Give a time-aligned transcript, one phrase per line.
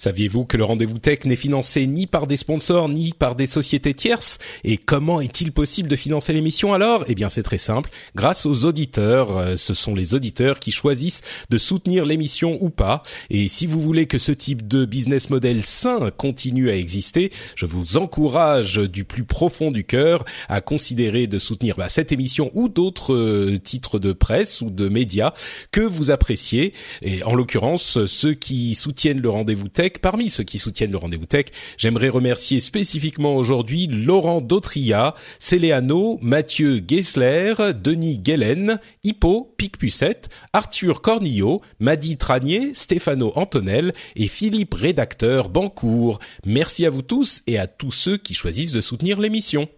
[0.00, 3.94] Saviez-vous que le rendez-vous tech n'est financé ni par des sponsors ni par des sociétés
[3.94, 4.38] tierces?
[4.62, 7.04] Et comment est-il possible de financer l'émission alors?
[7.08, 9.36] Eh bien c'est très simple, grâce aux auditeurs.
[9.36, 13.02] Euh, Ce sont les auditeurs qui choisissent de soutenir l'émission ou pas.
[13.28, 17.66] Et si vous voulez que ce type de business model sain continue à exister, je
[17.66, 22.68] vous encourage du plus profond du cœur à considérer de soutenir bah, cette émission ou
[22.68, 25.32] d'autres euh, titres de presse ou de médias
[25.72, 26.72] que vous appréciez.
[27.02, 31.26] Et en l'occurrence, ceux qui soutiennent le rendez-vous tech Parmi ceux qui soutiennent le rendez-vous
[31.26, 31.46] tech,
[31.78, 41.62] j'aimerais remercier spécifiquement aujourd'hui Laurent Dautria, Céléano, Mathieu Gessler, Denis Guellen, Hippo, Picpucette, Arthur Cornillo,
[41.80, 46.18] Madi Tranier, Stéphano Antonel et Philippe Rédacteur Bancourt.
[46.44, 49.68] Merci à vous tous et à tous ceux qui choisissent de soutenir l'émission.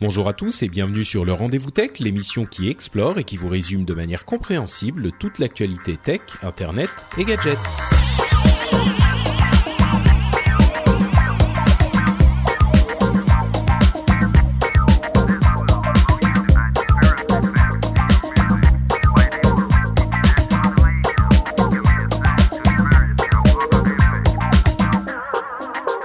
[0.00, 3.50] Bonjour à tous et bienvenue sur le Rendez-vous Tech, l'émission qui explore et qui vous
[3.50, 7.58] résume de manière compréhensible toute l'actualité tech, internet et gadgets.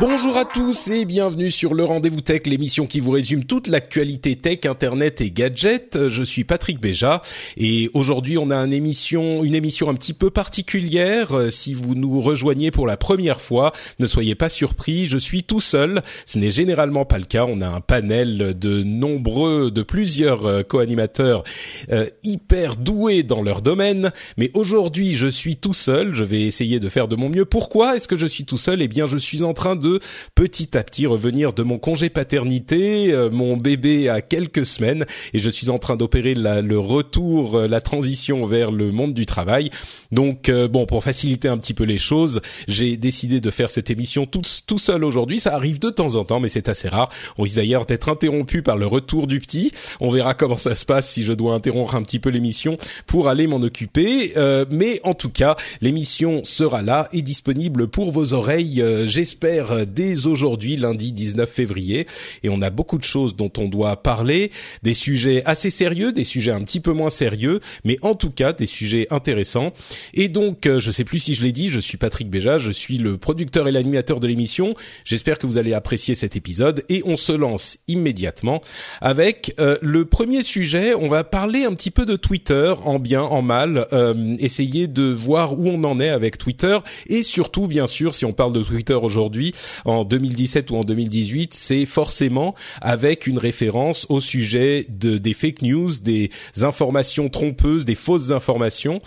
[0.08, 4.36] Bonjour à tous et bienvenue sur le Rendez-vous Tech, l'émission qui vous résume toute l'actualité
[4.36, 6.10] tech, internet et gadgets.
[6.10, 7.24] Je suis Patrick Béja
[7.58, 11.48] et aujourd'hui on a une émission, une émission un petit peu particulière.
[11.50, 15.60] Si vous nous rejoignez pour la première fois, ne soyez pas surpris, je suis tout
[15.60, 16.04] seul.
[16.28, 17.48] Ce n'est généralement pas le cas.
[17.50, 21.44] On a un panel de nombreux, de plusieurs euh, co-animateurs
[21.92, 24.12] euh, hyper doués dans leur domaine.
[24.38, 26.14] Mais aujourd'hui, je suis tout seul.
[26.14, 27.46] Je vais essayer de faire de mon mieux.
[27.46, 28.84] Pourquoi est-ce que je suis tout seul?
[28.84, 29.95] Eh bien, je suis en train de
[30.36, 33.14] petit à petit revenir de mon congé paternité.
[33.14, 37.68] Euh, mon bébé a quelques semaines et je suis en train d'opérer le retour, euh,
[37.68, 39.70] la transition vers le monde du travail.
[40.12, 43.90] Donc, euh, bon, pour faciliter un petit peu les choses, j'ai décidé de faire cette
[43.90, 45.40] émission tout, tout seul aujourd'hui.
[45.40, 47.10] Ça arrive de temps en temps, mais c'est assez rare.
[47.38, 49.72] On risque d'ailleurs d'être interrompu par le retour du petit.
[50.00, 52.78] On verra comment ça se passe si je dois interrompre un petit peu l'émission
[53.08, 54.34] pour aller m'en occuper.
[54.38, 59.72] Euh, mais en tout cas, l'émission sera là et disponible pour vos oreilles, euh, j'espère,
[59.76, 62.08] euh, dès aujourd'hui, lundi 19 février.
[62.44, 64.52] Et on a beaucoup de choses dont on doit parler,
[64.84, 68.54] des sujets assez sérieux, des sujets un petit peu moins sérieux, mais en tout cas
[68.54, 69.74] des sujets intéressants.
[70.14, 72.72] Et donc, euh, je sais plus si je l'ai dit, je suis Patrick Béja, je
[72.72, 74.74] suis le producteur et l'animateur de l'émission.
[75.04, 78.62] J'espère que vous allez apprécier cet épisode et on se lance immédiatement
[79.02, 80.94] avec euh, le premier sujet.
[80.96, 85.04] On va parler un petit peu de Twitter, en bien, en mal, euh, essayer de
[85.04, 88.64] voir où on en est avec Twitter et surtout, bien sûr, si on parle de
[88.64, 89.54] Twitter aujourd'hui,
[89.86, 95.62] en 2017 ou en 2018, c'est forcément avec une référence au sujet de des fake
[95.62, 96.30] news, des
[96.62, 99.00] informations trompeuses, des fausses informations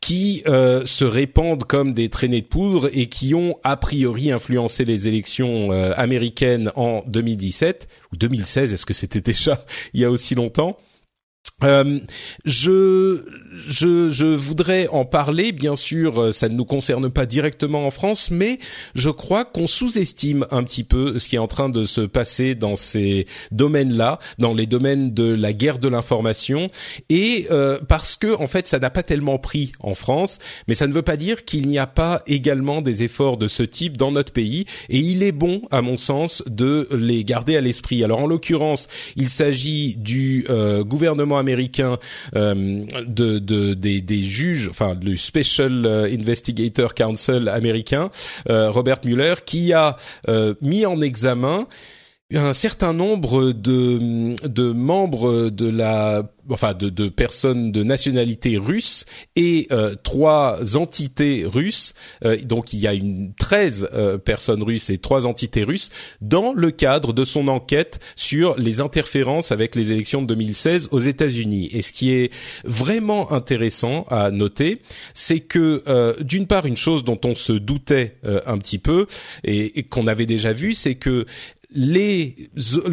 [0.00, 4.84] qui euh, se répandent comme des traînées de poudre et qui ont a priori influencé
[4.84, 8.72] les élections euh, américaines en 2017 ou 2016.
[8.72, 10.76] Est-ce que c'était déjà il y a aussi longtemps?
[11.64, 12.00] Euh,
[12.44, 13.24] je,
[13.56, 15.52] je, je voudrais en parler.
[15.52, 18.58] Bien sûr, euh, ça ne nous concerne pas directement en France, mais
[18.94, 22.54] je crois qu'on sous-estime un petit peu ce qui est en train de se passer
[22.54, 26.66] dans ces domaines-là, dans les domaines de la guerre de l'information,
[27.08, 30.38] et euh, parce que en fait, ça n'a pas tellement pris en France,
[30.68, 33.62] mais ça ne veut pas dire qu'il n'y a pas également des efforts de ce
[33.62, 37.60] type dans notre pays, et il est bon, à mon sens, de les garder à
[37.60, 38.04] l'esprit.
[38.04, 41.98] Alors, en l'occurrence, il s'agit du euh, gouvernement américain
[42.34, 48.10] euh, de, de des, des juges, enfin du Special euh, Investigator Council américain,
[48.50, 49.96] euh, Robert Mueller, qui a
[50.28, 51.66] euh, mis en examen
[52.34, 59.04] un certain nombre de, de membres de la enfin de, de personnes de nationalité russe
[59.34, 61.94] et euh, trois entités russes.
[62.24, 65.90] Euh, donc il y a une 13 euh, personnes russes et trois entités russes
[66.20, 71.00] dans le cadre de son enquête sur les interférences avec les élections de 2016 aux
[71.00, 71.68] États-Unis.
[71.72, 72.32] Et ce qui est
[72.64, 74.82] vraiment intéressant à noter
[75.14, 79.06] c'est que euh, d'une part une chose dont on se doutait euh, un petit peu
[79.44, 81.26] et, et qu'on avait déjà vu c'est que
[81.70, 82.34] les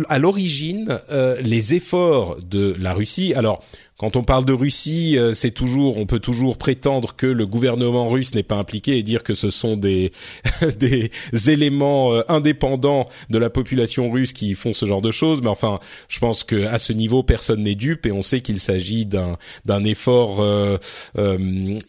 [0.10, 3.64] à l'origine euh, les efforts de la Russie alors
[4.04, 8.10] quand on parle de Russie, euh, c'est toujours, on peut toujours prétendre que le gouvernement
[8.10, 10.12] russe n'est pas impliqué et dire que ce sont des
[10.80, 11.10] des
[11.48, 15.42] éléments euh, indépendants de la population russe qui font ce genre de choses.
[15.42, 15.80] Mais enfin,
[16.10, 19.38] je pense que à ce niveau, personne n'est dupe et on sait qu'il s'agit d'un
[19.64, 20.78] d'un effort euh,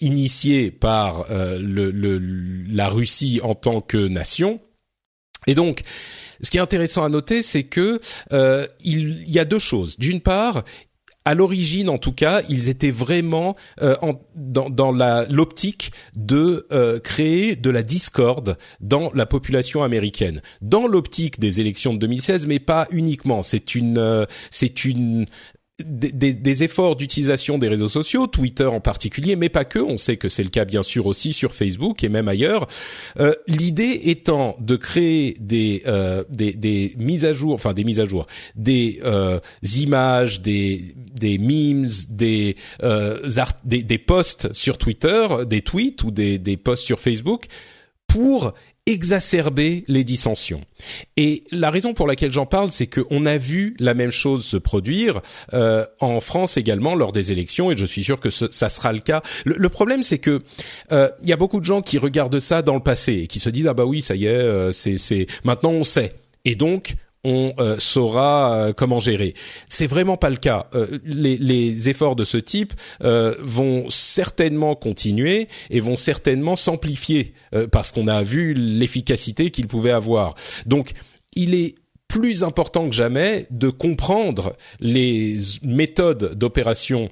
[0.01, 2.19] initié par le, le,
[2.69, 4.61] la Russie en tant que nation.
[5.47, 5.83] Et donc,
[6.41, 8.01] ce qui est intéressant à noter, c'est que
[8.33, 9.99] euh, il, y a deux choses.
[9.99, 10.65] D'une part,
[11.25, 13.97] à l'origine, en tout cas, ils étaient vraiment euh,
[14.35, 14.93] dans
[15.31, 21.95] l'optique de euh, créer de la discorde dans la population américaine, dans l'optique des élections
[21.95, 23.41] de 2016, mais pas uniquement.
[23.41, 25.27] C'est une, euh, c'est une
[25.83, 29.81] des, des, efforts d'utilisation des réseaux sociaux, Twitter en particulier, mais pas que.
[29.81, 32.69] On sait que c'est le cas bien sûr aussi sur Facebook et même ailleurs.
[33.19, 37.99] Euh, L'idée étant de créer des, euh, des, des mises à jour, enfin des mises
[37.99, 39.41] à jour, des euh,
[39.77, 42.55] images, des des memes, des,
[42.85, 43.29] euh,
[43.65, 47.47] des des posts sur Twitter, des tweets ou des des posts sur Facebook
[48.07, 48.55] pour
[48.87, 50.61] exacerber les dissensions.
[51.17, 54.59] Et la raison pour laquelle j'en parle, c'est qu'on a vu la même chose se
[54.59, 55.23] produire
[55.55, 58.99] euh, en France également lors des élections, et je suis sûr que ça sera le
[58.99, 59.23] cas.
[59.47, 60.43] Le, problème, c'est que
[60.93, 63.39] euh, il y a beaucoup de gens qui regardent ça dans le passé et qui
[63.39, 66.13] se disent ah bah oui, ça y est, euh, c'est maintenant on sait.
[66.45, 69.35] Et donc, on euh, saura euh, comment gérer.
[69.69, 70.67] C'est vraiment pas le cas.
[70.75, 77.35] Euh, les, les, efforts de ce type vont certainement continuer et vont certainement s'amplifier
[77.71, 80.35] parce qu'on a vu l'efficacité qu'ils pouvaient avoir.
[80.67, 80.93] Donc,
[81.35, 81.75] il est
[82.09, 87.11] plus important que jamais de comprendre les méthodes d'opération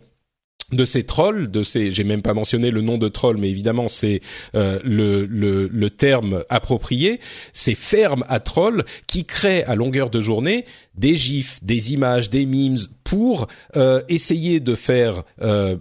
[0.72, 3.88] de ces trolls, de ces, j'ai même pas mentionné le nom de troll, mais évidemment
[3.88, 4.20] c'est
[4.54, 7.20] euh, le, le, terme approprié,
[7.52, 10.64] ces fermes à trolls qui créent à longueur de journée
[10.94, 13.46] des gifs, des images, des memes pour
[13.76, 15.76] euh, essayer de faire euh,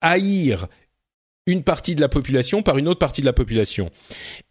[0.00, 0.68] haïr
[1.50, 3.90] une partie de la population par une autre partie de la population.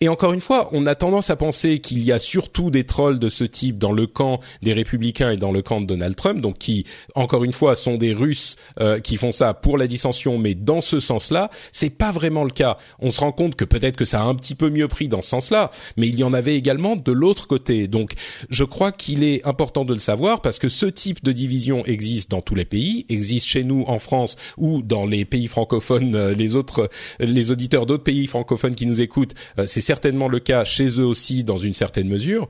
[0.02, 3.20] Et encore une fois, on a tendance à penser qu'il y a surtout des trolls
[3.20, 6.42] de ce type dans le camp des républicains et dans le camp de Donald Trump,
[6.42, 6.86] donc qui,
[7.16, 10.82] encore une fois, sont des Russes euh, qui font ça pour la dissension, mais dans
[10.82, 12.78] ce sens-là, c'est pas vraiment le cas.
[13.00, 15.22] On se rend compte que peut-être que ça a un petit peu mieux pris dans
[15.22, 17.88] ce sens-là, mais il y en avait également de l'autre côté.
[17.88, 18.14] Donc,
[18.50, 22.30] je crois qu'il est important de le savoir parce que ce type de division existe
[22.32, 26.34] dans tous les pays, existe chez nous en France ou dans les pays francophones, euh,
[26.34, 26.89] les autres
[27.20, 31.06] les auditeurs d'autres pays francophones qui nous écoutent, euh, c'est certainement le cas chez eux
[31.06, 32.48] aussi dans une certaine mesure.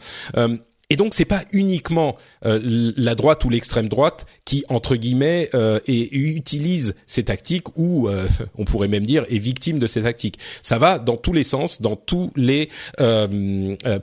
[0.89, 2.15] Euh, et donc c'est pas uniquement
[2.45, 2.59] euh,
[2.97, 5.49] la droite ou l'extrême droite qui entre guillemets
[5.87, 8.09] et utilise ces tactiques ou
[8.57, 10.39] on pourrait même dire est victime de ces tactiques.
[10.61, 12.69] Ça va dans tous les sens, dans tous les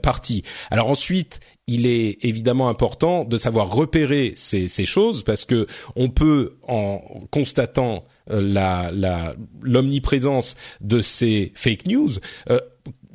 [0.01, 0.43] partis.
[0.71, 6.09] Alors ensuite il est évidemment important de savoir repérer ces, ces choses parce que on
[6.09, 12.09] peut en constatant euh, la l'omniprésence de ces fake news
[12.49, 12.59] euh,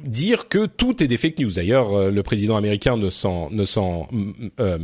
[0.04, 1.52] dire que tout est des fake news.
[1.52, 4.08] D'ailleurs, euh, le président américain ne s'en ne s'en
[4.60, 4.78] euh,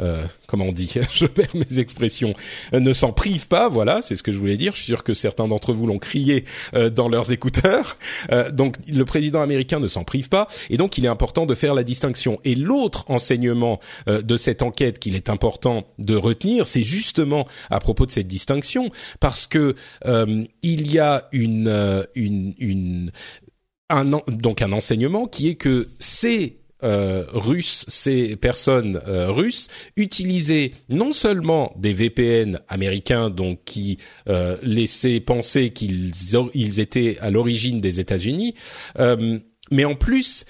[0.00, 2.34] euh, comment on dit Je perds mes expressions.
[2.72, 3.68] ne s'en prive pas.
[3.68, 4.72] Voilà, c'est ce que je voulais dire.
[4.72, 6.44] Je suis sûr que certains d'entre vous l'ont crié
[6.92, 7.96] dans leurs écouteurs.
[8.52, 11.74] donc, le président américain ne s'en prive pas, et donc il est important de faire
[11.74, 12.38] la distinction.
[12.44, 18.06] Et l'autre enseignement de cette enquête qu'il est important de retenir, c'est justement à propos
[18.06, 19.74] de cette distinction, parce que
[20.62, 23.10] il y a une une, une
[23.88, 30.72] un donc un enseignement qui est que ces euh, Russes, ces personnes euh, russes utilisaient
[30.90, 36.12] non seulement des VPN américains, donc qui euh, laissaient penser qu'ils
[36.54, 38.54] ils étaient à l'origine des États-Unis,
[38.98, 39.38] euh,
[39.70, 40.44] mais en plus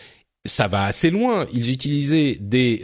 [0.44, 1.46] ça va assez loin.
[1.52, 2.82] Ils utilisaient des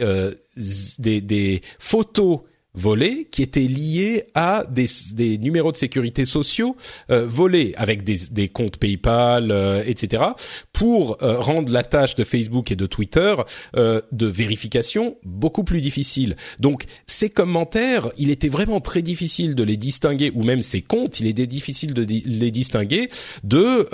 [0.99, 2.39] des, des photos
[2.75, 6.75] volés qui étaient liés à des, des numéros de sécurité sociaux
[7.11, 10.23] euh, volés avec des, des comptes PayPal, euh, etc.
[10.71, 13.35] pour euh, rendre la tâche de Facebook et de Twitter
[13.75, 16.35] euh, de vérification beaucoup plus difficile.
[16.59, 21.19] Donc ces commentaires, il était vraiment très difficile de les distinguer, ou même ces comptes,
[21.19, 23.09] il était difficile de les distinguer
[23.43, 23.87] de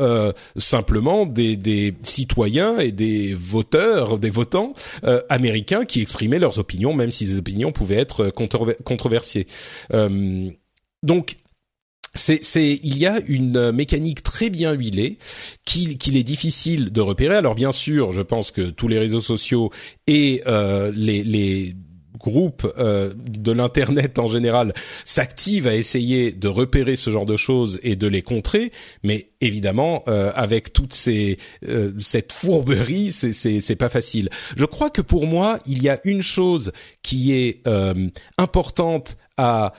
[0.57, 4.73] simplement des, des, citoyens et des voteurs, des votants
[5.29, 9.47] américains qui exprimaient leurs opinions, même si ces opinions pouvaient être controversées controversé.
[9.93, 10.49] Euh,
[11.03, 11.37] donc
[12.15, 12.39] c'est,
[12.83, 15.17] il y a une mécanique très bien huilée
[15.65, 17.35] qu'il, est difficile de repérer.
[17.35, 19.71] Alors bien sûr, je pense que tous les réseaux sociaux
[20.07, 21.75] et euh, les
[22.19, 24.73] groupes euh, de l'internet en général
[25.05, 28.71] s'activent à essayer de repérer ce genre de choses et de les contrer,
[29.03, 34.29] mais évidemment euh, avec toute ces euh, cette fourberie, c'est c'est pas facile.
[34.55, 36.71] Je crois que pour moi, il y a une chose
[37.01, 37.63] qui est
[38.37, 39.73] importante à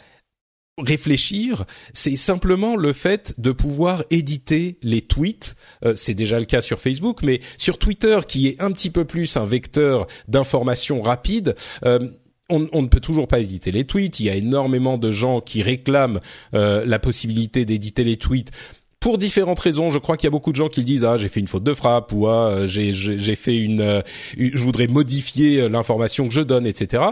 [0.82, 5.54] réfléchir, c'est simplement le fait de pouvoir éditer les tweets.
[5.84, 9.04] Euh, c'est déjà le cas sur Facebook, mais sur Twitter, qui est un petit peu
[9.04, 11.54] plus un vecteur d'information rapide.
[11.84, 12.10] Euh,
[12.50, 14.20] on, on, ne peut toujours pas éditer les tweets.
[14.20, 16.20] Il y a énormément de gens qui réclament
[16.54, 18.50] euh, la possibilité d'éditer les tweets
[18.98, 19.90] pour différentes raisons.
[19.90, 21.64] Je crois qu'il y a beaucoup de gens qui disent ah j'ai fait une faute
[21.64, 24.02] de frappe ou ah j'ai j'ai fait une,
[24.36, 27.02] je voudrais modifier l'information que je donne, etc.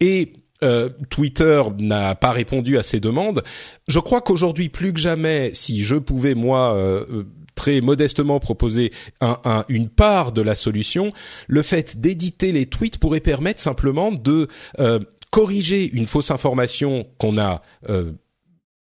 [0.00, 3.42] Et euh, Twitter n'a pas répondu à ces demandes.
[3.88, 7.24] Je crois qu'aujourd'hui, plus que jamais, si je pouvais moi euh,
[7.56, 11.10] très modestement proposer un, une part de la solution,
[11.48, 14.46] le fait d'éditer les tweets pourrait permettre simplement de
[14.78, 15.00] euh,
[15.32, 17.62] corriger une fausse information qu'on a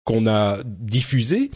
[0.04, 1.50] qu'on a diffusée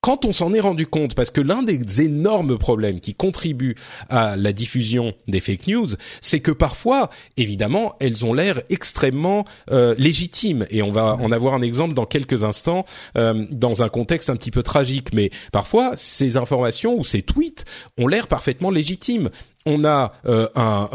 [0.00, 3.74] quand on s'en est rendu compte, parce que l'un des énormes problèmes qui contribuent
[4.08, 5.88] à la diffusion des fake news,
[6.20, 10.64] c'est que parfois, évidemment, elles ont l'air extrêmement euh, légitimes.
[10.70, 12.84] Et on va en avoir un exemple dans quelques instants,
[13.18, 15.12] euh, dans un contexte un petit peu tragique.
[15.12, 17.64] Mais parfois, ces informations ou ces tweets
[17.98, 19.30] ont l'air parfaitement légitimes
[19.68, 20.88] on a euh, un,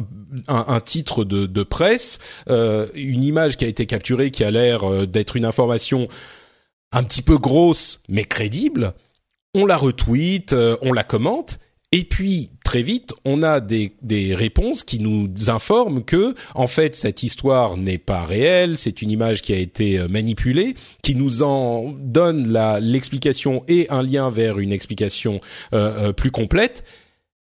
[0.48, 5.36] un, titre de, de presse, une image qui a été capturée qui a l'air d'être
[5.36, 6.08] une information
[6.91, 8.93] un petit peu grosse mais crédible,
[9.53, 11.60] on la retweet, euh, on la commente,
[11.93, 16.95] et puis très vite, on a des, des réponses qui nous informent que en fait
[16.95, 21.43] cette histoire n'est pas réelle, c'est une image qui a été euh, manipulée, qui nous
[21.43, 25.41] en donne l'explication et un lien vers une explication
[25.74, 26.86] euh, plus complète,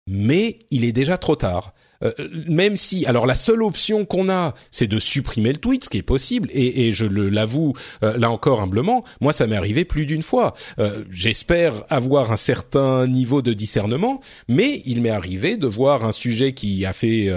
[0.09, 1.73] mais il est déjà trop tard.
[2.03, 2.13] Euh,
[2.49, 5.99] même si, alors la seule option qu'on a, c'est de supprimer le tweet, ce qui
[5.99, 10.07] est possible, et, et je l'avoue euh, là encore humblement, moi ça m'est arrivé plus
[10.07, 10.55] d'une fois.
[10.79, 16.13] Euh, j'espère avoir un certain niveau de discernement, mais il m'est arrivé de voir un
[16.13, 17.31] sujet qui a fait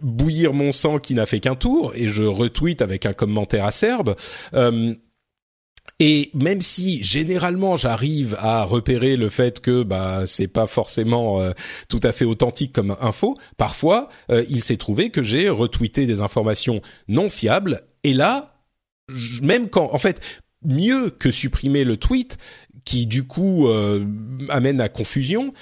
[0.00, 4.14] bouillir mon sang, qui n'a fait qu'un tour, et je retweet avec un commentaire acerbe.
[6.00, 11.52] Et même si généralement j'arrive à repérer le fait que bah c'est pas forcément euh,
[11.88, 16.20] tout à fait authentique comme info, parfois euh, il s'est trouvé que j'ai retweeté des
[16.20, 17.80] informations non fiables.
[18.04, 18.62] Et là,
[19.42, 20.20] même quand, en fait,
[20.64, 22.38] mieux que supprimer le tweet
[22.84, 24.06] qui du coup euh,
[24.50, 25.52] amène à confusion,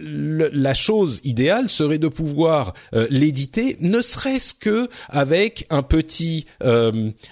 [0.00, 2.74] la chose idéale serait de pouvoir
[3.10, 6.46] l'éditer, ne serait-ce que avec un petit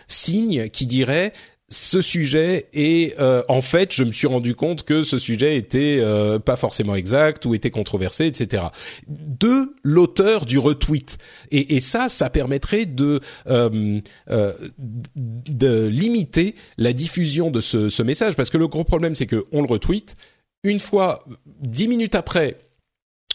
[0.06, 1.32] signe qui dirait
[1.73, 5.99] ce sujet et euh, en fait je me suis rendu compte que ce sujet était
[6.00, 8.64] euh, pas forcément exact ou était controversé etc
[9.09, 11.19] de l'auteur du retweet.
[11.50, 14.00] Et, et, ça ça permettrait de euh,
[15.17, 18.37] de limiter la diffusion de ce, ce message.
[18.37, 20.14] Parce que le gros problème c'est que on le retweet.
[20.64, 21.25] Une fois
[21.61, 22.59] dix minutes après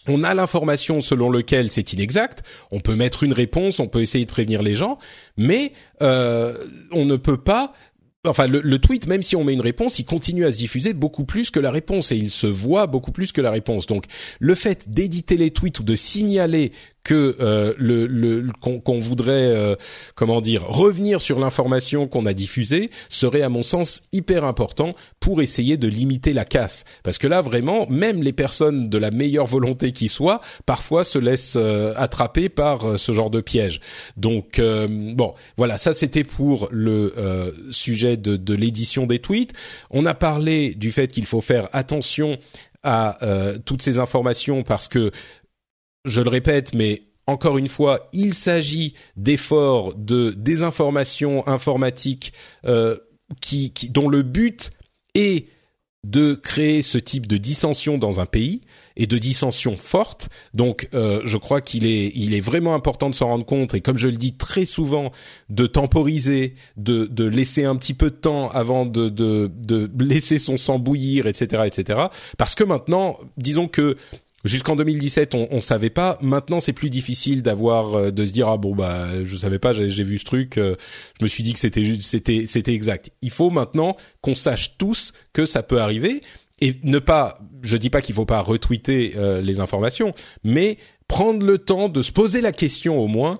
[0.07, 4.25] on a l'information selon lequel c'est inexact, on peut mettre une réponse, on peut essayer
[4.25, 4.97] de prévenir les gens,
[5.35, 6.55] mais euh,
[6.91, 7.73] on ne peut pas
[8.27, 11.25] enfin le, tweet, même si on met une réponse, il continue à se diffuser beaucoup
[11.25, 13.87] plus que la réponse et il se voit beaucoup plus que la réponse.
[13.87, 14.05] Donc
[14.39, 16.71] le fait d'éditer les tweets ou de signaler
[17.07, 19.77] que euh, le, le qu'on voudrait euh,
[20.15, 25.41] comment dire revenir sur l'information qu'on a diffusée serait à mon sens hyper important pour
[25.41, 26.83] essayer de limiter la casse.
[27.03, 31.17] Parce que là vraiment même les personnes de la meilleure volonté qui soient parfois se
[31.17, 33.79] laissent euh, attraper par ce genre de piège.
[34.17, 37.13] Donc bon voilà ça c'était pour le
[37.71, 39.53] sujet de, de l'édition des tweets.
[39.91, 42.37] On a parlé du fait qu'il faut faire attention
[42.83, 43.17] à
[43.65, 45.11] toutes ces informations parce que
[46.05, 52.33] je le répète, mais encore une fois, il s'agit d'efforts de désinformation informatique
[52.65, 52.97] euh,
[53.41, 54.71] qui, dont le but
[55.13, 55.47] est
[56.05, 58.61] de créer ce type de dissension dans un pays
[58.95, 60.29] et de dissension forte.
[60.53, 63.81] Donc, euh, je crois qu'il est, il est vraiment important de s'en rendre compte et
[63.81, 65.11] comme je le dis très souvent,
[65.49, 70.39] de temporiser, de, de laisser un petit peu de temps avant de, de, de laisser
[70.39, 72.03] son sang bouillir, etc., etc.
[72.37, 73.97] Parce que maintenant, disons que
[74.47, 76.17] Jusqu'en 2017, on, on savait pas.
[76.21, 79.73] Maintenant, c'est plus difficile d'avoir euh, de se dire ah bon bah je savais pas,
[79.73, 80.75] j'ai vu ce truc, euh,
[81.19, 83.11] je me suis dit que c'était c'était c'était exact.
[83.21, 86.21] Il faut maintenant qu'on sache tous que ça peut arriver
[86.61, 87.39] et ne pas.
[87.61, 90.13] Je dis pas qu'il faut pas retweeter euh, les informations,
[90.43, 90.77] mais
[91.07, 93.39] prendre le temps de se poser la question au moins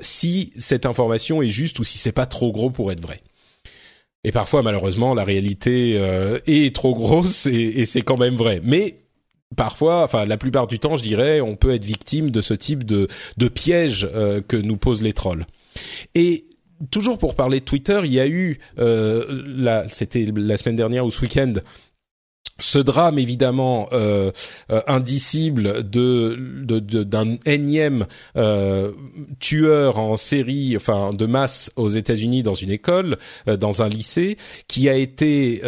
[0.00, 3.18] si cette information est juste ou si c'est pas trop gros pour être vrai.
[4.22, 5.94] Et parfois, malheureusement, la réalité
[6.46, 8.60] est trop grosse et, et c'est quand même vrai.
[8.62, 9.07] Mais
[9.56, 12.84] parfois, enfin la plupart du temps, je dirais, on peut être victime de ce type
[12.84, 15.44] de, de piège euh, que nous posent les trolls.
[16.14, 16.46] Et
[16.90, 21.10] toujours pour parler de Twitter, il y a eu, euh, c'était la semaine dernière ou
[21.10, 21.54] ce week-end,
[22.58, 24.32] ce drame évidemment euh,
[24.70, 28.92] euh, indicible de d'un énième euh,
[29.38, 34.36] tueur en série, enfin de masse aux États-Unis dans une école, euh, dans un lycée,
[34.66, 35.62] qui a été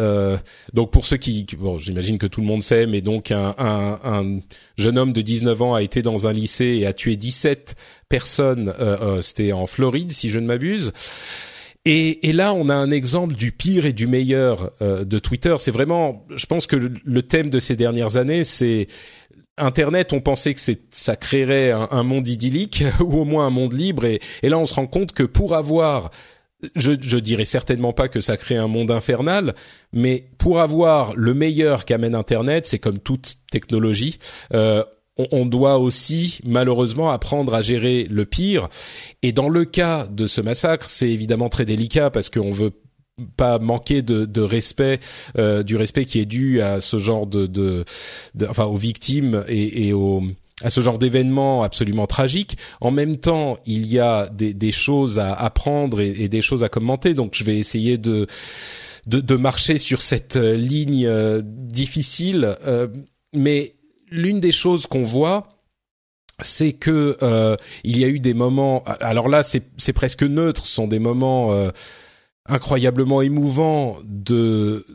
[0.73, 3.99] donc pour ceux qui bon j'imagine que tout le monde sait, mais donc un, un,
[4.05, 4.41] un,
[4.77, 7.75] jeune homme de 19 ans a été dans un lycée et a tué 17
[8.09, 8.73] personnes.
[9.21, 10.93] C'était en Floride si je ne m'abuse.
[11.87, 15.55] Et, et, là, on a un exemple du pire et du meilleur euh, de Twitter.
[15.59, 18.87] C'est vraiment, je pense que le, thème de ces dernières années, c'est
[19.57, 20.13] Internet.
[20.13, 20.61] On pensait que
[20.91, 24.05] ça créerait un, monde idyllique ou au moins un monde libre.
[24.05, 26.11] Et, et, là, on se rend compte que pour avoir
[26.75, 29.55] je, je dirais certainement pas que ça crée un monde infernal,
[29.93, 34.19] mais pour avoir le meilleur qu'amène Internet, c'est comme toute technologie,
[34.55, 34.85] euh,
[35.33, 38.69] on, doit aussi malheureusement apprendre à gérer le pire.
[39.23, 42.73] Et dans le cas de ce massacre, c'est évidemment très délicat parce qu'on veut
[43.37, 45.01] pas manquer de, respect
[45.39, 47.85] euh, du respect qui est dû à ce genre de,
[48.49, 49.93] enfin aux victimes et,
[50.63, 52.57] à ce genre d'événements absolument tragiques.
[52.81, 57.15] En même temps, il y a des, choses à apprendre et, des choses à commenter.
[57.15, 58.27] Donc, je vais essayer de
[59.07, 62.55] de, marcher sur cette euh, ligne euh, difficile.
[63.35, 63.75] mais
[64.11, 65.49] l'une des choses qu'on voit,
[66.43, 68.83] c'est que euh, il y a eu des moments.
[69.01, 70.67] Alors là, c'est presque neutre.
[70.67, 71.71] Ce sont des moments euh,
[72.47, 74.87] incroyablement émouvants de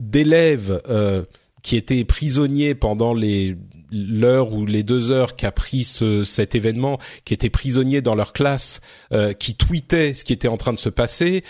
[0.00, 1.24] d'élèves euh,
[1.62, 3.56] qui étaient prisonniers pendant les
[3.92, 8.32] l'heure ou les deux heures qu'a pris ce, cet événement, qui étaient prisonniers dans leur
[8.32, 8.80] classe,
[9.12, 11.44] euh, qui tweetaient ce qui était en train de se passer.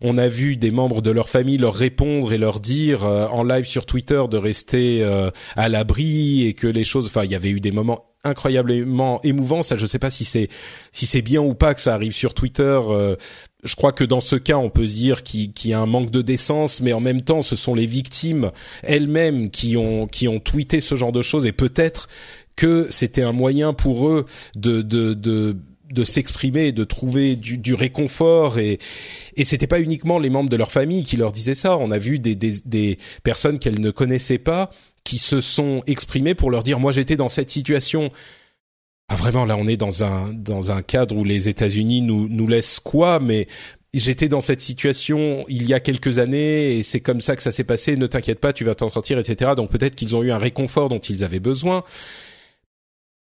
[0.00, 3.42] On a vu des membres de leur famille leur répondre et leur dire euh, en
[3.42, 7.06] live sur Twitter de rester euh, à l'abri et que les choses.
[7.06, 9.62] Enfin, il y avait eu des moments incroyablement émouvants.
[9.62, 10.48] Ça, je sais pas si c'est
[10.92, 12.80] si c'est bien ou pas que ça arrive sur Twitter
[13.66, 16.10] je crois que dans ce cas, on peut se dire qu'il y a un manque
[16.10, 18.50] de décence, mais en même temps, ce sont les victimes
[18.82, 22.08] elles-mêmes qui ont qui ont tweeté ce genre de choses et peut-être
[22.54, 25.56] que c'était un moyen pour eux de de de
[25.92, 28.78] de s'exprimer, de trouver du, du, réconfort et
[29.36, 31.76] et c'était pas uniquement les membres de leur famille qui leur disaient ça.
[31.78, 34.70] On a vu des des, des personnes qu'elles ne connaissaient pas
[35.06, 38.10] qui se sont exprimées pour leur dire moi j'étais dans cette situation.
[39.08, 42.48] Ah vraiment là on est dans un dans un cadre où les États-Unis nous nous
[42.48, 43.46] laissent quoi mais
[43.94, 47.52] j'étais dans cette situation il y a quelques années et c'est comme ça que ça
[47.52, 47.96] s'est passé.
[47.96, 50.88] Ne t'inquiète pas tu vas t'en sortir etc donc peut-être qu'ils ont eu un réconfort
[50.88, 51.84] dont ils avaient besoin.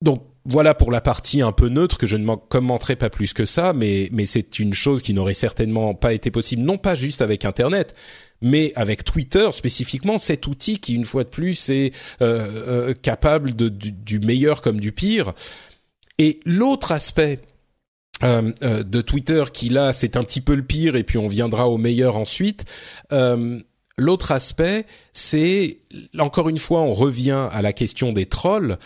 [0.02, 3.44] Donc voilà pour la partie un peu neutre que je ne commenterai pas plus que
[3.44, 7.20] ça mais mais c'est une chose qui n'aurait certainement pas été possible non pas juste
[7.22, 7.94] avec internet
[8.40, 13.54] mais avec Twitter spécifiquement, cet outil qui une fois de plus est euh, euh, capable
[13.54, 15.32] de, du, meilleur comme du pire.
[16.18, 17.40] Et l'autre aspect
[18.22, 21.68] euh, de Twitter qui là c'est un petit peu le pire et puis on viendra
[21.68, 22.64] au meilleur ensuite.
[23.96, 25.80] L'autre aspect, c'est
[26.18, 28.78] encore une fois, on revient à la question des trolls.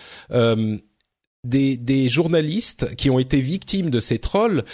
[1.44, 4.64] Des, des, journalistes qui ont été victimes de ces trolls,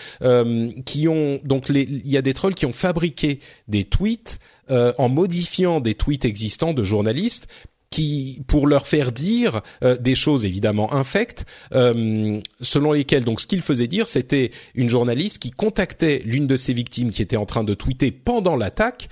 [0.85, 4.38] qui ont donc il y a des trolls qui ont fabriqué des tweets
[4.70, 7.48] euh, en modifiant des tweets existants de journalistes
[7.90, 13.48] qui pour leur faire dire euh, des choses évidemment infectes euh, selon lesquelles donc ce
[13.48, 17.46] qu'il faisait dire c'était une journaliste qui contactait l'une de ses victimes qui était en
[17.46, 19.09] train de tweeter pendant l'attaque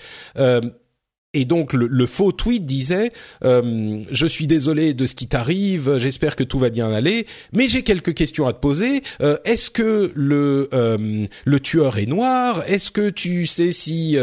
[1.34, 3.12] et donc le, faux tweet disait
[3.44, 7.68] euh, je suis désolé de ce qui t'arrive, j'espère que tout va bien aller, mais
[7.68, 9.02] j'ai quelques questions à te poser.
[9.20, 12.62] Euh, est-ce que le euh, le tueur est noir?
[12.66, 14.16] Est-ce que tu sais si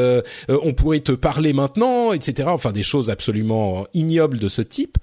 [0.49, 2.49] on pourrait te parler maintenant, etc.
[2.51, 4.97] Enfin des choses absolument ignobles de ce type.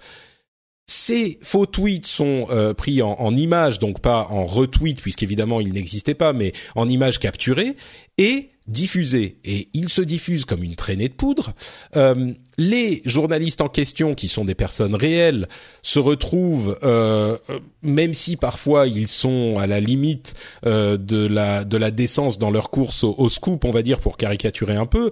[0.87, 6.15] Ces faux tweets sont pris en, en images, donc pas en retweet puisqu'évidemment ils n'existaient
[6.15, 7.77] pas, mais en images capturées
[8.19, 11.53] et diffusé et il se diffuse comme une traînée de poudre.
[11.97, 15.49] Euh, les journalistes en question, qui sont des personnes réelles,
[15.83, 17.37] se retrouvent, euh,
[17.83, 22.51] même si parfois ils sont à la limite euh, de la de la décence dans
[22.51, 25.11] leur course au, scoop, on va dire pour caricaturer un peu.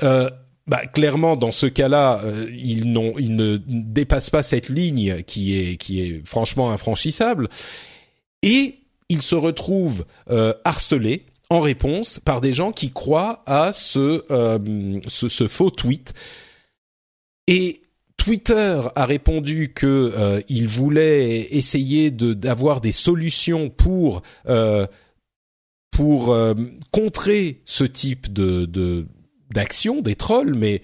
[0.00, 2.20] bah, clairement, dans ce cas-là,
[2.52, 7.48] ils, n'ont, ils ne dépassent pas cette ligne qui est, qui est franchement infranchissable,
[8.42, 10.04] et ils se retrouvent
[10.64, 16.12] harcelés, en réponse par des gens qui croient à ce, euh, ce, faux tweet.
[17.46, 17.80] Et
[18.16, 24.86] Twitter a répondu que euh, il voulait essayer de d'avoir des solutions pour euh,
[25.90, 26.36] pour
[26.92, 29.06] contrer ce type de
[29.50, 30.82] d'action des trolls, mais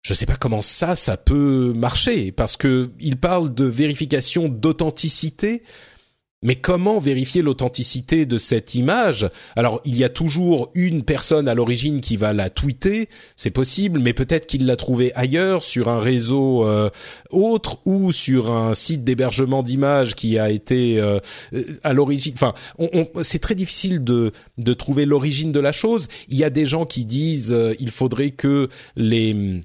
[0.00, 5.64] je sais pas comment ça ça peut marcher parce que il parle de vérification d'authenticité
[6.44, 9.28] mais comment vérifier l'authenticité de cette image?
[9.56, 13.98] Alors, il y a toujours une personne à l'origine qui va la tweeter, c'est possible,
[13.98, 16.90] mais peut-être qu'il l'a trouvée ailleurs, sur un réseau euh,
[17.30, 21.18] autre ou sur un site d'hébergement d'images qui a été euh,
[21.82, 22.34] à l'origine.
[22.34, 22.54] Enfin,
[23.22, 26.08] c'est très difficile de de trouver l'origine de la chose.
[26.28, 29.62] Il y a des gens qui disent euh, il faudrait que les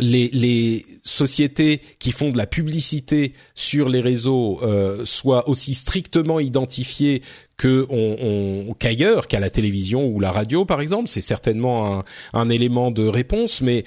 [0.00, 7.22] les, sociétés qui font de la publicité sur les réseaux euh, soient aussi strictement identifiées
[7.56, 12.02] qu'ailleurs, qu'à la télévision ou la radio, par exemple, c'est certainement
[12.32, 13.62] un, élément de réponse.
[13.62, 13.84] Mais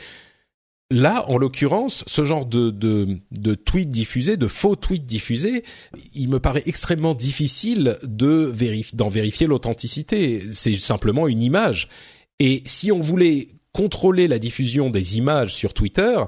[0.90, 5.64] là, en l'occurrence, ce genre de, de, de tweets diffusés, de faux tweets diffusés,
[6.14, 8.54] il me paraît extrêmement difficile de
[8.94, 10.42] d'en vérifier l'authenticité.
[10.54, 11.88] C'est simplement une image.
[12.40, 16.20] Et si on voulait contrôler la diffusion des images sur Twitter,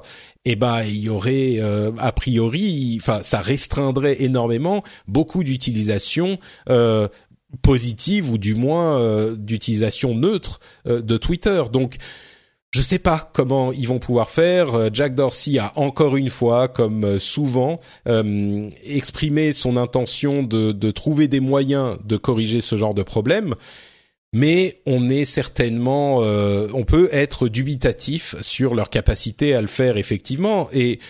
[0.44, 7.08] eh ben il y aurait euh, a priori, enfin ça restreindrait énormément beaucoup d'utilisation euh,
[7.60, 11.60] positive ou du moins euh, d'utilisation neutre de Twitter.
[11.72, 11.96] Donc
[12.70, 14.94] je sais pas comment ils vont pouvoir faire.
[14.94, 17.80] Jack Dorsey a encore une fois, comme souvent,
[18.86, 23.56] exprimé son intention de, de, trouver des moyens de corriger ce genre de problème
[24.32, 29.96] mais on est certainement, euh, on peut être dubitatif sur leur capacité à le faire
[29.96, 30.68] effectivement.
[30.72, 31.00] Et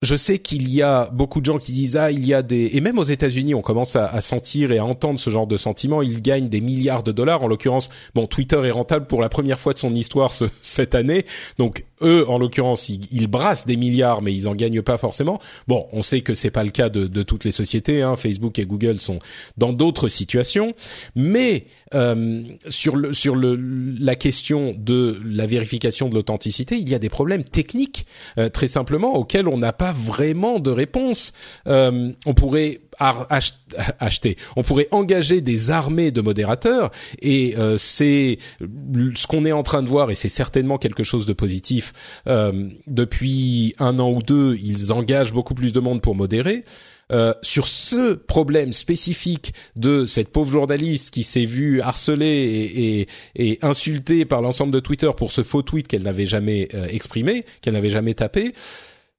[0.00, 2.76] je sais qu'il y a beaucoup de gens qui disent ah il y a des
[2.76, 5.56] et même aux États-Unis on commence à, à, sentir et à entendre ce genre de
[5.56, 6.02] sentiment.
[6.02, 7.42] Ils gagnent des milliards de dollars.
[7.42, 10.94] En l'occurrence, bon Twitter est rentable pour la première fois de son histoire ce, cette
[10.94, 11.26] année.
[11.58, 15.38] Donc eux, en l'occurrence, ils, brassent des milliards, mais ils en gagnent pas forcément.
[15.66, 18.02] Bon, on sait que c'est pas le cas de, de toutes les sociétés.
[18.02, 18.16] Hein.
[18.16, 19.18] Facebook et Google sont
[19.56, 20.72] dans d'autres situations,
[21.14, 26.94] mais euh, sur le sur le la question de la vérification de l'authenticité, il y
[26.94, 28.06] a des problèmes techniques
[28.38, 31.32] euh, très simplement auxquels on n'a pas vraiment de réponse.
[31.66, 34.36] Euh, on pourrait acheter.
[34.56, 39.82] On pourrait engager des armées de modérateurs et euh, c'est ce qu'on est en train
[39.82, 41.92] de voir et c'est certainement quelque chose de positif.
[42.26, 46.64] Euh, depuis un an ou deux, ils engagent beaucoup plus de monde pour modérer.
[47.10, 53.52] Euh, sur ce problème spécifique de cette pauvre journaliste qui s'est vue harcelée et, et,
[53.52, 57.72] et insultée par l'ensemble de Twitter pour ce faux tweet qu'elle n'avait jamais exprimé, qu'elle
[57.72, 58.52] n'avait jamais tapé,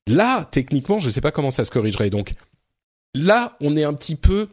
[0.06, 2.12] là, techniquement, je ne sais pas comment ça se corrigerait.
[2.12, 2.34] Donc,
[3.16, 4.50] là, on est un petit peu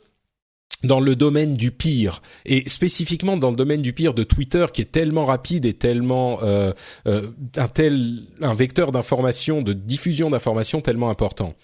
[0.85, 4.83] dans le domaine du pire et spécifiquement dans le domaine du pire de Twitter qui
[4.83, 6.73] est tellement rapide et tellement euh,
[7.07, 11.55] euh, un tel un vecteur d'information de diffusion d'information tellement important.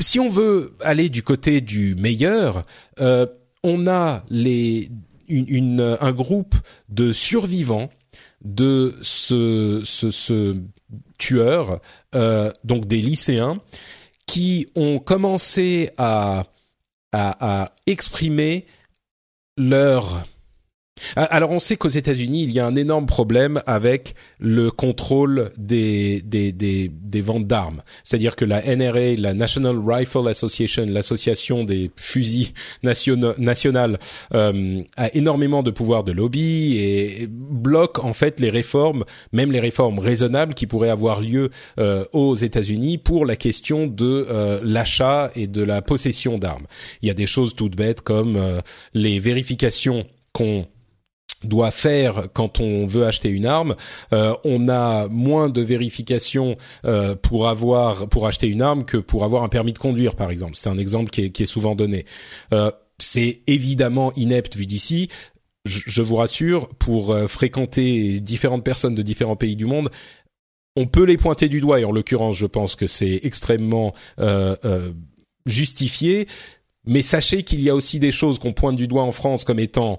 [0.00, 2.62] Si on veut aller du côté du meilleur,
[3.00, 3.26] euh,
[3.62, 4.90] on a les
[5.30, 6.54] un groupe
[6.90, 7.88] de survivants
[8.44, 10.54] de ce, ce, ce
[11.16, 11.80] tueur,
[12.62, 13.58] donc des lycéens
[14.26, 16.44] qui ont commencé à,
[17.12, 18.66] à, exprimer
[19.56, 20.26] leur
[21.16, 26.22] alors on sait qu'aux États-Unis, il y a un énorme problème avec le contrôle des
[26.22, 27.82] des des, des ventes d'armes.
[28.04, 32.52] C'est-à-dire que la NRA, la National Rifle Association, l'association des fusils
[32.82, 33.98] nationales,
[34.34, 39.60] euh, a énormément de pouvoir de lobby et bloque en fait les réformes, même les
[39.60, 45.30] réformes raisonnables qui pourraient avoir lieu euh, aux États-Unis pour la question de euh, l'achat
[45.34, 46.66] et de la possession d'armes.
[47.02, 48.38] Il y a des choses toutes bêtes comme
[48.92, 50.66] les vérifications qu'on
[51.44, 53.76] doit faire quand on veut acheter une arme.
[54.12, 59.24] Euh, on a moins de vérifications euh, pour avoir pour acheter une arme que pour
[59.24, 60.52] avoir un permis de conduire, par exemple.
[60.54, 62.04] C'est un exemple qui est, qui est souvent donné.
[62.52, 65.08] Euh, c'est évidemment inepte vu d'ici.
[65.64, 69.90] Je, je, vous rassure, pour euh, fréquenter différentes personnes de différents pays du monde,
[70.76, 71.80] on peut les pointer du doigt.
[71.80, 74.92] Et en l'occurrence, je pense que c'est extrêmement euh,
[75.46, 76.26] justifié.
[76.86, 79.58] Mais sachez qu'il y a aussi des choses qu'on pointe du doigt en France comme
[79.58, 79.98] étant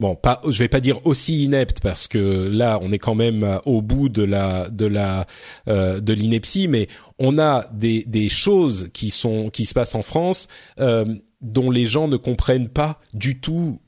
[0.00, 3.42] bon, pas, je vais pas dire aussi inepte parce que là, on est quand même
[3.44, 5.26] euh, au bout de la de la
[5.68, 10.02] euh, de l'ineptie, mais on a des des choses qui sont qui se passent en
[10.02, 11.04] France euh,
[11.40, 13.80] dont les gens ne comprennent pas du tout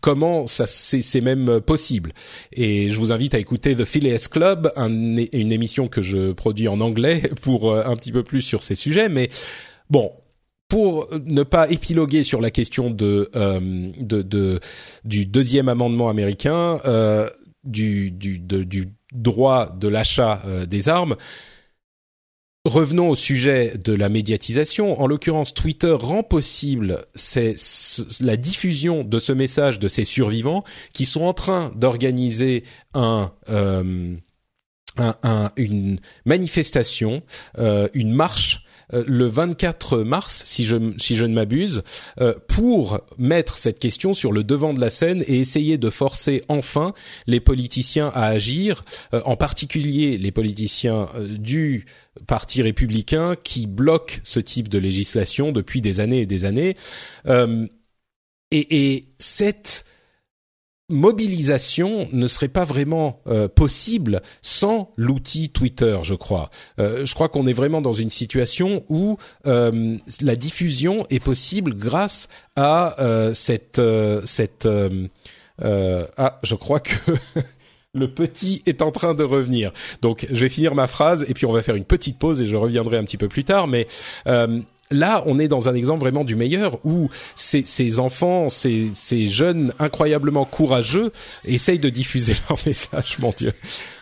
[0.00, 2.12] comment ça c'est même possible.
[2.52, 6.80] Et je vous invite à écouter The Phileas Club, une émission que je produis en
[6.80, 9.08] anglais pour un petit peu plus sur ces sujets.
[9.08, 9.28] Mais
[9.90, 10.12] bon,
[10.68, 14.60] pour ne pas épiloguer sur la question de, euh, de, de,
[15.04, 17.30] du deuxième amendement américain, euh,
[17.64, 21.16] du, du, du droit de l'achat euh, des armes,
[22.64, 25.00] revenons au sujet de la médiatisation.
[25.00, 27.06] En l'occurrence, Twitter rend possible
[28.20, 34.14] la diffusion de ce message de ces survivants qui sont en train d'organiser un, euh,
[34.98, 37.22] un, un, une manifestation,
[37.58, 41.82] euh, une marche le 24 mars, si je si je ne m'abuse,
[42.46, 46.94] pour mettre cette question sur le devant de la scène et essayer de forcer enfin
[47.26, 51.86] les politiciens à agir, en particulier les politiciens du
[52.26, 56.76] parti républicain qui bloquent ce type de législation depuis des années et des années.
[57.26, 57.66] et,
[58.50, 59.84] et cette
[60.88, 66.50] mobilisation ne serait pas vraiment euh, possible sans l'outil Twitter, je crois.
[66.78, 71.74] Euh, je crois qu'on est vraiment dans une situation où euh, la diffusion est possible
[71.74, 72.96] grâce à
[73.34, 73.80] cette
[74.24, 74.68] cette
[75.60, 76.94] ah, je crois que
[77.94, 79.72] le petit est en train de revenir.
[80.02, 82.46] Donc, je vais finir ma phrase et puis on va faire une petite pause et
[82.46, 83.66] je reviendrai un petit peu plus tard.
[83.66, 83.86] Mais
[84.90, 89.28] là, on est dans un exemple vraiment du meilleur où ces, ces enfants, ces, ces,
[89.28, 91.12] jeunes incroyablement courageux
[91.44, 93.52] essayent de diffuser leur message, mon Dieu.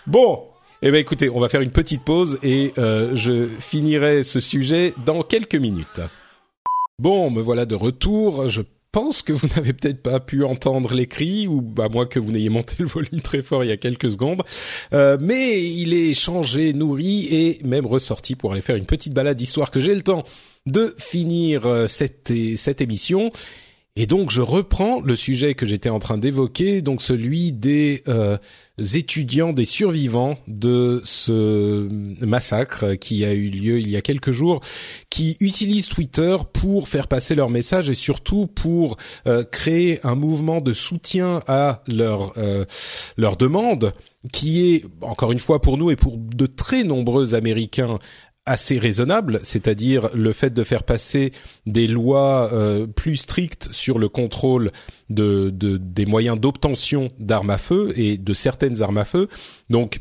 [0.07, 0.45] Bon,
[0.83, 4.95] eh ben écoutez, on va faire une petite pause et euh, je finirai ce sujet
[5.05, 6.01] dans quelques minutes.
[6.99, 8.49] Bon, me voilà de retour.
[8.49, 12.19] Je pense que vous n'avez peut-être pas pu entendre les cris, ou à moins que
[12.19, 14.43] vous n'ayez monté le volume très fort il y a quelques secondes.
[14.93, 19.41] Euh, mais il est changé, nourri et même ressorti pour aller faire une petite balade,
[19.41, 20.25] histoire que j'ai le temps
[20.67, 23.31] de finir euh, cette, cette émission.
[23.99, 28.37] Et donc je reprends le sujet que j'étais en train d'évoquer, donc celui des euh,
[28.95, 31.89] étudiants, des survivants de ce
[32.23, 34.61] massacre qui a eu lieu il y a quelques jours,
[35.09, 40.61] qui utilisent Twitter pour faire passer leur message et surtout pour euh, créer un mouvement
[40.61, 42.35] de soutien à leur
[43.17, 43.95] leur demande
[44.33, 47.99] qui est encore une fois pour nous et pour de très nombreux Américains
[48.47, 51.33] assez raisonnable, c'est-à-dire le fait de faire passer
[51.67, 54.73] des lois euh, plus strictes sur le contrôle
[55.11, 59.29] de, de des moyens d'obtention d'armes à feu et de certaines armes à feu.
[59.69, 60.01] Donc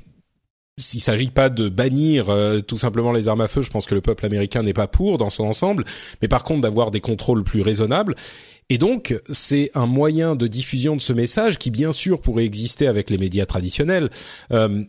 [0.78, 3.96] s'il s'agit pas de bannir euh, tout simplement les armes à feu, je pense que
[3.96, 5.86] le peuple américain n'est pas pour dans son ensemble,
[6.22, 8.16] mais par contre d'avoir des contrôles plus raisonnables.
[8.70, 12.88] Et donc, c'est un moyen de diffusion de ce message qui, bien sûr, pourrait exister
[12.88, 14.10] avec les médias traditionnels.
[14.52, 14.84] Euh,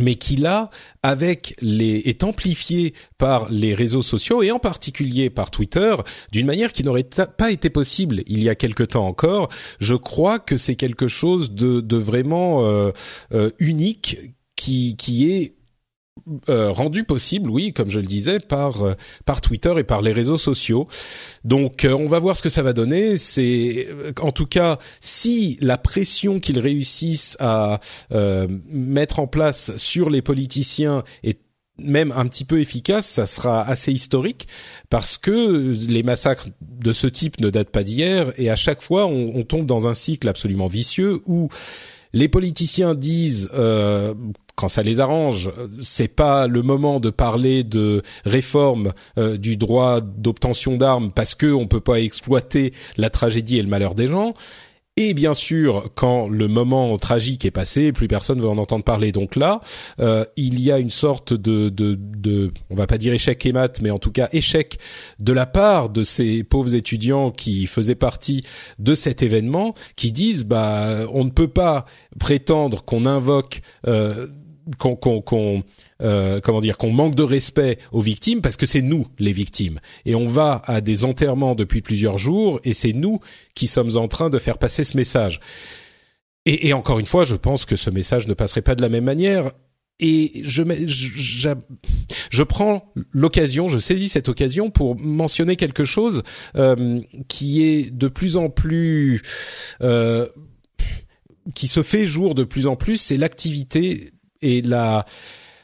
[0.00, 0.70] mais qui là,
[1.02, 5.94] avec les, est amplifié par les réseaux sociaux et en particulier par Twitter,
[6.30, 9.48] d'une manière qui n'aurait pas été possible il y a quelque temps encore.
[9.80, 12.90] Je crois que c'est quelque chose de, de vraiment euh,
[13.32, 14.18] euh, unique
[14.56, 15.54] qui, qui est
[16.48, 20.12] euh, rendu possible, oui, comme je le disais, par euh, par Twitter et par les
[20.12, 20.86] réseaux sociaux.
[21.44, 23.16] Donc, euh, on va voir ce que ça va donner.
[23.16, 23.88] C'est,
[24.20, 27.80] en tout cas, si la pression qu'ils réussissent à
[28.68, 31.40] mettre en place sur les politiciens est
[31.78, 34.46] même un petit peu efficace, ça sera assez historique
[34.90, 39.06] parce que les massacres de ce type ne datent pas d'hier et à chaque fois
[39.06, 41.48] on, on, tombe dans un cycle absolument vicieux où
[42.12, 44.14] les politiciens disent euh,
[44.54, 50.00] quand ça les arrange, c'est pas le moment de parler de réforme euh, du droit
[50.00, 54.34] d'obtention d'armes parce que on peut pas exploiter la tragédie et le malheur des gens.
[54.98, 59.10] Et bien sûr, quand le moment tragique est passé, plus personne veut en entendre parler.
[59.10, 59.62] Donc là,
[60.00, 63.54] euh, il y a une sorte de, de, de, on va pas dire échec et
[63.54, 64.78] mat, mais en tout cas échec
[65.18, 68.44] de la part de ces pauvres étudiants qui faisaient partie
[68.78, 71.86] de cet événement, qui disent, bah, on ne peut pas
[72.20, 74.26] prétendre qu'on invoque euh,
[74.78, 75.62] qu'on qu'on
[76.02, 79.80] euh, comment dire qu'on manque de respect aux victimes parce que c'est nous les victimes
[80.04, 83.20] et on va à des enterrements depuis plusieurs jours et c'est nous
[83.54, 85.40] qui sommes en train de faire passer ce message.
[86.44, 88.88] Et, et, encore une fois, je pense que ce message ne passerait pas de la
[88.88, 89.50] même manière.
[90.00, 91.50] Et je, je,
[92.30, 96.24] je prends l'occasion, je saisis cette occasion pour mentionner quelque chose
[96.56, 99.22] euh, qui est de plus en plus,
[99.82, 100.26] euh,
[101.54, 104.11] qui se fait jour de plus en plus, c'est l'activité
[104.42, 105.04] et la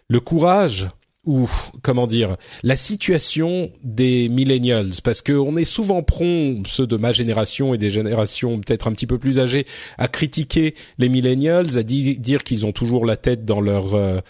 [0.08, 0.88] le courage
[1.24, 1.48] ou
[1.82, 7.12] comment dire la situation des millennials parce que on est souvent prompt ceux de ma
[7.12, 9.66] génération et des générations peut-être un petit peu plus âgées
[9.98, 14.20] à critiquer les millennials à dire qu'ils ont toujours la tête dans leur euh,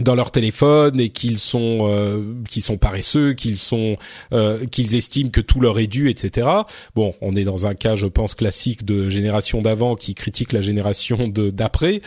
[0.00, 3.96] dans leur téléphone et qu'ils sont euh, qu'ils sont paresseux, qu'ils sont
[4.32, 6.48] euh, qu'ils estiment que tout leur est dû, etc.
[6.94, 10.60] Bon, on est dans un cas, je pense, classique de génération d'avant qui critique la
[10.60, 12.00] génération de d'après.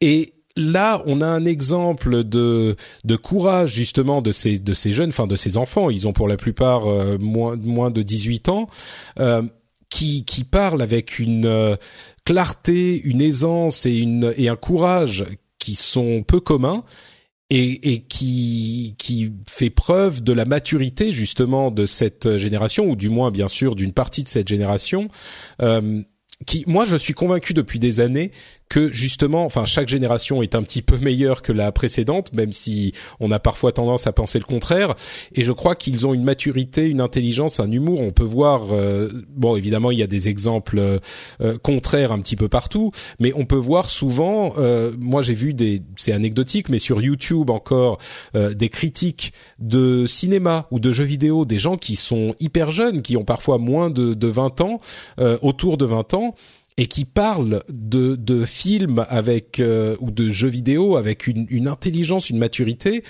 [0.00, 5.10] Et là, on a un exemple de, de courage justement de ces, de ces jeunes,
[5.10, 5.90] enfin de ces enfants.
[5.90, 8.68] Ils ont pour la plupart euh, moins, moins de 18 ans.
[9.18, 9.42] Euh,
[9.88, 11.74] qui, qui parlent avec une euh,
[12.24, 15.24] clarté, une aisance et, une, et un courage
[15.58, 16.84] qui sont peu communs
[17.50, 23.08] et, et, qui qui fait preuve de la maturité justement de cette génération ou du
[23.08, 25.08] moins bien sûr d'une partie de cette génération
[25.60, 26.00] euh,
[26.46, 28.30] qui moi je suis convaincu depuis des années
[28.70, 32.94] que justement, enfin chaque génération est un petit peu meilleure que la précédente, même si
[33.18, 34.94] on a parfois tendance à penser le contraire.
[35.34, 38.00] Et je crois qu'ils ont une maturité, une intelligence, un humour.
[38.00, 42.36] On peut voir, euh, bon évidemment il y a des exemples euh, contraires un petit
[42.36, 44.54] peu partout, mais on peut voir souvent.
[44.98, 47.98] moi j'ai vu des, c'est anecdotique, mais sur YouTube encore
[48.34, 53.16] des critiques de cinéma ou de jeux vidéo, des gens qui sont hyper jeunes, qui
[53.16, 54.80] ont parfois moins de, de 20 ans,
[55.42, 56.34] autour de 20 ans
[56.76, 62.38] et qui parle de, films avec euh, ou de jeux vidéo avec une intelligence, une
[62.38, 63.02] maturité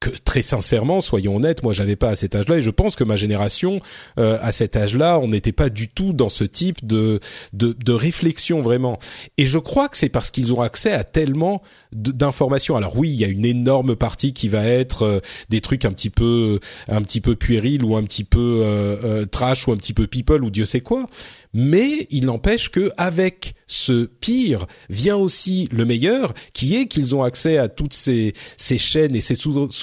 [0.00, 3.04] que très sincèrement, soyons honnêtes, moi j'avais pas à cet âge-là et je pense que
[3.04, 3.80] ma génération
[4.18, 7.20] euh, à cet âge-là, on n'était pas du tout dans ce type de,
[7.52, 8.98] de, de réflexion vraiment.
[9.38, 12.76] Et je crois que c'est parce qu'ils ont accès à tellement d'informations.
[12.76, 15.92] Alors oui, il y a une énorme partie qui va être euh, des trucs un
[15.92, 19.94] petit peu un petit peu puérils ou un petit peu euh, trash ou un petit
[19.94, 21.06] peu people ou Dieu sait quoi
[21.58, 27.22] mais il n'empêche que avec ce pire vient aussi le meilleur, qui est qu'ils ont
[27.22, 29.34] accès à toutes ces, ces chaînes et ces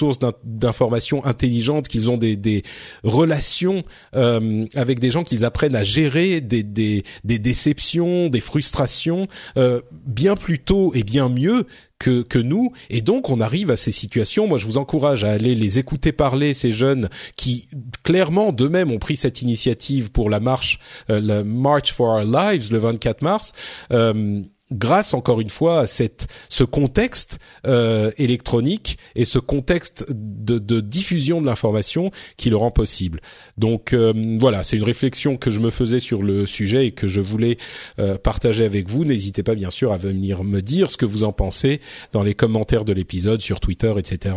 [0.04, 2.62] sources d'informations intelligentes, qu'ils ont des, des
[3.02, 9.26] relations euh, avec des gens qu'ils apprennent à gérer des, des, des déceptions, des frustrations
[9.56, 11.66] euh, bien plus tôt et bien mieux
[11.98, 12.72] que, que nous.
[12.90, 14.46] Et donc, on arrive à ces situations.
[14.46, 17.68] Moi, je vous encourage à aller les écouter parler, ces jeunes qui,
[18.02, 22.72] clairement, d'eux-mêmes ont pris cette initiative pour la marche, euh, la March for Our Lives,
[22.72, 23.52] le 24 mars.
[23.90, 24.42] Euh,
[24.74, 30.80] grâce encore une fois à cette ce contexte euh, électronique et ce contexte de, de
[30.80, 33.20] diffusion de l'information qui le rend possible.
[33.56, 37.06] Donc euh, voilà, c'est une réflexion que je me faisais sur le sujet et que
[37.06, 37.56] je voulais
[37.98, 39.04] euh, partager avec vous.
[39.04, 41.80] N'hésitez pas bien sûr à venir me dire ce que vous en pensez
[42.12, 44.34] dans les commentaires de l'épisode sur Twitter, etc.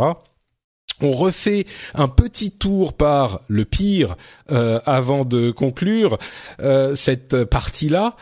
[1.01, 4.15] On refait un petit tour par le pire
[4.51, 6.17] euh, avant de conclure
[6.59, 8.15] euh, cette partie-là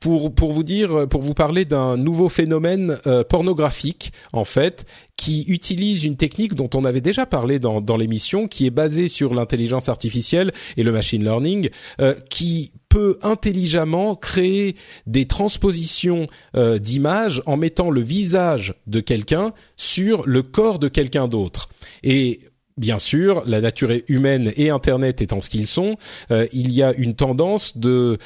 [0.00, 5.44] pour pour vous dire, pour vous parler d'un nouveau phénomène euh, pornographique en fait, qui
[5.48, 9.34] utilise une technique dont on avait déjà parlé dans dans l'émission, qui est basée sur
[9.34, 17.42] l'intelligence artificielle et le machine learning, euh, qui peut intelligemment créer des transpositions euh, d'images
[17.46, 21.68] en mettant le visage de quelqu'un sur le corps de quelqu'un d'autre.
[22.04, 22.40] Et
[22.76, 25.96] bien sûr, la nature humaine et Internet étant ce qu'ils sont,
[26.30, 28.18] euh, il y a une tendance de,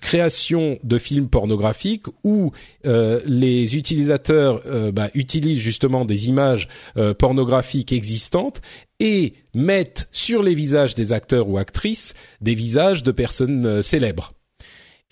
[0.00, 2.52] création de films pornographiques où
[2.86, 6.68] euh, les utilisateurs euh, bah, utilisent justement des images
[7.18, 8.60] pornographiques existantes
[9.00, 14.32] et mettent sur les visages des acteurs ou actrices des visages de personnes célèbres.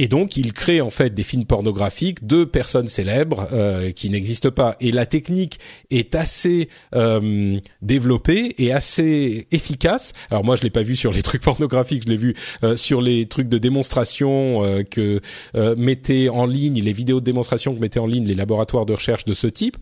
[0.01, 4.51] Et donc, il crée en fait des films pornographiques de personnes célèbres euh, qui n'existent
[4.51, 4.75] pas.
[4.81, 10.13] Et la technique est assez euh, développée et assez efficace.
[10.31, 13.01] Alors moi, je l'ai pas vu sur les trucs pornographiques, je l'ai vu euh, sur
[13.01, 15.21] les trucs de démonstration euh, que
[15.55, 18.95] euh, mettaient en ligne, les vidéos de démonstration que mettaient en ligne les laboratoires de
[18.95, 19.77] recherche de ce type,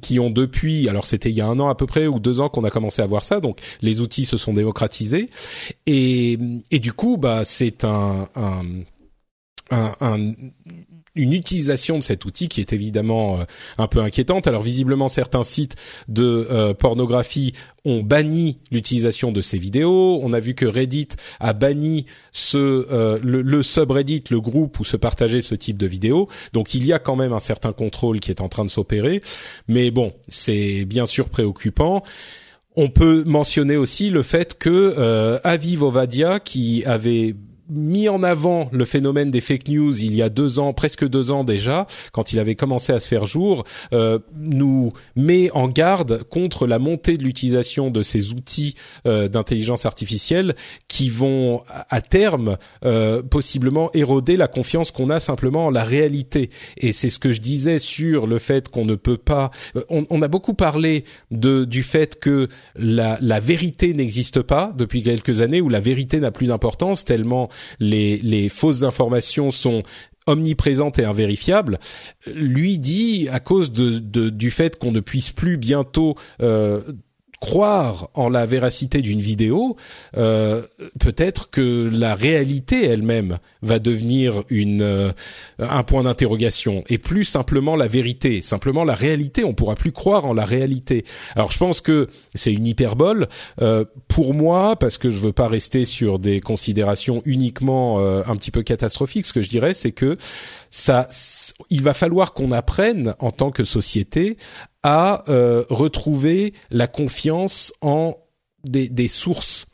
[0.00, 2.40] qui ont depuis, alors c'était il y a un an à peu près ou deux
[2.40, 3.40] ans qu'on a commencé à voir ça.
[3.40, 5.28] Donc les outils se sont démocratisés
[5.86, 6.38] et,
[6.70, 8.62] et du coup, bah c'est un, un
[9.72, 10.34] un,
[11.14, 13.44] une utilisation de cet outil qui est évidemment euh,
[13.78, 14.46] un peu inquiétante.
[14.46, 15.76] Alors visiblement, certains sites
[16.08, 17.52] de euh, pornographie
[17.84, 20.20] ont banni l'utilisation de ces vidéos.
[20.22, 21.08] On a vu que Reddit
[21.40, 25.86] a banni ce euh, le, le, subreddit, le groupe où se partageait ce type de
[25.86, 26.28] vidéos.
[26.52, 29.20] Donc il y a quand même un certain contrôle qui est en train de s'opérer.
[29.68, 32.02] Mais bon, c'est bien sûr préoccupant.
[32.74, 37.34] On peut mentionner aussi le fait que Aviv Ovadia, qui avait
[37.68, 41.30] mis en avant le phénomène des fake news il y a deux ans, presque deux
[41.30, 46.22] ans déjà, quand il avait commencé à se faire jour, euh, nous met en garde
[46.24, 48.74] contre la montée de l'utilisation de ces outils
[49.06, 50.54] euh, d'intelligence artificielle
[50.88, 56.50] qui vont à terme euh, possiblement éroder la confiance qu'on a simplement en la réalité.
[56.78, 59.50] Et c'est ce que je disais sur le fait qu'on ne peut pas.
[59.88, 65.02] On, on, a beaucoup parlé de du fait que la, la vérité n'existe pas depuis
[65.02, 67.48] quelques années, où la vérité n'a plus d'importance tellement
[67.80, 69.82] les, fausses informations sont
[70.26, 71.78] omniprésentes et invérifiables,
[72.34, 76.80] lui dit à cause du fait qu'on ne puisse plus bientôt euh,
[77.42, 79.74] croire en la véracité d'une vidéo,
[80.16, 80.62] euh,
[81.00, 85.12] peut-être que la réalité elle-même va devenir une euh,
[85.58, 89.42] un point d'interrogation et plus simplement la vérité, simplement la réalité.
[89.42, 91.04] On pourra plus croire en la réalité.
[91.34, 93.26] Alors je pense que c'est une hyperbole
[93.60, 98.36] euh, pour moi parce que je veux pas rester sur des considérations uniquement euh, un
[98.36, 99.26] petit peu catastrophiques.
[99.26, 100.16] Ce que je dirais, c'est que
[100.70, 101.08] ça,
[101.70, 104.36] il va falloir qu'on apprenne en tant que société
[104.82, 108.16] à euh, retrouver la confiance en
[108.64, 109.66] des, des sources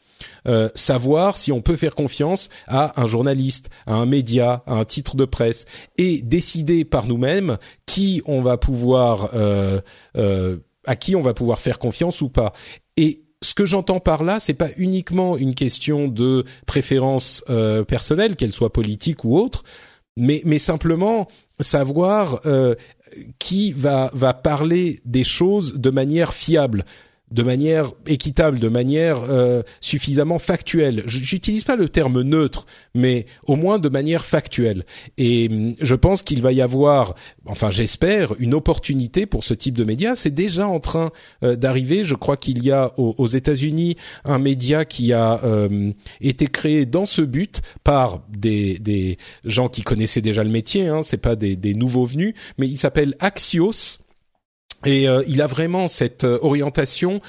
[0.47, 4.85] euh, savoir si on peut faire confiance à un journaliste, à un média, à un
[4.85, 5.65] titre de presse,
[5.97, 9.81] et décider par nous-mêmes qui on va pouvoir, euh,
[10.17, 12.53] euh, à qui on va pouvoir faire confiance ou pas.
[12.97, 18.37] Et ce que j'entends par là, c'est pas uniquement une question de préférence euh, personnelle,
[18.37, 19.63] qu'elle soit politique ou autre,
[20.17, 21.29] mais, mais simplement
[21.61, 22.75] savoir euh,
[23.39, 24.11] qui va,
[24.43, 26.85] parler des choses de manière fiable
[27.31, 31.03] de manière équitable, de manière euh, suffisamment factuelle.
[31.07, 34.85] J'utilise pas le terme neutre, mais au moins de manière factuelle.
[35.18, 37.14] Et hum, je pense qu'il va y avoir,
[37.47, 40.14] enfin j'espère, une opportunité pour ce type de média.
[40.14, 41.11] C'est déjà en train
[41.43, 42.05] euh, d'arriver.
[42.05, 47.05] Je crois qu'il y a aux, États-Unis un média qui a euh, été créé dans
[47.05, 50.89] ce but par des, des gens qui connaissaient déjà le métier.
[50.89, 53.99] Hein, C'est pas des, des nouveaux venus, mais il s'appelle Axios
[54.85, 57.20] et euh, il a vraiment cette euh, orientation.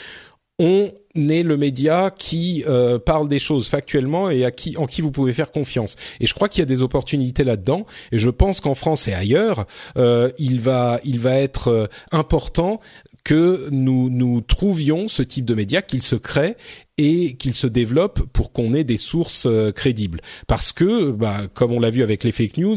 [0.60, 5.02] On est le média qui euh, parle des choses factuellement et à qui en qui
[5.02, 5.96] vous pouvez faire confiance.
[6.20, 7.86] Et je crois qu'il y a des opportunités là-dedans.
[8.12, 12.82] Et je pense qu'en France et ailleurs, il va il va être important
[13.24, 16.56] que nous nous trouvions ce type de média, qu'il se crée
[16.98, 20.20] et qu'il se développe pour qu'on ait des sources euh, crédibles.
[20.48, 22.76] Parce que, bah, comme on l'a vu avec les fake news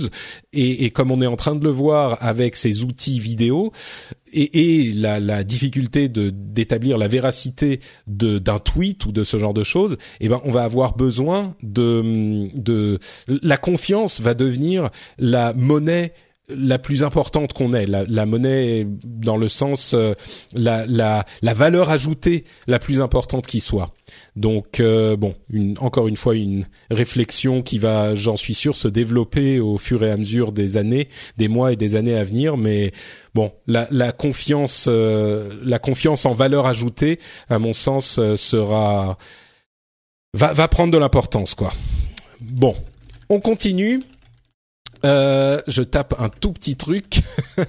[0.53, 3.73] et, et, comme on est en train de le voir avec ces outils vidéo
[4.33, 9.65] et, et la, la, difficulté d'établir la véracité d'un tweet ou de ce genre de
[9.65, 16.13] choses, eh ben, on va avoir besoin de de la confiance va devenir la monnaie
[16.49, 20.15] la plus importante qu'on ait, la, la, monnaie dans le sens euh,
[20.55, 23.95] la, la, la, valeur ajoutée la plus importante qui soit.
[24.37, 28.89] Donc euh, bon, une, encore une fois une réflexion qui va, j'en suis sûr, se
[28.89, 32.57] développer au fur et à mesure des années, des mois et des années à venir.
[32.57, 32.93] Mais
[33.35, 37.19] bon, la, la confiance, euh, la confiance en valeur ajoutée,
[37.49, 39.17] à mon sens, sera
[40.35, 41.73] va, va prendre de l'importance quoi.
[42.41, 42.75] Bon,
[43.29, 44.03] on continue.
[45.05, 47.21] Euh, je tape un tout petit truc.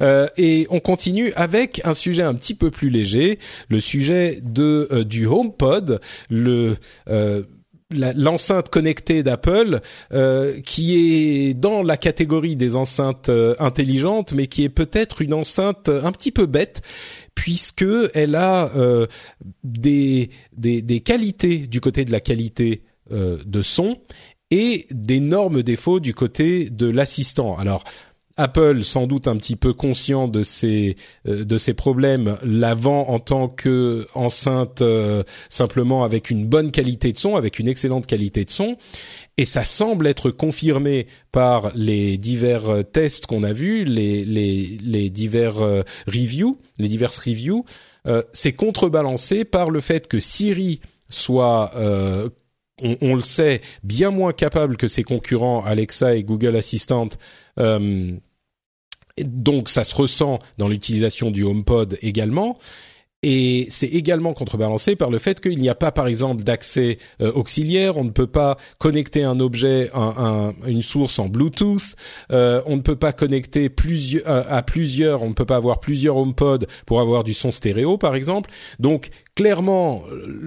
[0.00, 4.88] Euh, et on continue avec un sujet un petit peu plus léger, le sujet de
[4.90, 6.00] euh, du HomePod,
[6.30, 6.76] le
[7.90, 9.80] l'enceinte connectée d'Apple
[10.64, 16.10] qui est dans la catégorie des enceintes intelligentes mais qui est peut-être une enceinte un
[16.10, 16.80] petit peu bête
[17.34, 18.70] puisque elle a
[19.62, 23.98] des, des qualités du côté de la qualité de son
[24.52, 27.56] et d'énormes défauts du côté de l'assistant.
[27.56, 27.84] Alors
[28.36, 30.96] Apple, sans doute un petit peu conscient de ces
[31.26, 37.12] euh, de ces problèmes, l'avant en tant que enceinte euh, simplement avec une bonne qualité
[37.12, 38.72] de son, avec une excellente qualité de son,
[39.38, 44.78] et ça semble être confirmé par les divers euh, tests qu'on a vus, les les
[44.82, 45.56] les divers
[46.06, 47.64] reviews, les diverses reviews.
[48.32, 51.72] c'est contrebalancé par le fait que Siri soit
[53.00, 57.08] on, le sait, bien moins capable que ses concurrents Alexa et Google Assistant.
[57.58, 58.12] Euh,
[59.18, 62.58] donc ça se ressent dans l'utilisation du HomePod également.
[63.24, 67.30] Et c'est également contrebalancé par le fait qu'il n'y a pas, par exemple, d'accès euh,
[67.32, 67.96] auxiliaire.
[67.96, 71.94] On ne peut pas connecter un objet, un, une source en Bluetooth.
[72.32, 75.22] Euh, on ne peut pas connecter plusieurs à plusieurs.
[75.22, 78.50] On ne peut pas avoir plusieurs HomePod pour avoir du son stéréo, par exemple.
[78.80, 80.02] Donc clairement,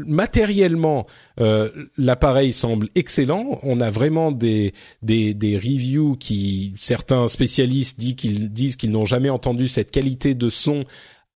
[0.06, 1.08] matériellement,
[1.40, 3.60] euh, l'appareil semble excellent.
[3.64, 9.06] On a vraiment des des, des reviews qui certains spécialistes disent qu'ils disent qu'ils n'ont
[9.06, 10.84] jamais entendu cette qualité de son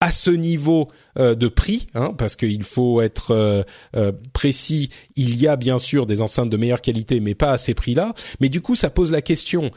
[0.01, 0.87] à ce niveau
[1.17, 3.63] euh, de prix, hein, parce qu'il faut être euh,
[3.95, 4.89] euh, précis.
[5.15, 8.13] Il y a bien sûr des enceintes de meilleure qualité, mais pas à ces prix-là.
[8.39, 9.71] Mais du coup, ça pose la question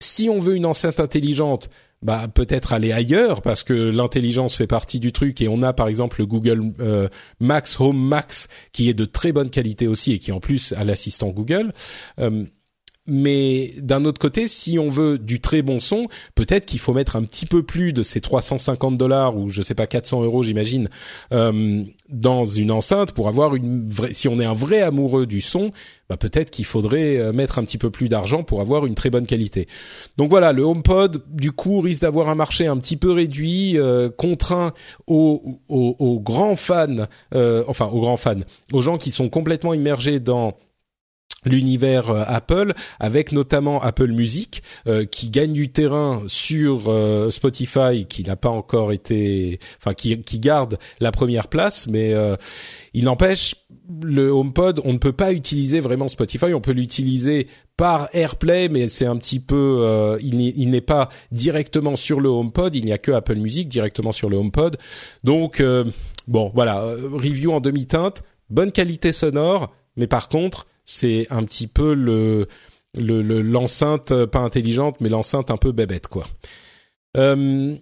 [0.00, 1.70] si on veut une enceinte intelligente,
[2.02, 5.88] bah peut-être aller ailleurs parce que l'intelligence fait partie du truc et on a par
[5.88, 7.08] exemple le Google
[7.40, 10.84] Max Home Max qui est de très bonne qualité aussi et qui en plus a
[10.84, 11.72] l'assistant Google
[13.06, 17.16] mais d'un autre côté, si on veut du très bon son, peut-être qu'il faut mettre
[17.16, 20.88] un petit peu plus de ces 350 dollars ou je sais pas 400 euros, j'imagine,
[21.32, 24.12] euh, dans une enceinte pour avoir une vraie.
[24.12, 25.72] Si on est un vrai amoureux du son,
[26.08, 29.10] bah peut-être qu'il faudrait euh, mettre un petit peu plus d'argent pour avoir une très
[29.10, 29.66] bonne qualité.
[30.16, 34.10] Donc voilà, le HomePod du coup risque d'avoir un marché un petit peu réduit, euh,
[34.10, 34.72] contraint
[35.06, 38.40] aux, aux, aux, grands fans, euh, enfin aux grands fans,
[38.72, 40.54] aux gens qui sont complètement immergés dans
[41.44, 48.06] l'univers euh, Apple avec notamment Apple Music euh, qui gagne du terrain sur euh, Spotify
[48.08, 52.14] qui n'a pas encore été enfin qui, qui garde la première place mais
[52.92, 53.54] il n'empêche
[54.02, 56.54] le HomePod on ne peut pas utiliser vraiment Spotify.
[56.54, 62.20] On peut l'utiliser par AirPlay mais c'est un petit peu il n'est pas directement sur
[62.20, 62.74] le HomePod.
[62.74, 64.76] Il n'y a que Apple Music directement sur le HomePod.
[65.22, 65.62] Donc
[66.28, 66.82] bon voilà
[67.12, 68.22] review en demi-teinte.
[68.50, 72.46] Bonne qualité sonore mais par contre, c'est un petit peu le
[72.96, 76.26] l'enceinte pas intelligente, mais l'enceinte un peu bébête quoi.
[77.16, 77.76] Euh,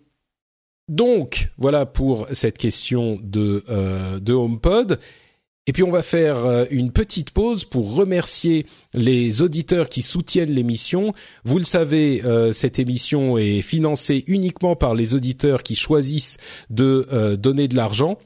[0.89, 4.99] donc voilà pour cette question de euh, de HomePod.
[5.69, 10.53] Et puis on va faire euh, une petite pause pour remercier les auditeurs qui soutiennent
[10.53, 11.15] l'émission.
[11.45, 16.39] Vous le savez, euh, cette émission est financée uniquement par les auditeurs qui choisissent
[16.69, 18.19] de euh, donner de l'argent.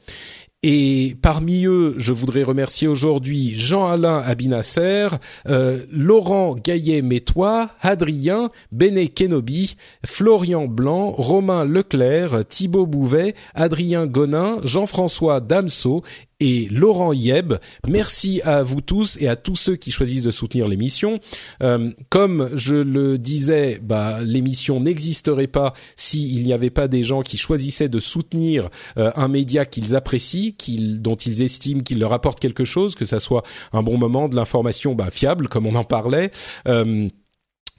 [0.63, 5.09] Et parmi eux, je voudrais remercier aujourd'hui Jean-Alain Abinasser,
[5.47, 15.41] euh, Laurent Gaillet-Métois, Adrien, Béné Kenobi, Florian Blanc, Romain Leclerc, Thibaut Bouvet, Adrien Gonin, Jean-François
[15.41, 16.01] Damso
[16.39, 17.53] et Laurent Yeb.
[17.87, 21.19] Merci à vous tous et à tous ceux qui choisissent de soutenir l'émission.
[21.63, 27.21] Euh, comme je le disais, bah, l'émission n'existerait pas s'il n'y avait pas des gens
[27.21, 30.53] qui choisissaient de soutenir euh, un média qu'ils apprécient,
[30.99, 34.35] dont ils estiment qu'il leur apporte quelque chose, que ça soit un bon moment, de
[34.35, 36.31] l'information bah, fiable, comme on en parlait.
[36.67, 37.09] Euh,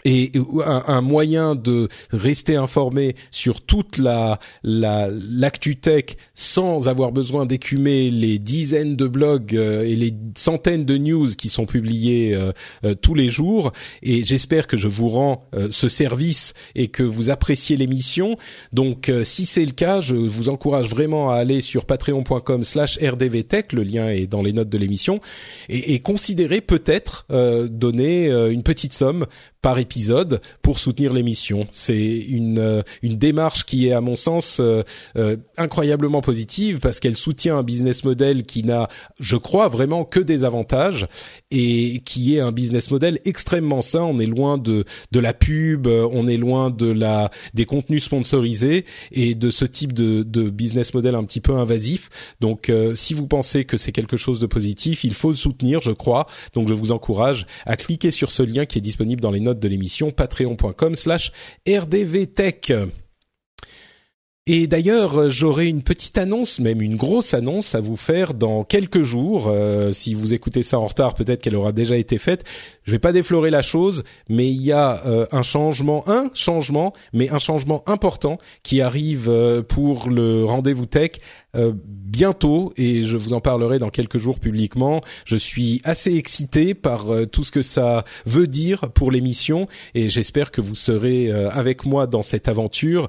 [0.08, 0.32] et
[0.64, 8.38] un, moyen de rester informé sur toute la l'actu tech sans avoir besoin d'écumer les
[8.38, 12.52] dizaines de blogs euh, et les centaines de news qui sont publiés euh,
[12.84, 13.72] euh, tous les jours.
[14.02, 18.36] Et j'espère que je vous rends ce service et que vous appréciez l'émission.
[18.72, 24.08] Donc si c'est le cas je vous encourage vraiment à aller sur patreon.com/rdvtech le lien
[24.08, 25.20] est dans les notes de l'émission.
[25.68, 27.26] Et, et considérez peut-être
[27.68, 29.26] donner une petite somme
[29.62, 29.97] par épisode
[30.62, 31.66] pour soutenir l'émission.
[31.72, 34.82] C'est une euh, une démarche qui est à mon sens euh,
[35.16, 38.88] euh, incroyablement positive parce qu'elle soutient un business model qui n'a,
[39.20, 41.06] je crois vraiment que des avantages
[41.50, 44.02] et qui est un business model extrêmement sain.
[44.02, 48.84] On est loin de de la pub, on est loin de la des contenus sponsorisés
[49.12, 52.08] et de ce type de de business model un petit peu invasif.
[52.40, 55.92] Donc si vous pensez que c'est quelque chose de positif, il faut le soutenir, je
[55.92, 56.26] crois.
[56.54, 59.60] Donc je vous encourage à cliquer sur ce lien qui est disponible dans les notes
[59.60, 61.32] de l'émission patreon.com slash
[61.66, 62.72] rdvtech.
[64.50, 69.02] Et d'ailleurs, j'aurai une petite annonce, même une grosse annonce à vous faire dans quelques
[69.02, 69.48] jours.
[69.48, 72.44] Euh, si vous écoutez ça en retard, peut-être qu'elle aura déjà été faite.
[72.84, 76.94] Je vais pas déflorer la chose, mais il y a euh, un changement, un changement,
[77.12, 81.10] mais un changement important qui arrive euh, pour le rendez-vous tech
[81.82, 85.00] bientôt, et je vous en parlerai dans quelques jours publiquement.
[85.24, 90.52] Je suis assez excité par tout ce que ça veut dire pour l'émission, et j'espère
[90.52, 93.08] que vous serez avec moi dans cette aventure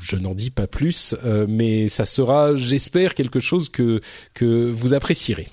[0.00, 4.00] je n'en dis pas plus, euh, mais ça sera, j'espère, quelque chose que
[4.34, 5.48] que vous apprécierez.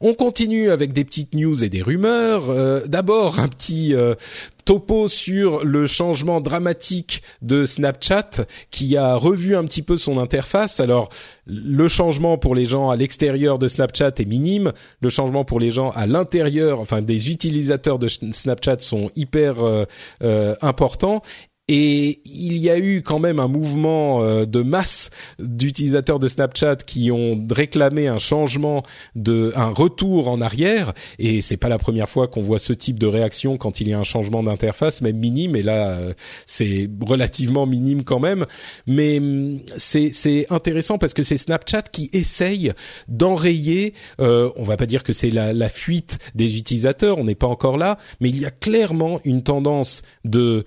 [0.00, 2.50] On continue avec des petites news et des rumeurs.
[2.50, 4.14] Euh, d'abord, un petit euh,
[4.64, 10.80] topo sur le changement dramatique de Snapchat qui a revu un petit peu son interface.
[10.80, 11.08] Alors,
[11.46, 14.72] le changement pour les gens à l'extérieur de Snapchat est minime.
[15.00, 19.56] Le changement pour les gens à l'intérieur, enfin des utilisateurs de Snapchat sont hyper
[20.60, 21.22] importants.
[21.66, 25.08] Et il y a eu quand même un mouvement euh, de masse
[25.38, 28.82] d'utilisateurs de Snapchat qui ont réclamé un changement,
[29.14, 30.92] de, un retour en arrière.
[31.18, 33.94] Et c'est pas la première fois qu'on voit ce type de réaction quand il y
[33.94, 35.56] a un changement d'interface, même minime.
[35.56, 36.12] Et là, euh,
[36.44, 38.44] c'est relativement minime quand même.
[38.86, 42.72] Mais hum, c'est c'est intéressant parce que c'est Snapchat qui essaye
[43.08, 43.94] d'enrayer.
[44.20, 47.16] Euh, on va pas dire que c'est la, la fuite des utilisateurs.
[47.16, 50.66] On n'est pas encore là, mais il y a clairement une tendance de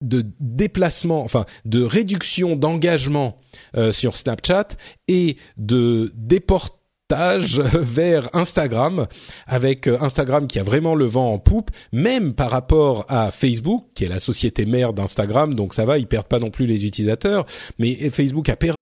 [0.00, 3.38] de déplacement, enfin de réduction d'engagement
[3.76, 4.68] euh, sur Snapchat
[5.08, 9.06] et de déportage vers Instagram,
[9.46, 13.86] avec euh, Instagram qui a vraiment le vent en poupe, même par rapport à Facebook,
[13.94, 16.84] qui est la société mère d'Instagram, donc ça va, ils perdent pas non plus les
[16.84, 17.46] utilisateurs,
[17.78, 18.76] mais Facebook a perdu.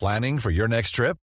[0.00, 1.16] Planning for your next trip?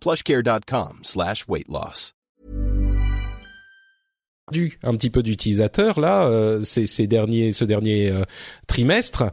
[0.00, 1.44] plushcare.com slash
[4.46, 8.10] perdu un petit peu d'utilisateurs là ces, ces, derniers ce dernier
[8.66, 9.24] trimestre.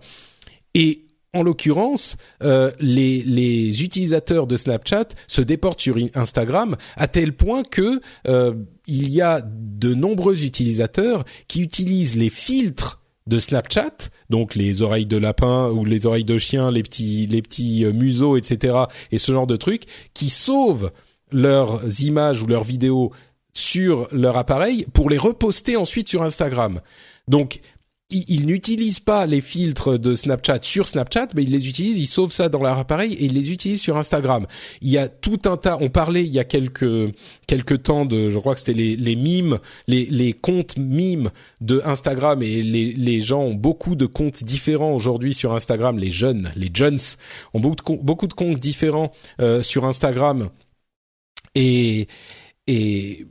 [0.73, 1.05] Et
[1.35, 7.63] en l'occurrence, euh, les, les, utilisateurs de Snapchat se déportent sur Instagram à tel point
[7.63, 8.53] que euh,
[8.87, 15.07] il y a de nombreux utilisateurs qui utilisent les filtres de Snapchat, donc les oreilles
[15.07, 18.75] de lapin ou les oreilles de chien, les petits les petits euh, museaux, etc.
[19.11, 20.91] et ce genre de trucs, qui sauvent
[21.31, 23.11] leurs images ou leurs vidéos
[23.53, 26.81] sur leur appareil pour les reposter ensuite sur Instagram.
[27.27, 27.61] Donc
[28.11, 32.31] ils, n'utilisent pas les filtres de Snapchat sur Snapchat, mais ils les utilisent, ils sauvent
[32.31, 34.45] ça dans leur appareil et ils les utilisent sur Instagram.
[34.81, 35.77] Il y a tout un tas.
[35.81, 37.11] On parlait il y a quelques
[37.47, 41.31] quelques temps de, je crois que c'était les les mimes, les les comptes mimes
[41.61, 45.97] de Instagram et les les gens ont beaucoup de comptes différents aujourd'hui sur Instagram.
[45.97, 46.99] Les jeunes, les jeunes
[47.55, 50.49] ont beaucoup de, beaucoup de comptes différents euh, sur Instagram
[51.55, 52.07] et
[52.67, 53.25] et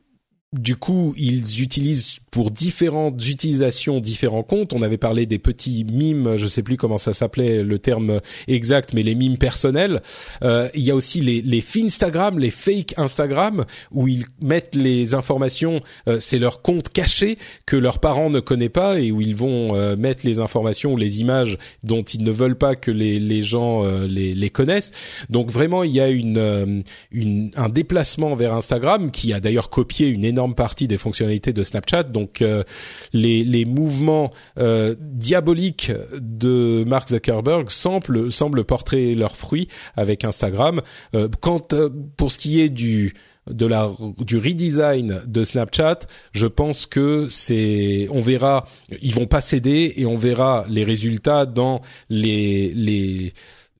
[0.54, 4.72] du coup, ils utilisent pour différentes utilisations différents comptes.
[4.72, 8.92] On avait parlé des petits mimes, je sais plus comment ça s'appelait le terme exact,
[8.92, 10.02] mais les mimes personnels.
[10.42, 15.14] Euh, il y a aussi les, les Finstagram, les fake Instagram, où ils mettent les
[15.14, 15.78] informations.
[16.08, 19.76] Euh, c'est leur compte caché que leurs parents ne connaissent pas et où ils vont
[19.76, 23.84] euh, mettre les informations les images dont ils ne veulent pas que les, les gens
[23.84, 24.90] euh, les, les, connaissent.
[25.30, 26.82] Donc vraiment, il y a une,
[27.12, 31.62] une un déplacement vers Instagram qui a d'ailleurs copié une énorme partie des fonctionnalités de
[31.62, 32.04] Snapchat.
[32.04, 32.62] Donc euh,
[33.12, 40.80] les, mouvements euh, diaboliques de Mark Zuckerberg semblent semblent porter leurs fruits avec Instagram.
[41.14, 41.60] Euh, quant
[42.16, 43.14] pour ce qui est du
[43.46, 46.00] redesign de Snapchat,
[46.32, 48.66] je pense que c'est on verra
[49.02, 51.80] ils vont pas céder et on verra les résultats dans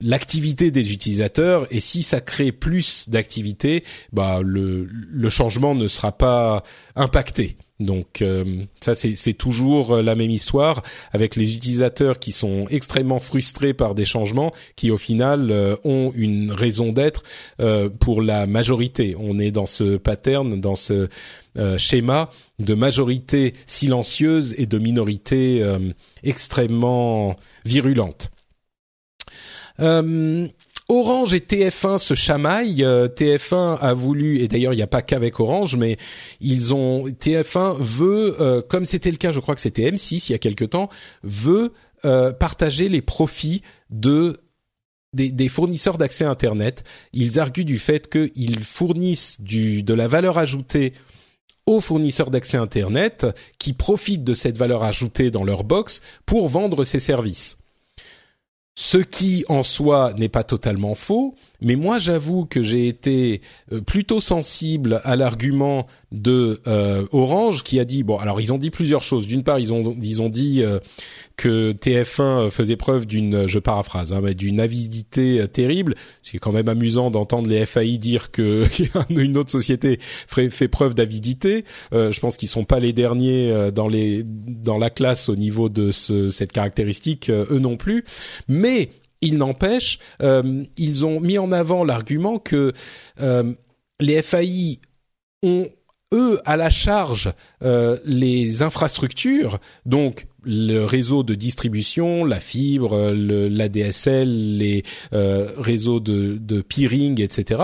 [0.00, 6.62] l'activité des utilisateurs et si ça crée plus d'activité, bah le changement ne sera pas
[6.96, 7.56] impacté.
[7.84, 10.82] Donc euh, ça c'est toujours la même histoire
[11.12, 16.10] avec les utilisateurs qui sont extrêmement frustrés par des changements qui au final euh, ont
[16.14, 17.22] une raison d'être
[17.60, 19.14] euh, pour la majorité.
[19.18, 21.08] On est dans ce pattern, dans ce
[21.76, 25.64] schéma de majorité silencieuse et de minorité
[26.24, 28.32] extrêmement virulente.
[30.90, 32.84] Euh, Orange et TF1 se chamaillent.
[32.84, 35.96] Euh, TF1 a voulu, et d'ailleurs il n'y a pas qu'avec Orange, mais
[36.40, 40.32] ils ont TF1 veut, euh, comme c'était le cas, je crois que c'était M6 il
[40.32, 40.88] y a quelque temps,
[41.22, 41.72] veut
[42.38, 44.38] partager les profits de
[45.14, 46.84] des, fournisseurs d'accès Internet.
[47.14, 50.92] Ils arguent du fait qu'ils fournissent de la valeur ajoutée
[51.64, 53.26] aux fournisseurs d'accès Internet
[53.58, 57.56] qui profitent de cette valeur ajoutée dans leur box pour vendre ces services.
[58.76, 63.40] Ce qui en soi n'est pas totalement faux, mais moi j'avoue que j'ai été
[63.72, 68.58] euh, plutôt sensible à l'argument de euh, Orange qui a dit bon alors ils ont
[68.58, 69.26] dit plusieurs choses.
[69.26, 70.78] D'une part ils ont ils ont dit euh,
[71.36, 75.94] que TF1 faisait preuve d'une je paraphrase hein, mais d'une avidité terrible.
[76.22, 78.64] C'est quand même amusant d'entendre les FAI dire que
[79.10, 81.64] une autre société fait, preuve d'avidité.
[81.92, 85.90] je pense qu'ils sont pas les derniers dans les dans la classe au niveau de
[85.90, 88.04] ce, cette caractéristique eux non plus.
[88.48, 88.90] Mais
[89.24, 92.72] il n'empêche, euh, ils ont mis en avant l'argument que
[93.20, 93.52] euh,
[94.00, 94.78] les FAI
[95.42, 95.68] ont
[96.12, 104.58] eux à la charge euh, les infrastructures, donc le réseau de distribution, la fibre, l'ADSL,
[104.58, 107.62] les réseaux de peering, etc.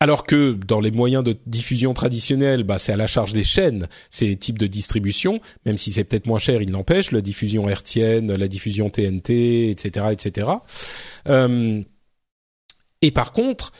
[0.00, 3.88] Alors que dans les moyens de diffusion traditionnels, bah, c'est à la charge des chaînes
[4.10, 8.32] ces types de distribution, même si c'est peut-être moins cher, il n'empêche, la diffusion hertzienne,
[8.32, 10.50] la diffusion TNT, etc., etc.
[11.28, 11.82] Euh,
[13.02, 13.72] et par contre,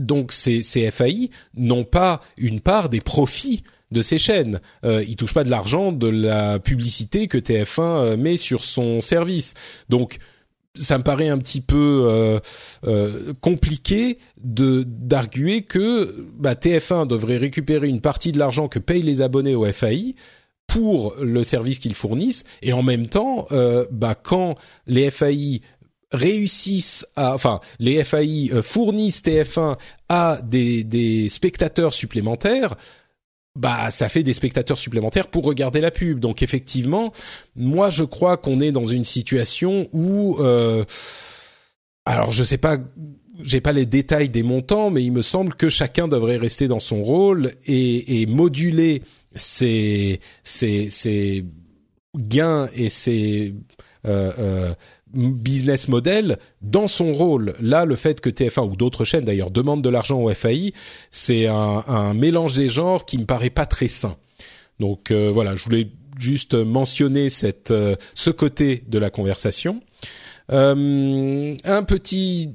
[0.00, 3.62] donc ces, ces FAI n'ont pas une part des profits
[3.92, 4.60] de ces chaînes.
[4.84, 9.00] Euh, ils touchent pas de l'argent de la publicité que TF1 euh, met sur son
[9.00, 9.54] service.
[9.88, 10.18] Donc
[10.74, 12.40] ça me paraît un petit peu euh,
[12.86, 19.02] euh, compliqué de d'arguer que bah, TF1 devrait récupérer une partie de l'argent que payent
[19.02, 20.14] les abonnés au FAI
[20.66, 22.44] pour le service qu'ils fournissent.
[22.62, 24.56] Et en même temps euh, bah, quand
[24.86, 25.60] les FAI
[26.12, 29.76] réussissent à, enfin, les FAI fournissent TF1
[30.08, 32.76] à des, des spectateurs supplémentaires,
[33.56, 36.20] bah ça fait des spectateurs supplémentaires pour regarder la pub.
[36.20, 37.12] Donc effectivement,
[37.56, 40.84] moi je crois qu'on est dans une situation où euh,
[42.04, 42.78] alors je sais pas
[43.42, 46.80] j'ai pas les détails des montants, mais il me semble que chacun devrait rester dans
[46.80, 49.02] son rôle et, et moduler
[49.34, 51.44] ses, ses, ses
[52.16, 53.54] gains et ses
[54.06, 54.74] euh, euh,
[55.14, 57.54] business model dans son rôle.
[57.60, 60.72] Là, le fait que TF1 ou d'autres chaînes d'ailleurs demandent de l'argent au FAI,
[61.10, 64.16] c'est un, un, mélange des genres qui me paraît pas très sain.
[64.78, 65.88] Donc voilà, je voulais
[66.18, 67.72] juste mentionner cette
[68.14, 69.82] ce côté de la conversation.
[70.48, 72.54] un petit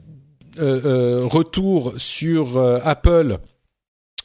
[0.58, 3.38] retour sur Apple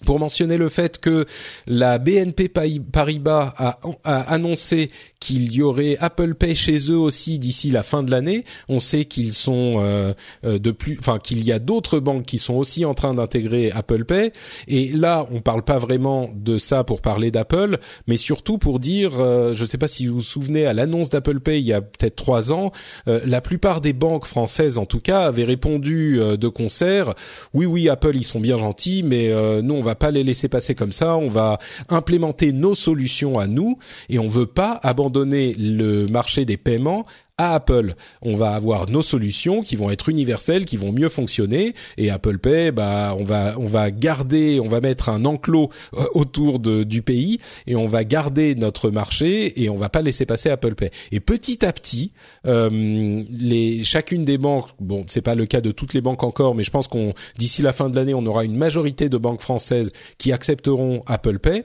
[0.05, 1.27] pour mentionner le fait que
[1.67, 4.91] la BNP Paribas a, annoncé
[5.21, 8.45] qu'il y aurait Apple Pay chez eux aussi d'ici la fin de l'année.
[8.69, 12.39] On sait qu'ils sont euh, euh, de plus, enfin qu'il y a d'autres banques qui
[12.39, 14.33] sont aussi en train d'intégrer Apple Pay.
[14.67, 19.21] Et là, on parle pas vraiment de ça pour parler d'Apple, mais surtout pour dire,
[19.21, 21.75] euh, je ne sais pas si vous vous souvenez à l'annonce d'Apple Pay il y
[21.75, 22.73] a peut-être trois ans,
[23.07, 27.15] la plupart des banques françaises, en tout cas, avaient répondu de concert.
[27.53, 29.31] Oui, oui, Apple, ils sont bien gentils, mais
[29.63, 31.17] nous, on va pas les laisser passer comme ça.
[31.17, 33.79] On va implémenter nos solutions à nous
[34.09, 37.05] et on veut pas abandonner donner le marché des paiements
[37.41, 37.95] à Apple.
[38.21, 42.39] On va avoir nos solutions qui vont être universelles, qui vont mieux fonctionner et Apple
[42.39, 46.85] Pay, bah on va on va garder, on va mettre un enclos euh, autour de,
[46.85, 50.75] du pays et on va garder notre marché et on va pas laisser passer Apple
[50.75, 50.91] Pay.
[51.13, 52.13] Et petit à petit,
[52.47, 56.55] euh, les chacune des banques, bon c'est pas le cas de toutes les banques encore,
[56.55, 59.41] mais je pense qu'on d'ici la fin de l'année, on aura une majorité de banques
[59.41, 61.65] françaises qui accepteront Apple Pay.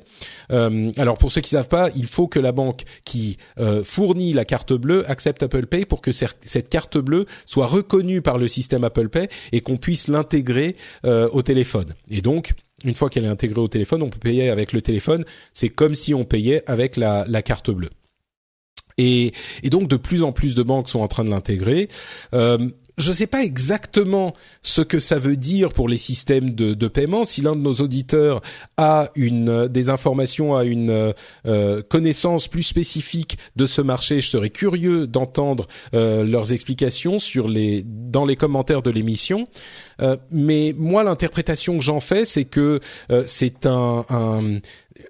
[0.52, 3.38] Euh, alors pour ceux qui savent pas, il faut que la banque qui
[3.84, 8.38] fournit la carte bleue accepte Apple Pay pour que cette carte bleue soit reconnue par
[8.38, 11.94] le système Apple Pay et qu'on puisse l'intégrer euh, au téléphone.
[12.10, 12.54] Et donc,
[12.84, 15.24] une fois qu'elle est intégrée au téléphone, on peut payer avec le téléphone.
[15.54, 17.90] C'est comme si on payait avec la, carte bleue.
[18.98, 19.34] Et,
[19.66, 21.90] donc de plus en plus de banques sont en train de l'intégrer.
[22.34, 26.74] Euh, je ne sais pas exactement ce que ça veut dire pour les systèmes de,
[26.74, 27.24] de paiement.
[27.24, 28.42] Si l'un de nos auditeurs
[28.78, 31.14] a une des informations, a une
[31.46, 37.48] euh, connaissance plus spécifique de ce marché, je serais curieux d'entendre euh, leurs explications sur
[37.48, 39.46] les dans les commentaires de l'émission.
[40.02, 42.80] Euh, mais moi, l'interprétation que j'en fais, c'est que
[43.26, 44.60] c'est un, un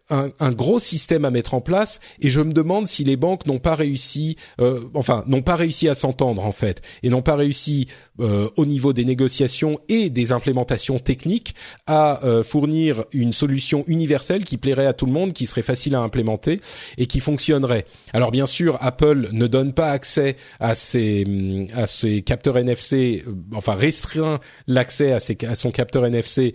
[0.10, 3.48] un, un, gros système à mettre en place et je me demande si les banques
[3.48, 7.36] n'ont pas réussi, euh, enfin n'ont pas réussi à s'entendre en fait et n'ont pas
[7.36, 7.88] réussi
[8.20, 11.56] euh, au niveau des négociations et des implémentations techniques
[11.88, 15.96] à euh, fournir une solution universelle qui plairait à tout le monde, qui serait facile
[15.96, 16.62] à implémenter
[17.00, 17.86] et qui fonctionnerait.
[18.14, 21.26] Alors bien sûr, Apple ne donne pas accès à ces
[21.74, 23.24] à ces capteurs NFC,
[23.56, 25.18] enfin restreint l'accès à,
[25.50, 26.54] à son capteur NFC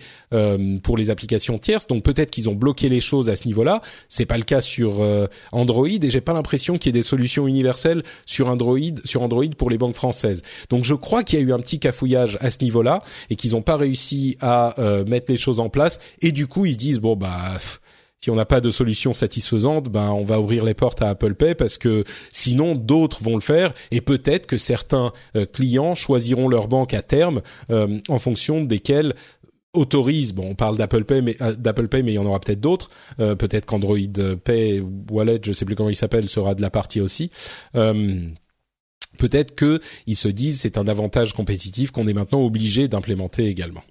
[0.82, 1.88] pour les applications tierces.
[1.88, 3.82] Donc peut-être qu'ils ont bloqué les choses à ce niveau-là.
[4.08, 7.06] C'est pas le cas sur euh, Android et j'ai pas l'impression qu'il y ait des
[7.06, 10.42] solutions universelles sur Android sur pour les banques françaises.
[10.70, 13.52] Donc je crois qu'il y a eu un petit cafouillage à ce niveau-là et qu'ils
[13.52, 16.78] n'ont pas réussi à euh, mettre les choses en place et du coup ils se
[16.78, 17.58] disent bon bah
[18.22, 21.34] si on n'a pas de solution satisfaisante, ben on va ouvrir les portes à Apple
[21.34, 26.48] Pay parce que sinon d'autres vont le faire et peut-être que certains euh, clients choisiront
[26.48, 29.14] leur banque à terme en fonction desquels
[29.72, 32.40] autorise, bon, on parle d'Apple Pay, mais euh, d'Apple Pay, mais il y en aura
[32.40, 32.90] peut-être d'autres.
[33.20, 33.98] Euh, peut-être qu'Android
[34.44, 37.30] Pay Wallet, je sais plus comment il s'appelle, sera de la partie aussi.
[37.76, 38.26] Euh,
[39.18, 43.82] peut-être que ils se disent c'est un avantage compétitif qu'on est maintenant obligé d'implémenter également.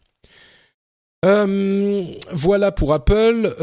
[1.23, 3.55] voilà pour Apple.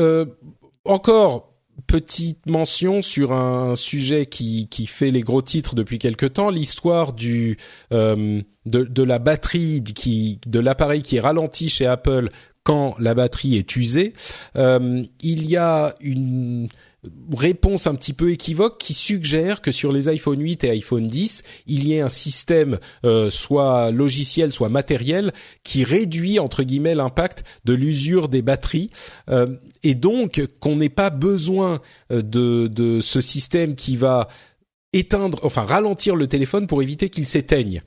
[0.85, 1.56] encore
[1.87, 7.57] petite mention sur un sujet qui, fait les gros titres depuis quelque temps, l'histoire du
[7.93, 12.29] euh, de, la batterie de l'appareil qui est ralenti chez Apple
[12.65, 14.13] quand la batterie est usée.
[14.57, 16.69] Euh, il y a une
[17.37, 21.43] réponse un petit peu équivoque qui suggère que sur les iPhone 8 et iPhone 10,
[21.67, 25.33] il y ait un système euh, soit logiciel, soit matériel
[25.65, 28.91] qui réduit entre guillemets l'impact de l'usure des batteries.
[29.29, 29.47] Euh,
[29.83, 31.81] et donc qu'on n'ait pas besoin
[32.11, 34.29] euh, de, de ce système qui va
[34.93, 37.83] éteindre, enfin ralentir le téléphone pour éviter qu'il s'éteigne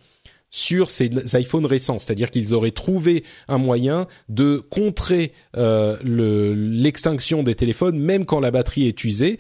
[0.52, 7.56] sur ces iPhones récents, c'est-à-dire qu'ils auraient trouvé un moyen de contrer euh, l'extinction des
[7.56, 9.38] téléphones même quand la batterie est usée,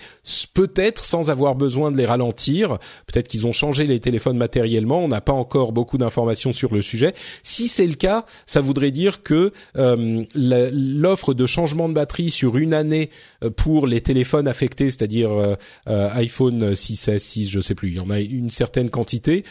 [0.53, 2.77] peut-être sans avoir besoin de les ralentir.
[3.07, 4.99] Peut-être qu'ils ont changé les téléphones matériellement.
[4.99, 7.13] On n'a pas encore beaucoup d'informations sur le sujet.
[7.43, 12.57] Si c'est le cas, ça voudrait dire que euh, l'offre de changement de batterie sur
[12.57, 13.09] une année
[13.43, 15.55] euh, pour les téléphones affectés, c'est-à-dire euh,
[15.87, 19.43] euh iPhone 6, S, 6, je sais plus, il y en a une certaine quantité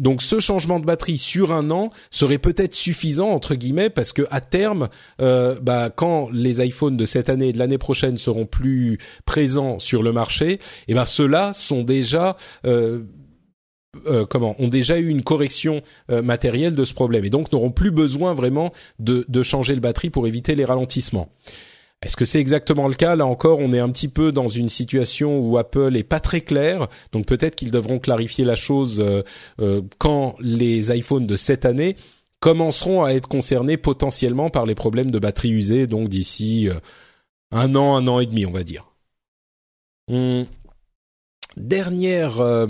[0.00, 4.22] donc ce changement de batterie sur un an serait peut-être suffisant entre guillemets parce que
[4.30, 4.88] à terme,
[5.20, 9.78] euh, bah, quand les iPhones de cette année et de l'année prochaine seront plus présents
[9.78, 13.02] sur le marché, et eh ben ceux-là sont déjà euh,
[14.06, 17.90] euh, comment ont déjà eu une correction matérielle de ce problème et donc n'auront plus
[17.90, 21.28] besoin vraiment de, de changer le batterie pour éviter les ralentissements.
[22.00, 23.16] Est-ce que c'est exactement le cas?
[23.16, 26.40] Là encore, on est un petit peu dans une situation où Apple est pas très
[26.40, 29.22] clair, donc peut-être qu'ils devront clarifier la chose euh,
[29.60, 31.96] euh, quand les iPhones de cette année
[32.38, 36.74] commenceront à être concernés potentiellement par les problèmes de batterie usée, donc d'ici euh,
[37.50, 38.92] un an, un an et demi, on va dire.
[40.08, 40.46] Hum,
[41.56, 42.66] Dernière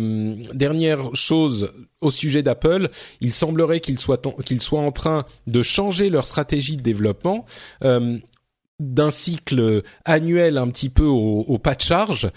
[0.54, 2.88] dernière chose au sujet d'Apple,
[3.20, 4.22] il semblerait qu'ils soient
[4.78, 7.44] en train de changer leur stratégie de développement
[8.78, 12.28] d'un cycle annuel un petit peu au, pas de charge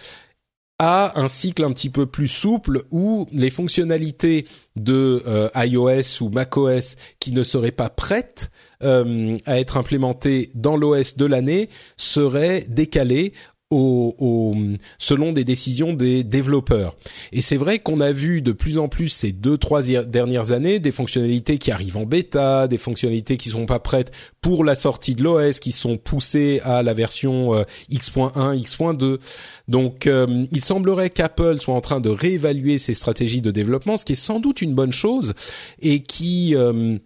[0.80, 6.30] à un cycle un petit peu plus souple où les fonctionnalités de euh, iOS ou
[6.30, 8.50] macOS qui ne seraient pas prêtes
[8.84, 13.34] à être implémentées dans l'OS de l'année seraient décalées
[13.72, 14.56] au,
[15.00, 16.96] selon des décisions des développeurs.
[17.32, 20.80] Et c'est vrai qu'on a vu de plus en plus ces deux trois dernières années
[20.80, 24.12] des fonctionnalités qui arrivent en bêta, des fonctionnalités qui sont pas prêtes
[24.42, 29.20] pour la sortie de l'OS, qui sont poussées à la version euh, X.1, X.2.
[29.68, 34.06] Donc, euh, il semblerait qu'Apple soit en train de réévaluer ses stratégies de développement, ce
[34.06, 35.34] qui est sans doute une bonne chose
[35.82, 36.98] et qui euh,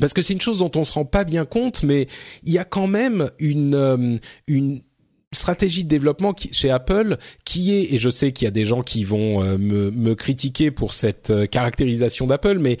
[0.00, 2.06] parce que c'est une chose dont on se rend pas bien compte, mais
[2.44, 4.82] il y a quand même une une
[5.36, 8.64] stratégie de développement qui, chez Apple qui est, et je sais qu'il y a des
[8.64, 12.78] gens qui vont euh, me, me, critiquer pour cette euh, caractérisation d'Apple, mais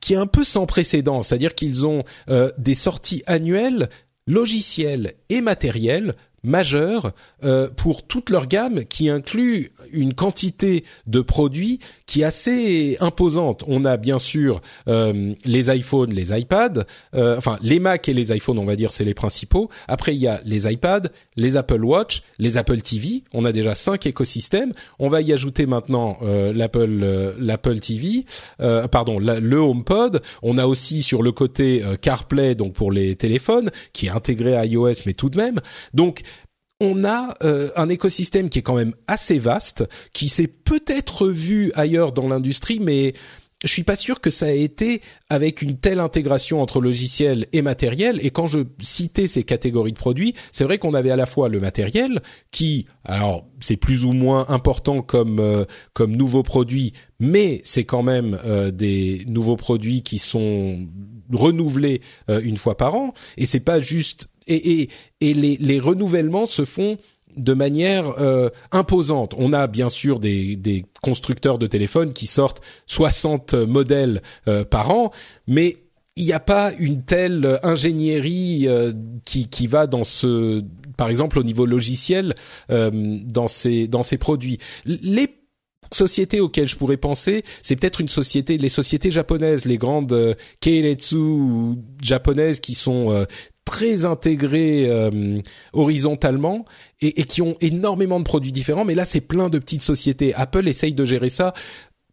[0.00, 3.88] qui est un peu sans précédent, c'est-à-dire qu'ils ont euh, des sorties annuelles
[4.26, 7.12] logicielles et matérielles majeur
[7.44, 13.64] euh, pour toute leur gamme qui inclut une quantité de produits qui est assez imposante.
[13.66, 16.84] On a bien sûr euh, les iPhones, les iPads,
[17.14, 19.70] euh, enfin les Mac et les iPhones, on va dire, c'est les principaux.
[19.88, 23.22] Après, il y a les iPads, les Apple Watch, les Apple TV.
[23.32, 24.72] On a déjà cinq écosystèmes.
[24.98, 28.26] On va y ajouter maintenant euh, l'Apple euh, l'Apple TV,
[28.90, 30.20] pardon, le HomePod.
[30.42, 34.66] On a aussi sur le côté CarPlay, donc pour les téléphones, qui est intégré à
[34.66, 35.60] iOS, mais tout de même.
[35.94, 36.20] Donc
[36.82, 41.70] on a euh, un écosystème qui est quand même assez vaste, qui s'est peut-être vu
[41.76, 43.14] ailleurs dans l'industrie, mais
[43.62, 47.62] je suis pas sûr que ça ait été avec une telle intégration entre logiciel et
[47.62, 48.18] matériel.
[48.26, 51.48] Et quand je citais ces catégories de produits, c'est vrai qu'on avait à la fois
[51.48, 52.20] le matériel,
[52.50, 58.02] qui, alors c'est plus ou moins important comme euh, comme nouveaux produits, mais c'est quand
[58.02, 60.88] même euh, des nouveaux produits qui sont
[61.32, 63.14] renouvelés une fois par an.
[63.38, 64.88] Et c'est pas juste et, et,
[65.20, 66.98] et les, renouvellements se font
[67.36, 69.34] de manière euh, imposante.
[69.38, 75.10] On a bien sûr des, constructeurs de téléphones qui sortent 60 modèles euh, par an,
[75.46, 75.76] mais
[76.14, 78.92] il n'y a pas une telle ingénierie euh,
[79.24, 80.62] qui, va dans ce,
[80.98, 82.34] par exemple au niveau logiciel,
[82.68, 84.58] dans ces dans produits.
[85.94, 90.34] Sociétés auxquelles je pourrais penser, c'est peut-être une société, les sociétés japonaises, les grandes euh,
[90.60, 91.16] Keiretsu
[92.02, 93.26] japonaises qui sont
[93.64, 95.40] très intégrés euh,
[95.72, 96.64] horizontalement
[97.00, 98.84] et, et, qui ont énormément de produits différents.
[98.84, 100.34] Mais là, c'est plein de petites sociétés.
[100.34, 101.54] Apple essaye de gérer ça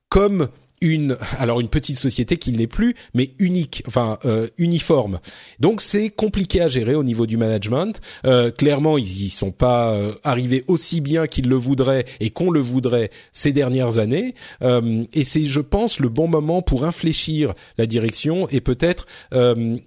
[0.10, 0.50] comme
[0.82, 5.20] une alors une petite société qui n'est plus mais unique enfin euh, uniforme.
[5.60, 8.00] Donc c'est compliqué à gérer au niveau du management.
[8.26, 12.52] Euh, clairement ils y sont pas euh, arrivés aussi bien qu'ils le voudraient et qu'on
[12.52, 14.36] le voudrait ces dernières années.
[14.62, 19.78] Euh, et c'est je pense le bon moment pour infléchir la direction et peut-être euh,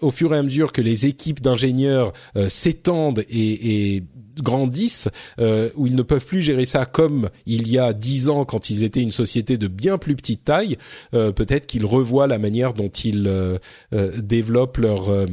[0.00, 2.12] au fur et à mesure que les équipes d'ingénieurs
[2.48, 4.02] s'étendent et, et
[4.42, 5.08] grandissent,
[5.40, 8.70] euh, où ils ne peuvent plus gérer ça comme il y a dix ans quand
[8.70, 10.76] ils étaient une société de bien plus petite taille,
[11.14, 13.58] euh, peut-être qu'ils revoient la manière dont ils euh,
[13.92, 15.26] développent leurs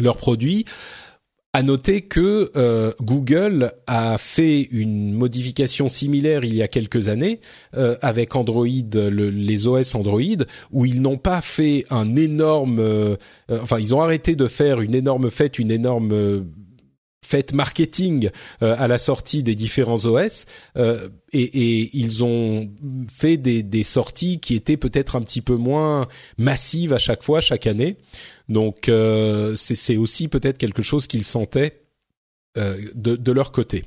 [0.00, 0.64] leurs produits.
[1.54, 7.40] À noter que euh, Google a fait une modification similaire il y a quelques années
[7.76, 13.16] euh, avec Android, le, les OS Android, où ils n'ont pas fait un énorme, euh,
[13.50, 16.46] enfin ils ont arrêté de faire une énorme fête, une énorme
[17.32, 18.28] fête marketing
[18.62, 20.44] euh, à la sortie des différents OS
[20.76, 22.70] euh, et, ils ont
[23.10, 27.66] fait des, sorties qui étaient peut-être un petit peu moins massives à chaque fois chaque
[27.66, 27.96] année.
[28.50, 31.80] Donc euh, c'est aussi peut-être quelque chose qu'ils sentaient
[32.54, 33.84] de, leur côté.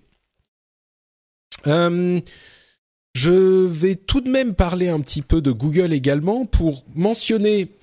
[1.65, 7.75] Je vais tout de même parler un petit peu de Google également pour mentionner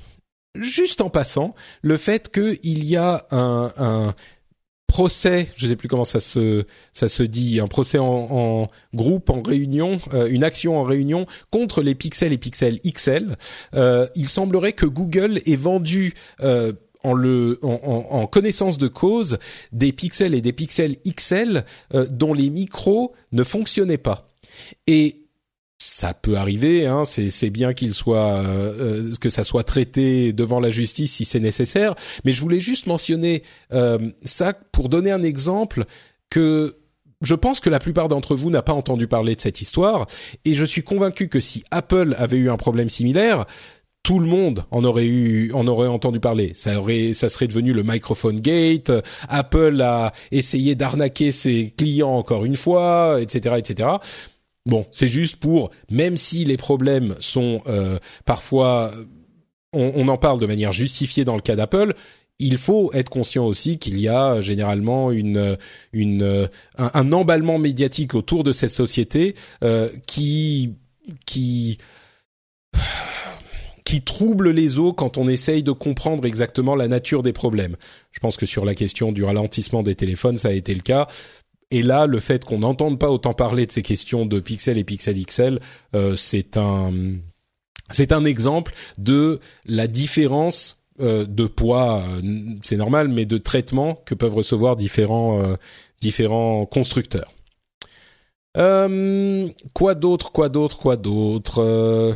[0.57, 4.13] juste en passant le fait qu'il y a un
[4.93, 9.31] procès, je sais plus comment ça se ça se dit, un procès en, en groupe,
[9.31, 13.37] en réunion, euh, une action en réunion contre les pixels et pixels XL.
[13.73, 16.13] Euh, il semblerait que Google ait vendu
[16.43, 16.75] euh,
[17.05, 19.39] en, le, en, en, connaissance de cause
[19.73, 21.65] des pixels et des pixels XL
[21.95, 24.29] euh, dont les micros ne fonctionnaient pas.
[24.87, 25.22] Et
[25.83, 30.61] ça peut arriver, hein, c'est bien qu'il soit euh, euh, que ça soit traité devant
[30.61, 31.97] la justice si c'est nécessaire.
[32.25, 35.85] Mais je voulais juste mentionner euh, ça pour donner un exemple
[36.31, 36.77] que
[37.21, 40.07] je pense que la plupart d'entre vous n'a pas entendu parler de cette histoire
[40.45, 43.45] et je suis convaincu que si Apple avait eu un problème similaire,
[44.05, 46.53] tout le monde en aurait eu, en aurait entendu parler.
[46.55, 48.91] Ça aurait, ça serait devenu le microphone gate.
[49.29, 53.89] Apple a essayé d'arnaquer ses clients encore une fois, etc., etc.
[54.65, 58.93] Bon, c'est juste pour, même si les problèmes sont euh, parfois,
[59.73, 61.95] on, on, en parle de manière justifiée dans le cas d'Apple,
[62.39, 65.57] il faut être conscient aussi qu'il y a généralement une,
[65.93, 66.49] une,
[66.79, 69.35] un, un, emballement médiatique autour de cette société
[69.65, 70.75] euh, qui,
[71.27, 71.79] qui
[73.85, 77.77] qui trouble les eaux quand on essaye de comprendre exactement la nature des problèmes.
[78.13, 81.09] Je pense que sur la question du ralentissement des téléphones, ça a été le cas.
[81.73, 84.85] Et là, le fait qu'on n'entende pas autant parler de ces questions de Pixel et
[84.85, 85.59] Pixel XL,
[85.97, 86.93] euh, c'est un
[87.91, 92.21] c'est un exemple de la différence euh, de poids, euh,
[92.63, 95.57] c'est normal, mais de traitement que peuvent recevoir différents euh,
[96.03, 97.33] différents constructeurs.
[98.55, 102.15] quoi d'autre, quoi d'autre, quoi d'autre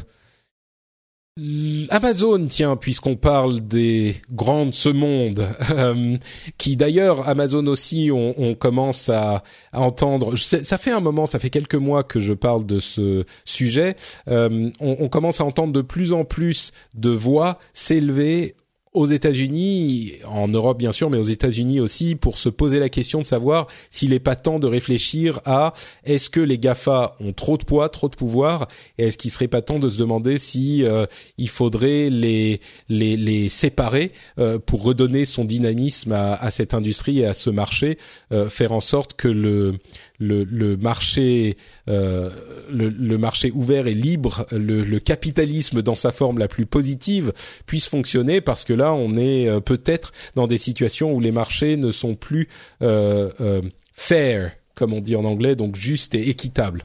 [1.90, 6.16] Amazon, tiens, puisqu'on parle des grandes ce monde, euh,
[6.56, 9.42] qui d'ailleurs Amazon aussi, on, commence à,
[9.74, 10.34] entendre.
[10.36, 13.96] Ça fait un moment, ça fait quelques mois que je parle de ce sujet.
[14.28, 18.56] Euh, on, on, commence à entendre de plus en plus de voix s'élever
[18.96, 23.20] aux États-Unis, en Europe bien sûr, mais aux États-Unis aussi, pour se poser la question
[23.20, 25.74] de savoir s'il n'est pas temps de réfléchir à
[26.04, 29.48] est-ce que les Gafa ont trop de poids, trop de pouvoir, et est-ce qu'il serait
[29.48, 31.04] pas temps de se demander si euh,
[31.36, 37.26] il faudrait les les, les séparer euh, pour redonner son dynamisme à, cette industrie et
[37.26, 37.98] à ce marché,
[38.32, 39.74] euh, faire en sorte que le
[40.18, 47.34] le, marché le, marché ouvert et libre, le, capitalisme dans sa forme la plus positive
[47.66, 51.76] puisse fonctionner parce que là on est euh, peut-être dans des situations où les marchés
[51.76, 52.48] ne sont plus
[52.82, 53.62] euh, euh,
[53.92, 56.82] fair comme on dit en anglais donc juste et équitable.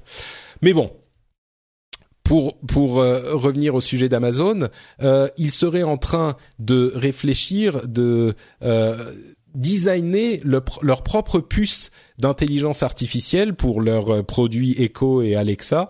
[0.62, 0.92] Mais bon,
[2.24, 2.56] pour
[2.96, 4.70] revenir au sujet d'Amazon,
[5.38, 8.34] ils seraient en train de réfléchir de
[9.56, 15.90] designer leur propre puce d'intelligence artificielle pour leurs euh, produits Echo et Alexa.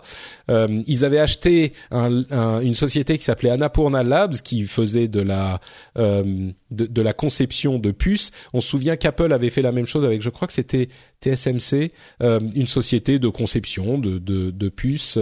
[0.50, 5.20] Euh, ils avaient acheté un, un, une société qui s'appelait Annapurna Labs qui faisait de
[5.20, 5.60] la
[5.98, 8.30] euh, de, la conception de puces.
[8.54, 10.88] On se souvient qu'Apple avait fait la même chose avec, je crois que c'était
[11.20, 15.18] TSMC, une société de conception de, de, de puces.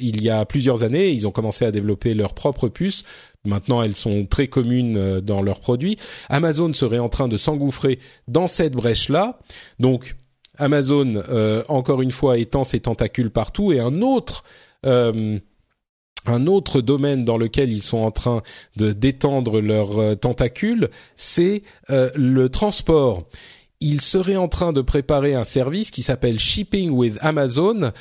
[0.00, 3.04] Il y a plusieurs années, ils ont commencé à développer leurs propres puces
[3.44, 5.96] Maintenant, elles sont très communes euh, dans leurs produits.
[6.28, 9.38] Amazon serait en train de s'engouffrer dans cette brèche-là.
[9.78, 10.16] Donc,
[10.58, 13.72] Amazon, euh, encore une fois, étend ses tentacules partout.
[13.72, 14.44] Et un autre...
[14.86, 15.38] Euh,
[16.26, 18.42] un autre domaine dans lequel ils sont en train
[18.76, 23.26] de d'étendre leurs tentacules, c'est le transport
[23.80, 27.92] ils seraient en train de préparer un service qui s'appelle Shipping with Amazon,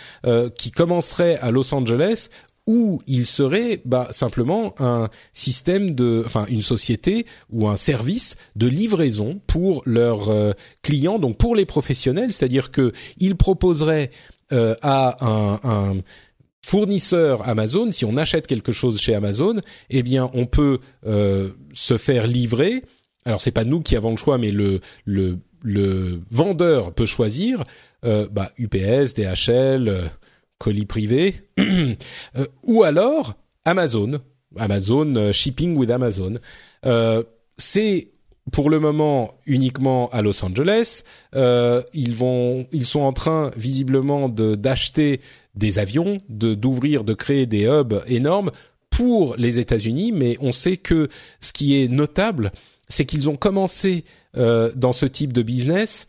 [0.57, 2.27] qui commencerait à Los Angeles,
[2.69, 8.67] où il serait bah, simplement un système de, enfin une société ou un service de
[8.67, 10.51] livraison pour leurs euh,
[10.83, 14.11] clients, donc pour les professionnels, c'est-à-dire que ils proposeraient
[14.51, 15.95] euh, à un, un
[16.63, 19.55] fournisseur Amazon, si on achète quelque chose chez Amazon,
[19.89, 22.83] eh bien on peut euh, se faire livrer.
[23.25, 27.63] Alors c'est pas nous qui avons le choix, mais le le, le vendeur peut choisir
[28.05, 30.11] euh, bah, UPS, DHL,
[30.59, 31.95] colis privé, euh,
[32.63, 33.33] ou alors
[33.65, 34.19] Amazon,
[34.57, 36.35] Amazon euh, Shipping with Amazon.
[36.85, 37.23] Euh,
[37.57, 38.09] c'est
[38.51, 41.03] pour le moment uniquement à Los Angeles.
[41.35, 45.21] Euh, ils vont, ils sont en train visiblement de d'acheter
[45.55, 48.51] des avions, de d'ouvrir, de créer des hubs énormes
[48.89, 50.11] pour les États-Unis.
[50.11, 52.51] Mais on sait que ce qui est notable,
[52.87, 54.03] c'est qu'ils ont commencé
[54.35, 56.07] dans ce type de business.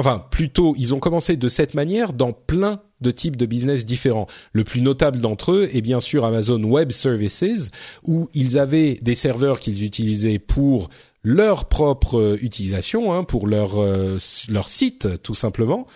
[0.00, 4.26] Enfin, plutôt, ils ont commencé de cette manière dans plein de types de business différents.
[4.54, 7.68] Le plus notable d'entre eux est bien sûr Amazon Web Services,
[8.04, 10.88] où ils avaient des serveurs qu'ils utilisaient pour
[11.22, 14.16] leur propre euh, utilisation, hein, pour leur euh,
[14.48, 15.86] leur site tout simplement.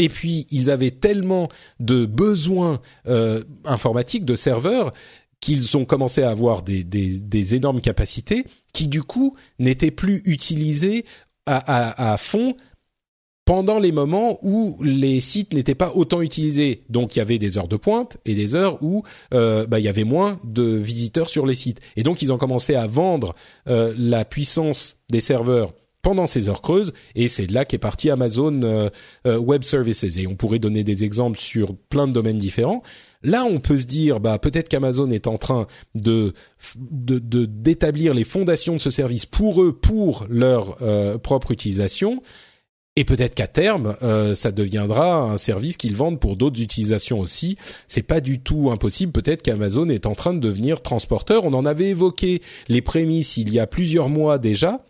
[0.00, 4.90] Et puis ils avaient tellement de besoins euh, informatiques, de serveurs,
[5.38, 11.04] qu'ils ont commencé à avoir des, énormes capacités, qui du coup n'étaient plus utilisées
[11.46, 12.56] à fond
[13.48, 16.82] pendant les moments où les sites n'étaient pas autant utilisés.
[16.90, 19.86] Donc il y avait des heures de pointe et des heures où euh, bah, il
[19.86, 21.80] y avait moins de visiteurs sur les sites.
[21.96, 23.34] Et donc ils ont commencé à vendre
[23.66, 25.72] euh, la puissance des serveurs
[26.02, 28.90] pendant ces heures creuses et c'est de là qu'est parti Amazon euh,
[29.38, 32.82] Web Services et on pourrait donner des exemples sur plein de domaines différents.
[33.22, 36.34] Là, on peut se dire, bah peut-être qu'Amazon est en train de
[36.84, 40.76] d'établir les fondations de ce service pour eux, pour leur
[41.22, 42.20] propre utilisation
[42.98, 47.54] et peut-être qu'à terme, euh, ça deviendra un service qu'ils vendent pour d'autres utilisations aussi.
[47.86, 49.12] C'est pas du tout impossible.
[49.12, 51.44] Peut-être qu'Amazon est en train de devenir transporteur.
[51.44, 54.84] On en avait évoqué les prémices il y a plusieurs mois déjà,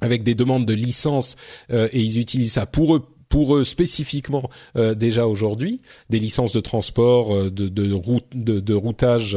[0.00, 1.36] avec des demandes de licence,
[1.70, 6.52] euh, et ils utilisent ça pour eux pour eux spécifiquement euh, déjà aujourd'hui des licences
[6.52, 9.36] de transport, de, de, route, de, de routage,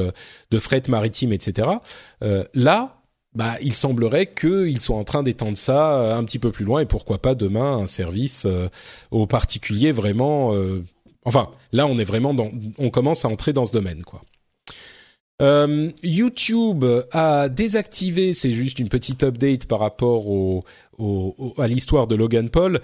[0.51, 1.67] de fret maritime, etc.
[2.53, 2.98] là,
[3.35, 6.81] bah, il semblerait qu'ils soient en train d'étendre ça euh, un petit peu plus loin
[6.81, 8.69] et pourquoi pas demain un service euh,
[9.11, 10.53] aux particuliers vraiment.
[10.55, 10.83] Euh,
[11.25, 12.49] enfin, là, on est vraiment dans,
[12.79, 14.21] on commence à entrer dans ce domaine, quoi.
[16.03, 20.65] YouTube a désactivé, c'est juste une petite update par rapport au,
[21.57, 22.81] à l'histoire de Logan Paul.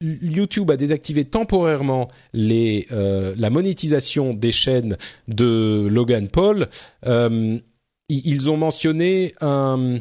[0.00, 4.98] YouTube a désactivé temporairement les, la monétisation des chaînes
[5.28, 6.68] de Logan Paul
[8.10, 9.98] ils ont mentionné un,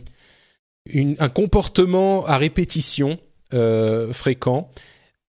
[0.93, 3.19] un comportement à répétition
[3.53, 4.69] euh, fréquent.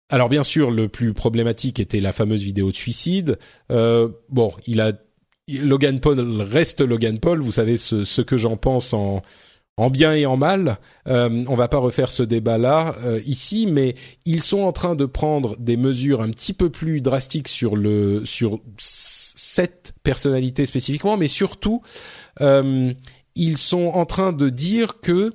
[0.10, 3.38] Alors bien sûr, le plus problématique était la fameuse vidéo de suicide.
[3.72, 4.94] Euh, bon, il a
[5.48, 7.42] Logan Paul reste Logan Paul.
[7.42, 9.22] Vous savez ce, ce que j'en pense en
[9.80, 10.78] en bien et en mal.
[11.08, 15.06] Euh, on va pas refaire ce débat-là euh, ici, mais ils sont en train de
[15.06, 21.30] prendre des mesures un petit peu plus drastiques sur le sur cette personnalité spécifiquement, mais
[21.30, 21.82] surtout
[22.40, 25.34] ils sont en train de dire que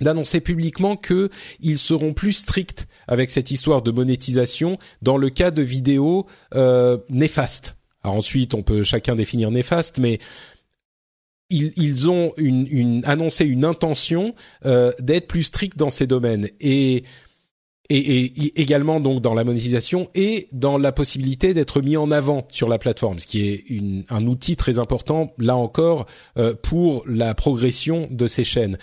[0.00, 5.50] d'annoncer publiquement que ils seront plus stricts avec cette histoire de monétisation dans le cas
[5.50, 7.76] de vidéos euh, néfastes.
[8.02, 10.18] Alors ensuite, on peut chacun définir néfaste, mais
[11.50, 16.48] ils, ils ont une, une, annoncé une intention euh, d'être plus stricts dans ces domaines
[16.60, 17.04] et,
[17.88, 22.68] et, également donc dans la monétisation et dans la possibilité d'être mis en avant sur
[22.68, 23.64] la plateforme, ce qui est
[24.10, 26.06] un outil très important là encore
[26.38, 28.78] euh, pour la progression de ces chaînes.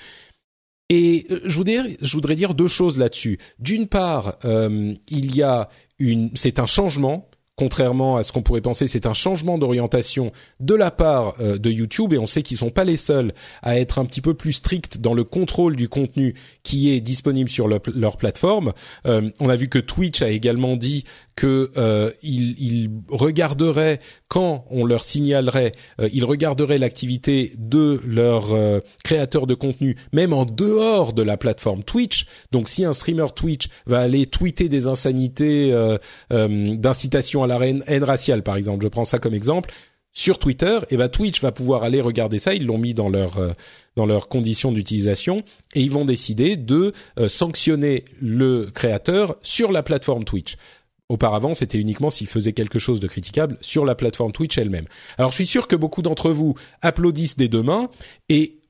[0.89, 3.39] Et euh, je voudrais, je voudrais dire deux choses là-dessus.
[3.59, 8.61] D'une part, euh, il y a une, c'est un changement contrairement à ce qu'on pourrait
[8.61, 12.57] penser, c'est un changement d'orientation de la part euh, de YouTube et on sait qu'ils
[12.57, 15.87] sont pas les seuls à être un petit peu plus stricts dans le contrôle du
[15.87, 16.33] contenu
[16.63, 18.73] qui est disponible sur leur plateforme.
[19.05, 21.03] Euh, on a vu que Twitch a également dit
[21.35, 23.99] que euh, ils, regarderaient
[24.29, 25.71] quand on leur signalerait,
[26.11, 28.49] ils regarderaient l'activité de leurs
[29.03, 32.25] créateurs de contenu, même en dehors de la plateforme Twitch.
[32.51, 35.71] Donc, si un streamer Twitch va aller tweeter des insanités
[36.29, 39.73] d'incitation à la haine, raciale, par exemple, je prends ça comme exemple,
[40.15, 42.53] sur Twitter, eh ben Twitch va pouvoir aller regarder ça.
[42.53, 43.39] Ils l'ont mis dans leur
[43.95, 46.93] dans leurs conditions d'utilisation et ils vont décider de
[47.27, 50.55] sanctionner le créateur sur la plateforme Twitch.
[51.09, 54.85] Auparavant, c'était uniquement s'il faisait quelque chose de critiquable sur la plateforme Twitch elle-même.
[55.17, 57.89] Alors, je suis sûr que beaucoup d'entre vous applaudissent des deux mains
[58.29, 58.61] et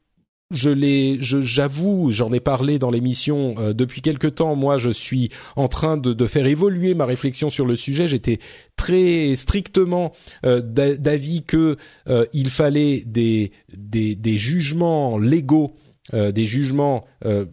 [0.54, 4.56] je l'ai, j'avoue, j'en ai parlé dans l'émission euh, depuis quelque temps.
[4.56, 8.08] Moi, je suis en train de, faire évoluer ma réflexion sur le sujet.
[8.08, 8.40] J'étais
[8.76, 10.14] très strictement
[10.46, 11.78] euh, d'avis que
[12.08, 15.76] euh, il fallait des des, des jugements légaux,
[16.12, 17.48] des jugements de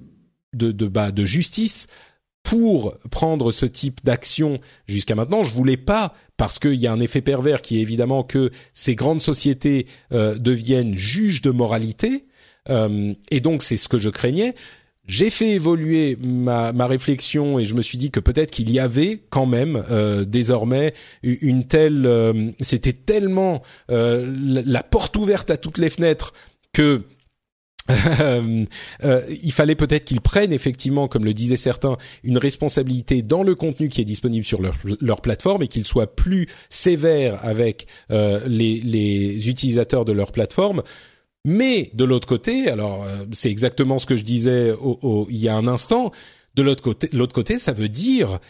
[0.53, 1.87] de, bah, de justice
[2.43, 5.43] pour prendre ce type d'action jusqu'à maintenant.
[5.43, 8.95] Je voulais pas parce qu'il y a un effet pervers qui est évidemment que ces
[8.95, 12.27] grandes sociétés euh, deviennent juges de moralité
[12.69, 14.55] euh, et donc c'est ce que je craignais.
[15.07, 18.79] J'ai fait évoluer ma, ma, réflexion et je me suis dit que peut-être qu'il y
[18.79, 25.91] avait quand même euh, désormais une telle, c'était tellement la porte ouverte à toutes les
[25.91, 26.33] fenêtres
[26.73, 27.03] que
[28.21, 28.65] euh,
[29.05, 33.55] euh, il fallait peut-être qu'ils prennent effectivement, comme le disaient certains, une responsabilité dans le
[33.55, 38.41] contenu qui est disponible sur leur, leur plateforme et qu'ils soient plus sévères avec euh,
[38.47, 40.83] les, les, utilisateurs de leur plateforme.
[41.47, 45.39] Mais de l'autre côté, alors euh, c'est exactement ce que je disais au, au, il
[45.39, 46.11] y a un instant.
[46.55, 48.41] De l'autre côté, l'autre côté, ça veut dire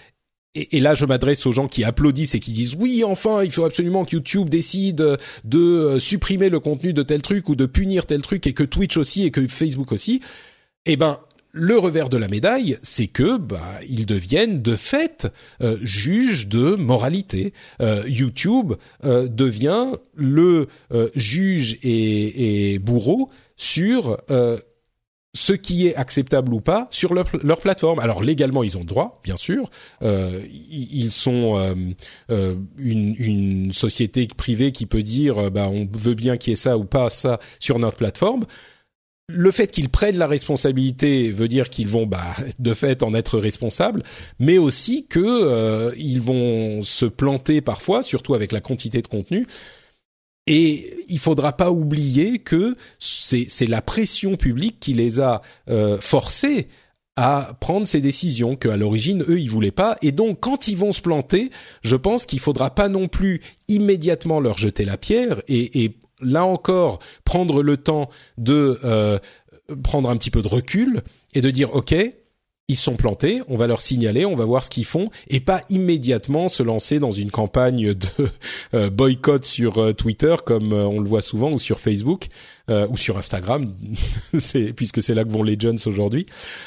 [0.56, 3.64] et, là, je m'adresse aux gens qui applaudissent et qui disent oui, enfin, il faut
[3.64, 8.04] absolument que YouTube décide de euh, supprimer le contenu de tel truc ou de punir
[8.04, 10.20] tel truc et que Twitch aussi et que Facebook aussi.
[10.86, 11.20] Eh ben,
[11.52, 15.28] le revers de la médaille, c'est que bah, ils deviennent de fait
[15.62, 17.52] euh, juges de moralité.
[17.80, 20.68] Euh, YouTube devient le
[21.14, 24.18] juge et, bourreau sur
[25.32, 27.98] ce qui est acceptable ou pas sur leur, plateforme.
[28.00, 29.70] Alors légalement, ils ont droit, bien sûr.
[30.02, 31.74] Euh, ils sont euh,
[32.30, 36.56] euh, une, société privée qui peut dire, euh, bah, on veut bien qu'il y ait
[36.56, 38.44] ça ou pas ça sur notre plateforme.
[39.32, 43.38] Le fait qu'ils prennent la responsabilité veut dire qu'ils vont, bah, de fait, en être
[43.38, 44.02] responsables,
[44.38, 49.46] mais aussi que euh, ils vont se planter parfois, surtout avec la quantité de contenu.
[50.46, 56.68] Et il faudra pas oublier que c'est la pression publique qui les a euh, forcés
[57.16, 60.92] à prendre ces décisions qu'à l'origine eux ils voulaient pas et donc quand ils vont
[60.92, 61.50] se planter,
[61.82, 66.44] je pense qu'il faudra pas non plus immédiatement leur jeter la pierre et, et là
[66.44, 69.18] encore prendre le temps de euh,
[69.82, 71.02] prendre un petit peu de recul
[71.34, 71.94] et de dire ok
[72.70, 75.60] ils sont plantés, on va leur signaler, on va voir ce qu'ils font, et pas
[75.70, 78.06] immédiatement se lancer dans une campagne de
[78.74, 82.28] euh, boycott sur euh, Twitter comme euh, on le voit souvent ou sur Facebook
[82.88, 83.74] ou sur Instagram,
[84.38, 86.26] c'est puisque c'est là que vont les jeunes aujourd'hui.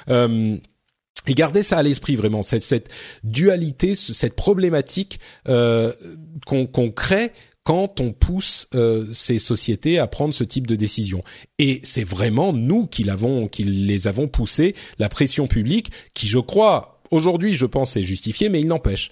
[0.09, 2.89] et garder ça à l'esprit vraiment, cette, cette
[3.23, 7.31] dualité, cette problématique qu'on crée
[7.63, 11.23] quand on pousse euh, ces sociétés à prendre ce type de décision.
[11.59, 16.39] Et c'est vraiment nous qui l'avons, qui les avons poussés, la pression publique, qui je
[16.39, 19.11] crois aujourd'hui, je pense, est justifiée, mais il n'empêche,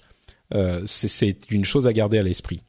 [0.54, 2.62] euh, c'est une chose à garder à l'esprit.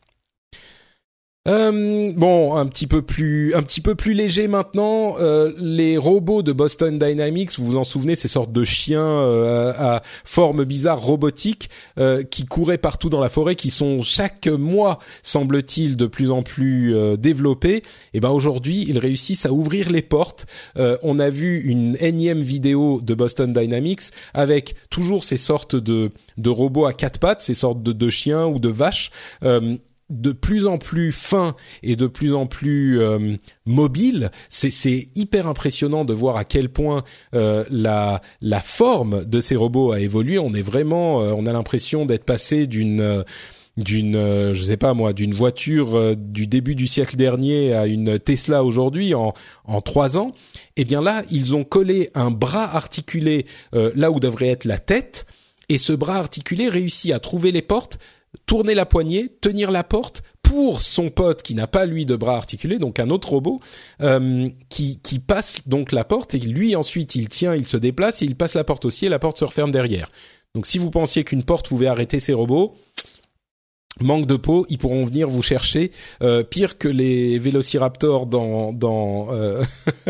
[1.45, 5.15] Euh, bon, un petit peu plus, un petit peu plus léger maintenant.
[5.19, 9.73] Euh, les robots de Boston Dynamics, vous vous en souvenez, ces sortes de chiens euh,
[9.75, 14.99] à forme bizarre robotique euh, qui couraient partout dans la forêt, qui sont chaque mois,
[15.21, 17.75] semble-t-il, de plus en plus développés.
[17.75, 17.83] Et
[18.15, 20.45] eh ben aujourd'hui, ils réussissent à ouvrir les portes.
[20.77, 26.11] on a vu une énième vidéo de Boston Dynamics avec toujours ces sortes de,
[26.45, 29.11] robots à quatre pattes, ces sortes de chiens ou de vaches
[30.21, 33.35] de plus en plus fin et de plus en plus euh,
[33.65, 34.31] mobile.
[34.49, 37.03] C'est hyper impressionnant de voir à quel point
[37.33, 40.39] euh, la la forme de ces robots a évolué.
[40.39, 43.23] On est vraiment, euh, on a l'impression d'être passé d'une
[43.75, 48.63] d'une je sais pas moi d'une voiture du début du siècle dernier à une Tesla
[48.63, 49.33] aujourd'hui en
[49.65, 50.31] en trois ans.
[50.77, 55.25] Eh bien là, ils ont collé un bras articulé là où devrait être la tête
[55.69, 57.97] et ce bras articulé réussit à trouver les portes
[58.45, 62.35] tourner la poignée, tenir la porte pour son pote qui n'a pas lui de bras
[62.35, 63.59] articulés, donc un autre robot
[64.01, 68.21] euh, qui, qui passe donc la porte et lui ensuite il tient, il se déplace
[68.21, 70.09] et il passe la porte aussi et la porte se referme derrière.
[70.53, 72.75] Donc si vous pensiez qu'une porte pouvait arrêter ces robots,
[74.01, 75.91] manque de peau, ils pourront venir vous chercher
[76.21, 79.63] euh, pire que les vélociraptors dans dans euh,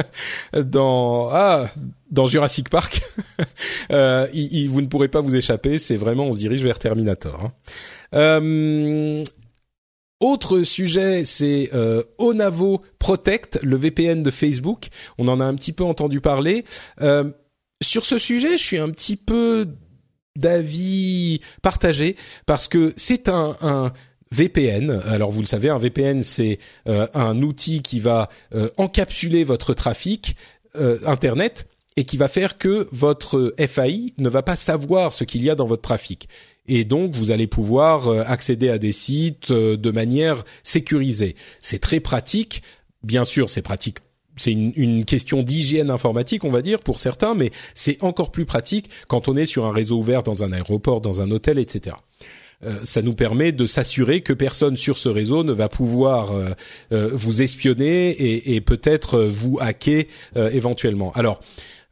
[0.64, 1.68] dans ah
[2.12, 3.02] dans Jurassic Park.
[3.92, 4.28] euh,
[4.70, 5.78] vous ne pourrez pas vous échapper.
[5.78, 7.40] C'est vraiment on se dirige vers Terminator.
[7.44, 7.52] Hein.
[8.14, 9.24] Euh,
[10.24, 14.88] autre sujet, c'est euh, Onavo Protect, le VPN de Facebook.
[15.18, 16.64] On en a un petit peu entendu parler.
[17.02, 17.30] Euh,
[17.82, 19.68] sur ce sujet, je suis un petit peu
[20.38, 22.16] d'avis partagé
[22.46, 23.92] parce que c'est un, un
[24.32, 25.02] VPN.
[25.06, 26.58] Alors vous le savez, un VPN c'est
[26.88, 30.36] euh, un outil qui va euh, encapsuler votre trafic
[31.06, 31.68] internet
[31.98, 35.56] et qui va faire que votre FAI ne va pas savoir ce qu'il y a
[35.56, 36.28] dans votre trafic
[36.68, 41.36] et donc vous allez pouvoir euh, accéder à des sites euh, de manière sécurisée.
[41.62, 42.64] C'est très pratique.
[43.04, 44.00] Bien sûr, c'est pratique
[44.36, 48.90] c'est une, question d'hygiène informatique, on va dire, pour certains, mais c'est encore plus pratique
[49.08, 51.96] quand on est sur un réseau ouvert dans un aéroport, dans un hôtel, etc.
[52.64, 56.34] Euh, ça nous permet de s'assurer que personne sur ce réseau ne va pouvoir
[56.90, 61.12] vous espionner et, et peut-être vous hacker éventuellement.
[61.12, 61.40] Alors,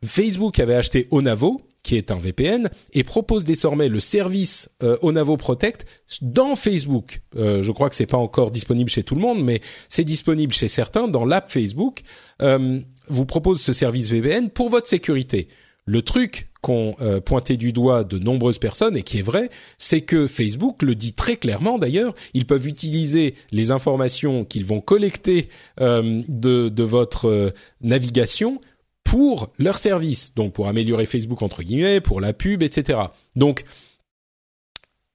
[0.03, 5.37] Facebook avait acheté Onavo, qui est un VPN, et propose désormais le service euh, Onavo
[5.37, 5.85] Protect
[6.21, 7.21] dans Facebook.
[7.35, 10.53] Euh, je crois que c'est pas encore disponible chez tout le monde, mais c'est disponible
[10.53, 12.01] chez certains dans l'app Facebook.
[12.41, 15.47] Euh, vous propose ce service VPN pour votre sécurité.
[15.85, 19.49] Le truc qu'ont euh, pointé du doigt de nombreuses personnes et qui est vrai,
[19.79, 24.79] c'est que Facebook le dit très clairement d'ailleurs, ils peuvent utiliser les informations qu'ils vont
[24.79, 25.49] collecter
[25.79, 28.61] euh, de, de, votre navigation
[29.03, 32.99] pour leur service, donc pour améliorer Facebook entre guillemets, pour la pub, etc.
[33.35, 33.63] Donc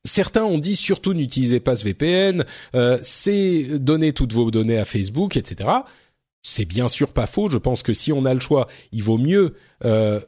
[0.07, 2.45] Certains ont dit surtout n'utilisez pas ce VPN,
[2.75, 5.69] euh, c'est donner toutes vos données à Facebook, etc.
[6.43, 7.51] C'est bien sûr pas faux.
[7.51, 9.55] Je pense que si on a le choix, il vaut mieux
[9.85, 10.21] euh,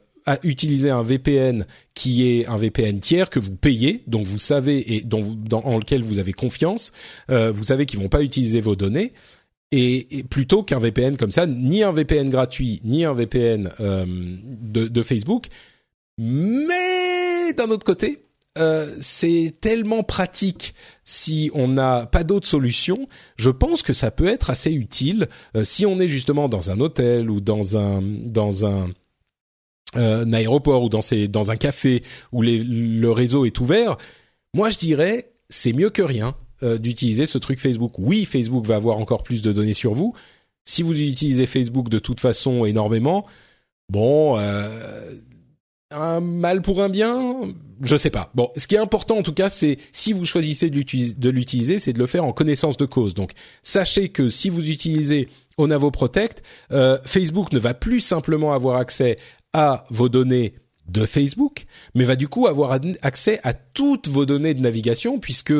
[0.43, 5.01] utiliser un VPN qui est un VPN tiers que vous payez, dont vous savez et
[5.01, 6.91] dont, dans, en lequel vous avez confiance.
[7.29, 9.13] Euh, vous savez qu'ils vont pas utiliser vos données
[9.71, 14.87] et, plutôt qu'un VPN comme ça, ni un VPN gratuit, ni un VPN euh, de,
[14.87, 15.47] de, Facebook.
[16.17, 20.73] Mais d'un autre côté, euh, c'est tellement pratique
[21.05, 23.07] si on n'a pas d'autre solution.
[23.37, 26.79] Je pense que ça peut être assez utile euh, si on est justement dans un
[26.79, 28.89] hôtel ou dans un dans un
[29.95, 33.97] euh, un aéroport ou dans, ces, dans un café où le réseau est ouvert,
[34.53, 36.35] moi je dirais c'est mieux que rien.
[36.61, 37.93] Euh, d'utiliser ce truc Facebook.
[37.97, 40.13] Oui, Facebook va avoir encore plus de données sur vous.
[40.65, 43.25] Si vous utilisez Facebook de toute façon énormément,
[43.89, 45.15] bon, euh,
[45.89, 47.39] un mal pour un bien,
[47.81, 48.29] je sais pas.
[48.35, 51.93] Bon, ce qui est important en tout cas, c'est si vous choisissez de l'utiliser, c'est
[51.93, 53.13] de le faire en connaissance de cause.
[53.13, 53.31] Donc,
[53.63, 59.15] sachez que si vous utilisez Onavo Protect, euh, Facebook ne va plus simplement avoir accès
[59.53, 60.55] à vos données
[60.89, 61.65] de Facebook,
[61.95, 65.53] mais va du coup avoir accès à toutes vos données de navigation puisque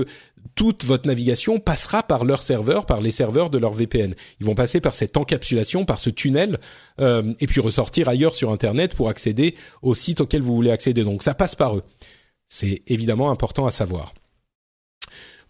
[0.60, 4.14] toute votre navigation passera par leur serveur, par les serveurs de leur VPN.
[4.41, 6.60] Ils vont passer par cette encapsulation, par ce tunnel,
[6.99, 11.06] euh, et puis ressortir ailleurs sur Internet pour accéder au site auquel vous voulez accéder.
[11.06, 11.84] Donc ça passe par eux.
[12.49, 14.14] C'est évidemment important à savoir.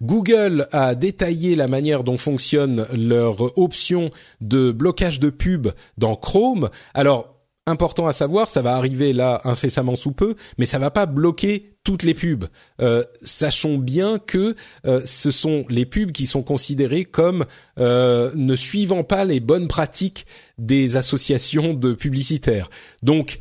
[0.04, 4.12] Google a détaillé la manière dont fonctionne leur option
[4.42, 6.70] de blocage de pub dans Chrome.
[6.94, 11.06] Alors, important à savoir, ça va arriver là incessamment sous peu, mais ça va pas
[11.06, 12.46] bloquer toutes les pubs.
[12.82, 14.56] Euh, sachons bien que
[14.86, 17.46] euh, ce sont les pubs qui sont considérées comme
[17.80, 20.26] euh, ne suivant pas les bonnes pratiques
[20.58, 22.70] des associations de publicitaires.
[23.02, 23.40] Donc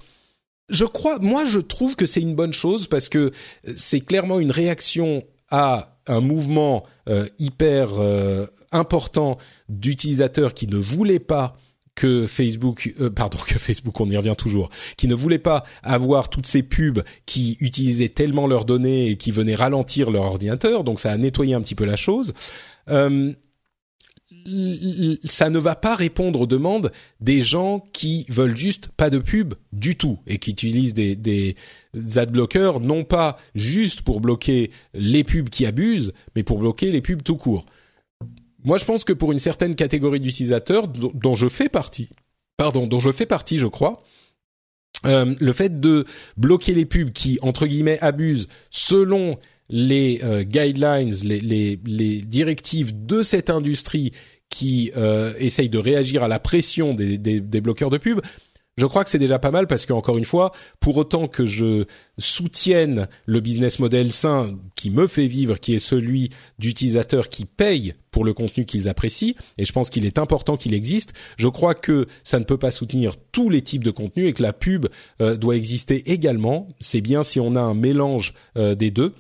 [0.69, 3.33] je crois, moi je trouve que c'est une bonne chose parce que
[3.77, 6.85] c'est clairement une réaction à un mouvement
[7.39, 7.89] hyper
[8.71, 9.39] important
[9.69, 11.57] d'utilisateurs qui ne voulaient pas
[11.99, 16.31] que Facebook, euh, pardon, que Facebook, on y revient toujours, qui ne voulait pas avoir
[16.31, 20.85] toutes ces pubs qui utilisaient tellement leurs données et qui venaient ralentir leur ordinateur.
[20.85, 22.35] Donc ça a nettoyé un petit peu la chose.
[22.89, 23.33] Euh,
[25.25, 29.55] ça ne va pas répondre aux demandes des gens qui veulent juste pas de pub
[29.73, 31.57] du tout et qui utilisent des, des
[32.17, 37.23] adblockers non pas juste pour bloquer les pubs qui abusent, mais pour bloquer les pubs
[37.23, 37.67] tout court.
[38.65, 42.09] Moi, je pense que pour une certaine catégorie d'utilisateurs dont je fais partie,
[42.57, 44.03] pardon, dont je fais partie, je crois,
[45.07, 46.05] euh, le fait de
[46.37, 51.77] bloquer les pubs qui entre guillemets abusent selon les euh, guidelines, les,
[52.23, 54.13] directives de cette industrie
[54.51, 58.21] qui euh, essayent de réagir à la pression des bloqueurs de pubs,
[58.79, 61.47] je crois que c'est déjà pas mal parce que encore une fois, pour autant que
[61.47, 61.85] je
[62.17, 66.31] soutienne le business model sain qui me fait vivre, qui est celui
[66.61, 70.75] d'utilisateurs qui payent pour le contenu qu'ils apprécient, et je pense qu'il est important qu'il
[70.75, 74.33] existe, je crois que ça ne peut pas soutenir tous les types de contenus et
[74.33, 74.87] que la pub
[75.21, 76.69] euh, doit exister également.
[76.79, 79.13] C'est bien si on a un mélange euh, des deux,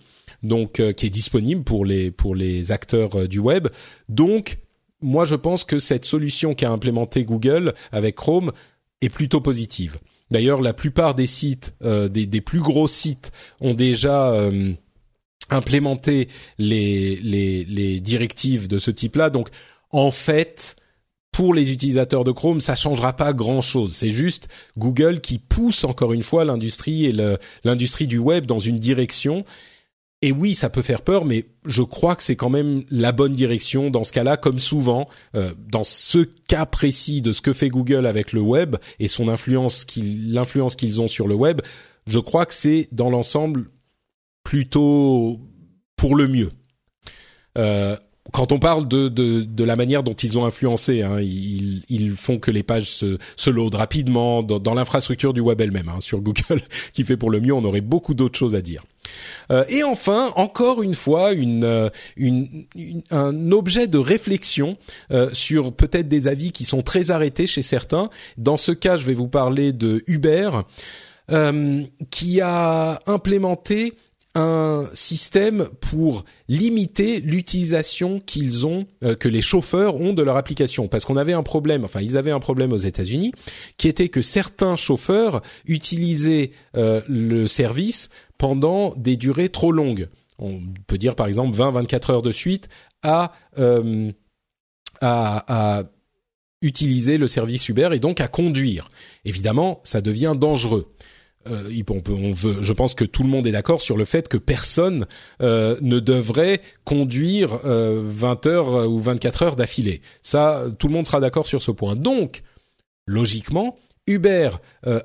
[0.44, 3.66] donc euh, qui est disponible pour les pour les acteurs du web.
[4.09, 4.59] Donc
[5.01, 8.52] moi, je pense que cette solution qu'a implémentée Google avec Chrome
[9.01, 9.97] est plutôt positive.
[10.31, 14.73] D'ailleurs, la plupart des sites, euh, des, plus gros sites, ont déjà euh,
[15.51, 19.31] implémenté les, directives de ce type-là.
[19.31, 19.49] Donc,
[19.91, 20.77] en fait,
[21.33, 23.95] pour les utilisateurs de Chrome, ça changera pas grand-chose.
[23.95, 27.15] C'est juste Google qui pousse encore une fois l'industrie et
[27.65, 29.45] l'industrie du web dans une direction
[30.20, 33.35] et oui, ça peut faire peur, mais je crois que c'est quand même la bonne
[33.35, 36.19] direction dans ce cas-là, comme souvent, euh, dans ce
[36.49, 41.01] cas précis de ce que fait Google avec le web et son influence, l'influence qu'ils
[41.01, 41.61] ont sur le web,
[42.07, 43.66] je crois que c'est dans l'ensemble
[44.43, 45.40] plutôt
[45.95, 46.51] pour le mieux.
[47.57, 47.97] Euh,
[48.32, 52.12] quand on parle de, de, de, la manière dont ils ont influencé, hein, ils, ils,
[52.12, 55.89] font que les pages se, se loadent rapidement dans, dans l'infrastructure du web elle-même.
[55.89, 56.62] Hein, sur Google,
[56.93, 58.85] qui fait pour le mieux, on aurait beaucoup d'autres choses à dire.
[59.51, 61.90] Euh, et enfin, encore une fois, euh,
[63.10, 64.76] un objet de réflexion
[65.10, 68.10] euh, sur peut-être des avis qui sont très arrêtés chez certains.
[68.36, 70.51] Dans ce cas, je vais vous parler de Uber,
[72.10, 73.93] qui a implémenté
[74.35, 78.86] un système pour limiter l'utilisation qu'ils ont,
[79.20, 80.89] que les chauffeurs ont de leur application.
[80.89, 83.32] Parce qu'on avait un problème, enfin ils avaient un problème aux États-Unis,
[83.76, 88.09] qui était que certains chauffeurs utilisaient le service
[88.39, 90.09] pendant des durées trop longues.
[90.39, 92.69] On peut dire par exemple 20-24 heures de suite
[93.02, 94.10] à, euh,
[95.01, 95.82] à, à
[96.62, 98.89] utiliser le service Uber et donc à conduire.
[99.24, 100.93] Évidemment, ça devient dangereux.
[101.47, 105.06] Euh, je pense que tout le monde est d'accord sur le fait que personne
[105.40, 110.01] euh, ne devrait conduire euh, 20 heures ou 24 heures d'affilée.
[110.23, 111.97] Ça, tout le monde sera d'accord sur ce point.
[111.97, 112.43] Donc,
[113.06, 114.51] logiquement, Uber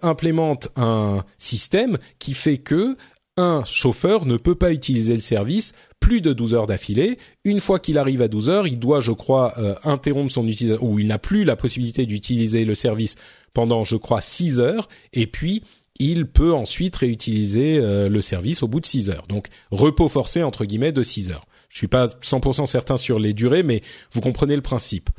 [0.01, 2.95] implémente un système qui fait que
[3.37, 7.17] un chauffeur ne peut pas utiliser le service plus de 12 heures d'affilée.
[7.45, 10.85] Une fois qu'il arrive à 12 heures, il doit, je crois, euh, interrompre son utilisation,
[10.85, 13.15] ou il n'a plus la possibilité d'utiliser le service
[13.53, 15.63] pendant, je crois, 6 heures, et puis
[15.99, 19.25] il peut ensuite réutiliser euh, le service au bout de 6 heures.
[19.27, 21.45] Donc, repos forcé, entre guillemets, de 6 heures.
[21.69, 23.81] Je suis pas 100% certain sur les durées, mais
[24.11, 25.09] vous comprenez le principe.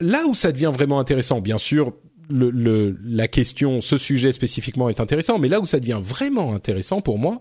[0.00, 1.92] Là où ça devient vraiment intéressant, bien sûr,
[2.28, 7.00] le, la question, ce sujet spécifiquement est intéressant, mais là où ça devient vraiment intéressant
[7.00, 7.40] pour moi,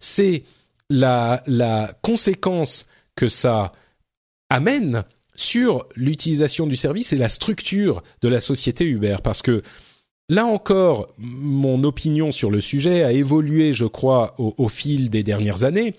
[0.00, 0.44] c'est
[0.90, 3.72] la, la conséquence que ça
[4.50, 5.04] amène
[5.34, 9.16] sur l'utilisation du service et la structure de la société Uber.
[9.22, 9.62] Parce que
[10.28, 15.22] là encore, mon opinion sur le sujet a évolué, je crois, au, au fil des
[15.22, 15.94] dernières années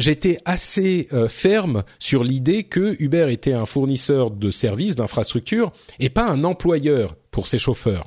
[0.00, 6.10] j'étais assez euh, ferme sur l'idée que Uber était un fournisseur de services, d'infrastructures, et
[6.10, 8.06] pas un employeur pour ses chauffeurs.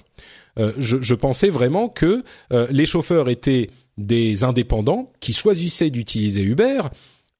[0.57, 2.23] je, je, pensais vraiment que
[2.69, 6.81] les chauffeurs étaient des indépendants qui choisissaient d'utiliser Uber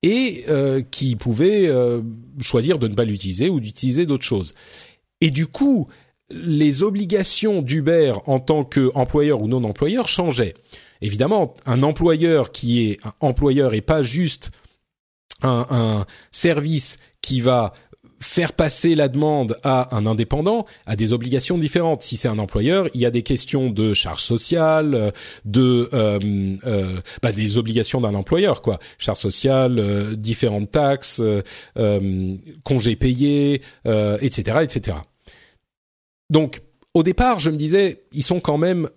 [0.01, 0.45] et
[0.89, 1.69] qui pouvaient
[2.39, 4.55] choisir de ne pas l'utiliser ou d'utiliser d'autres choses.
[5.19, 5.89] Et du coup,
[6.31, 10.53] les obligations d'Uber en tant qu'employeur ou non employeur changeaient.
[11.03, 14.51] Évidemment, un employeur qui est un employeur et pas juste
[15.41, 17.73] un, un service qui va
[18.23, 22.01] faire passer la demande à un indépendant a des obligations différentes.
[22.01, 25.11] Si c'est un employeur, il y a des questions de charges sociales,
[25.45, 26.19] de euh,
[26.65, 28.80] euh, bah, des obligations d'un employeur, quoi.
[28.97, 34.97] Charges sociales, euh, différentes taxes, euh, congés payés, etc., etc.
[36.30, 36.61] Donc,
[36.93, 38.88] au départ, je me disais, ils sont quand même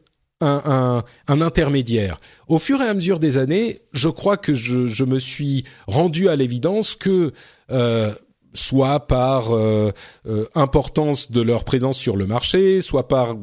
[0.40, 2.20] un, intermédiaire.
[2.48, 6.36] Au fur et à mesure des années, je crois que je, me suis rendu à
[6.36, 7.32] l'évidence que
[7.70, 8.12] euh,
[8.54, 9.92] soit par euh,
[10.26, 13.36] euh, importance de leur présence sur le marché, soit par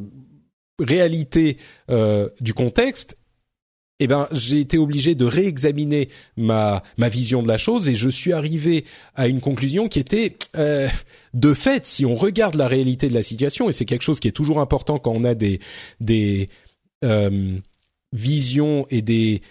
[0.80, 1.57] réalité
[2.41, 3.15] du contexte,
[3.99, 8.10] eh ben j'ai été obligé de réexaminer ma ma vision de la chose et je
[8.10, 10.90] suis arrivé à une conclusion qui était euh,
[11.34, 14.28] de fait si on regarde la réalité de la situation et c'est quelque chose qui
[14.28, 15.60] est toujours important quand on a des
[16.02, 16.49] des
[17.04, 17.58] euh,
[18.12, 19.42] visions et des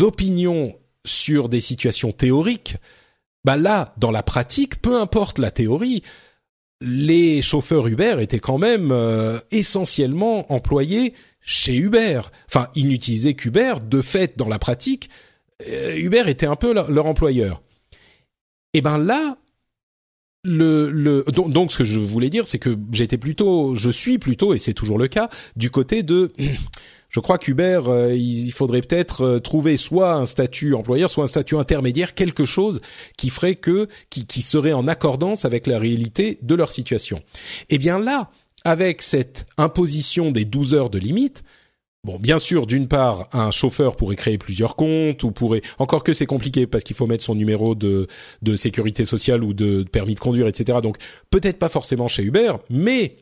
[0.00, 0.74] opinions
[1.04, 2.76] sur des situations théoriques
[3.44, 6.02] bah là dans la pratique peu importe la théorie
[6.80, 12.20] les chauffeurs Uber étaient quand même euh, essentiellement employés chez Uber.
[12.48, 13.74] Enfin, ils n'utilisaient qu'Uber.
[13.84, 15.10] De fait, dans la pratique,
[15.68, 17.62] euh, Uber était un peu leur, employeur.
[18.72, 19.36] Et ben là,
[20.42, 24.54] le, le donc, ce que je voulais dire, c'est que j'étais plutôt, je suis plutôt,
[24.54, 26.32] et c'est toujours le cas, du côté de.
[27.12, 31.26] Je crois qu'Uber, euh, il faudrait peut-être euh, trouver soit un statut employeur, soit un
[31.26, 32.80] statut intermédiaire, quelque chose
[33.16, 37.20] qui ferait que, qui, serait en accordance avec la réalité de leur situation.
[37.68, 38.30] Eh bien là,
[38.64, 41.42] avec cette imposition des 12 heures de limite,
[42.02, 46.14] Bon, bien sûr, d'une part, un chauffeur pourrait créer plusieurs comptes ou pourrait, encore que
[46.14, 48.06] c'est compliqué parce qu'il faut mettre son numéro de,
[48.40, 50.78] de sécurité sociale ou de permis de conduire, etc.
[50.82, 50.96] Donc,
[51.28, 53.16] peut-être pas forcément chez Uber, mais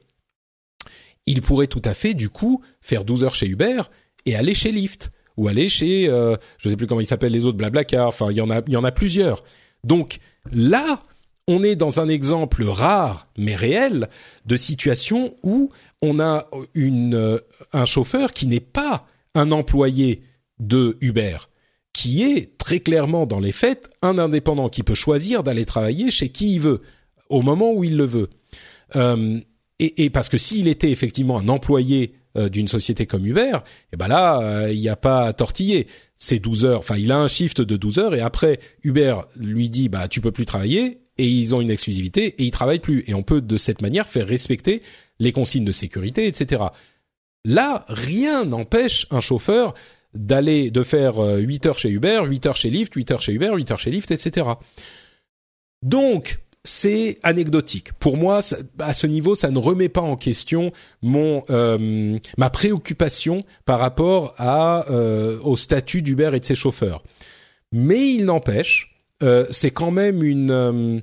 [1.26, 3.82] il pourrait tout à fait, du coup, faire 12 heures chez Uber
[4.26, 7.46] et aller chez Lyft ou aller chez, euh, je sais plus comment ils s'appellent les
[7.46, 8.09] autres, Blablacar.
[8.09, 9.42] Enfin, il y en a, il y en a plusieurs.
[9.82, 10.18] Donc
[10.52, 11.02] là,
[11.48, 14.09] on est dans un exemple rare mais réel
[14.46, 15.70] de situation où
[16.02, 17.38] on a euh,
[17.72, 20.20] un chauffeur qui n'est pas un employé
[20.58, 21.36] de Uber,
[21.92, 26.28] qui est très clairement dans les faits un indépendant qui peut choisir d'aller travailler chez
[26.28, 26.82] qui il veut,
[27.28, 28.30] au moment où il le veut.
[28.96, 29.38] Euh,
[29.80, 33.96] et, parce que s'il était effectivement un employé euh, d'une société comme Uber, et eh
[33.96, 35.86] ben là, il n'y a pas à tortiller.
[36.16, 36.80] C'est 12 heures.
[36.80, 40.20] Enfin, il a un shift de 12 heures et après, Uber lui dit, bah, tu
[40.20, 43.04] peux plus travailler et ils ont une exclusivité et ils travaillent plus.
[43.06, 44.82] Et on peut de cette manière faire respecter
[45.18, 46.64] les consignes de sécurité, etc.
[47.44, 49.74] Là, rien n'empêche un chauffeur
[50.14, 53.32] d'aller, de faire 8 euh, heures chez Uber, 8 heures chez Lyft, 8 heures chez
[53.32, 54.46] Uber, 8 heures chez Lyft, etc.
[55.82, 57.92] Donc, c'est anecdotique.
[57.94, 58.40] Pour moi,
[58.78, 60.72] à ce niveau, ça ne remet pas en question
[61.02, 67.02] mon euh, ma préoccupation par rapport à euh, au statut d'Uber et de ses chauffeurs.
[67.72, 68.88] Mais il n'empêche,
[69.22, 71.02] euh, c'est quand même une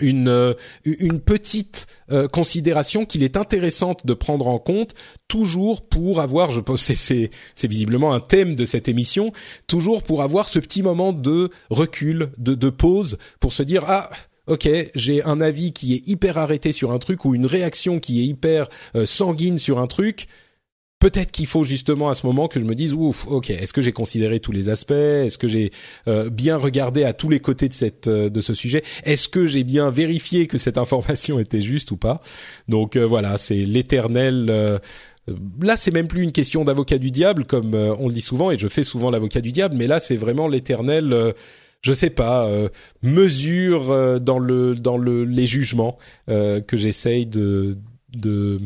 [0.00, 1.86] une une petite
[2.32, 4.94] considération qu'il est intéressante de prendre en compte
[5.28, 9.30] toujours pour avoir je pense c'est c'est visiblement un thème de cette émission
[9.66, 14.08] toujours pour avoir ce petit moment de recul de de pause pour se dire ah
[14.46, 18.20] ok, j'ai un avis qui est hyper arrêté sur un truc ou une réaction qui
[18.20, 20.26] est hyper euh, sanguine sur un truc,
[21.02, 23.82] peut-être qu'il faut justement à ce moment que je me dise ouf, ok, est-ce que
[23.82, 24.92] j'ai considéré tous les aspects?
[24.92, 25.70] Est-ce que j'ai
[26.08, 28.82] euh, bien regardé à tous les côtés de cette euh, de ce sujet?
[29.04, 32.20] Est-ce que j'ai bien vérifié que cette information était juste ou pas?
[32.68, 34.80] Donc voilà, c'est l'éternel
[35.60, 38.58] Là, c'est même plus une question d'avocat du diable, comme on le dit souvent, et
[38.58, 41.32] je fais souvent l'avocat du diable, mais là, c'est vraiment l'éternel
[41.82, 42.68] je sais pas, euh,
[43.02, 45.98] mesure euh, dans le dans le les jugements
[46.30, 47.76] euh, que j'essaye de
[48.16, 48.60] de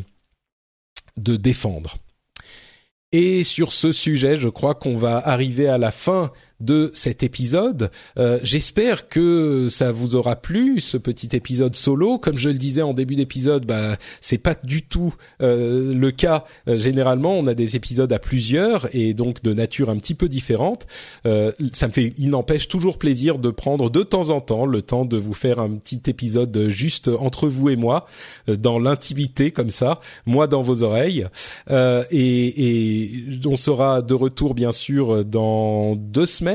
[1.16, 1.96] de défendre.
[3.12, 7.90] Et sur ce sujet, je crois qu'on va arriver à la fin de cet épisode.
[8.18, 12.18] Euh, j'espère que ça vous aura plu ce petit épisode solo.
[12.18, 16.44] Comme je le disais en début d'épisode, bah c'est pas du tout euh, le cas.
[16.68, 20.28] Euh, généralement, on a des épisodes à plusieurs et donc de nature un petit peu
[20.28, 20.86] différente.
[21.24, 25.04] ça me fait, il n'empêche toujours plaisir de prendre de temps en temps le temps
[25.04, 28.06] de vous faire un petit épisode juste entre vous et moi,
[28.48, 31.26] dans l'intimité comme ça, moi dans vos oreilles.
[31.70, 33.10] et, et
[33.46, 36.45] on sera de retour bien sûr dans deux semaines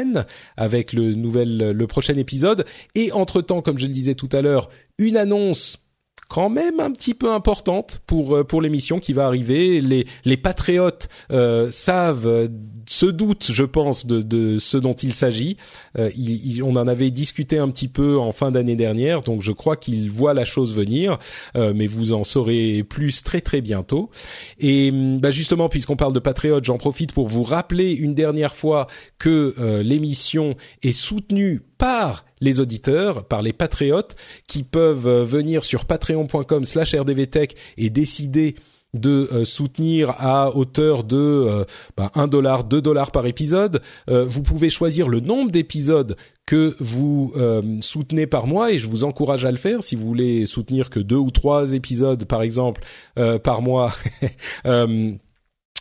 [0.57, 2.65] avec le nouvel, le prochain épisode.
[2.95, 5.77] Et entre temps, comme je le disais tout à l'heure, une annonce
[6.29, 9.81] quand même un petit peu importante pour euh, pour l'émission qui va arriver.
[9.81, 12.49] Les les patriotes euh, savent,
[12.87, 15.57] se doutent, je pense, de, de ce dont il s'agit.
[15.97, 20.09] on en avait discuté un petit peu en fin d'année dernière, donc je crois qu'ils
[20.11, 21.17] voient la chose venir.
[21.55, 24.09] mais vous en saurez plus très très bientôt.
[24.59, 28.87] Et bah justement, puisqu'on parle de patriotes, j'en profite pour vous rappeler une dernière fois
[29.17, 34.15] que l'émission est soutenue par les auditeurs, par les patriotes,
[34.47, 38.55] qui peuvent euh, venir sur patreon.com slash rdvtech et décider
[38.93, 41.65] de euh, soutenir à hauteur de euh,
[41.95, 43.81] bah, 1 dollar, 2 dollars par épisode.
[44.07, 46.15] vous pouvez choisir le nombre d'épisodes
[46.45, 47.33] que vous
[47.79, 50.99] soutenez par mois et je vous encourage à le faire si vous voulez soutenir que
[50.99, 52.81] deux ou trois épisodes par exemple
[53.43, 53.93] par mois.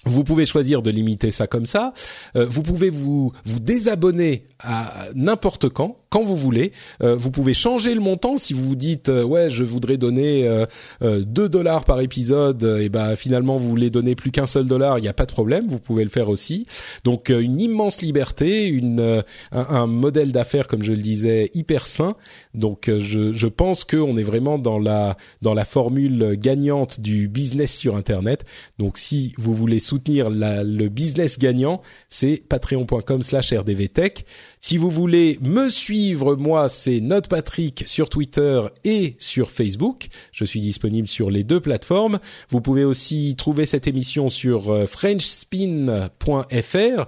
[0.06, 1.92] Vous pouvez choisir de limiter ça comme ça.
[2.34, 6.72] vous pouvez vous vous désabonner à n'importe quand quand vous voulez.
[7.02, 10.46] Euh, vous pouvez changer le montant si vous vous dites euh, ouais je voudrais donner
[10.46, 10.66] euh,
[11.24, 15.02] 2 dollars par épisode et ben finalement vous voulez donner plus qu'un seul dollar, il
[15.02, 16.66] n'y a pas de problème, vous pouvez le faire aussi.
[17.04, 19.22] Donc une immense liberté, une
[19.52, 22.16] un, modèle d'affaires comme je le disais hyper sain.
[22.54, 27.76] Donc je je pense qu'on est vraiment dans la dans la formule gagnante du business
[27.76, 28.44] sur internet.
[28.78, 34.24] Donc si vous voulez soutenir le business gagnant, c'est patreon.com/rdvtech.
[34.60, 40.08] Si vous voulez me suivre, moi, c'est NotePatrick sur Twitter et sur Facebook.
[40.32, 42.20] Je suis disponible sur les deux plateformes.
[42.50, 47.06] Vous pouvez aussi trouver cette émission sur euh, frenchspin.fr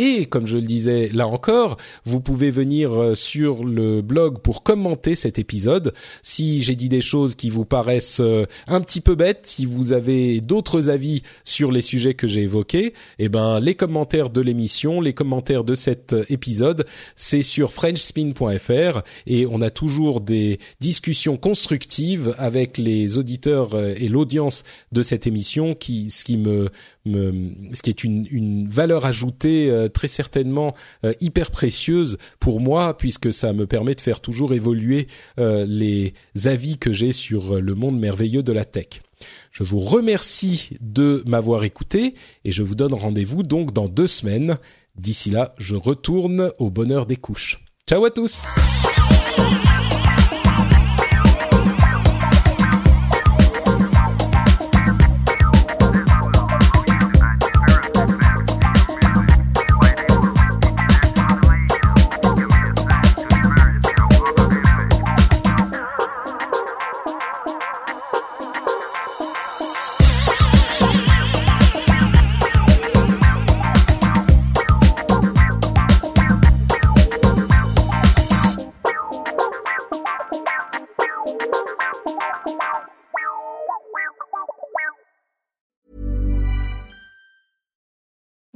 [0.00, 4.62] et comme je le disais là encore, vous pouvez venir euh, sur le blog pour
[4.62, 5.92] commenter cet épisode.
[6.22, 9.92] Si j'ai dit des choses qui vous paraissent euh, un petit peu bêtes, si vous
[9.92, 15.02] avez d'autres avis sur les sujets que j'ai évoqués, eh ben les commentaires de l'émission,
[15.02, 21.36] les commentaires de cet euh, épisode, c'est sur frenchspin.fr et on a toujours des discussions
[21.36, 26.70] constructives avec les auditeurs et l'audience de cette émission qui ce qui me
[27.06, 30.74] ce qui est une, valeur ajoutée euh, très certainement
[31.04, 35.06] euh, hyper précieuse pour moi puisque ça me permet de faire toujours évoluer
[35.38, 36.14] euh, les
[36.44, 39.02] avis que j'ai sur le monde merveilleux de la tech.
[39.50, 42.14] Je vous remercie de m'avoir écouté
[42.44, 44.58] et je vous donne rendez-vous donc dans deux semaines.
[44.96, 47.64] D'ici là, je retourne au bonheur des couches.
[47.86, 48.44] Ciao à tous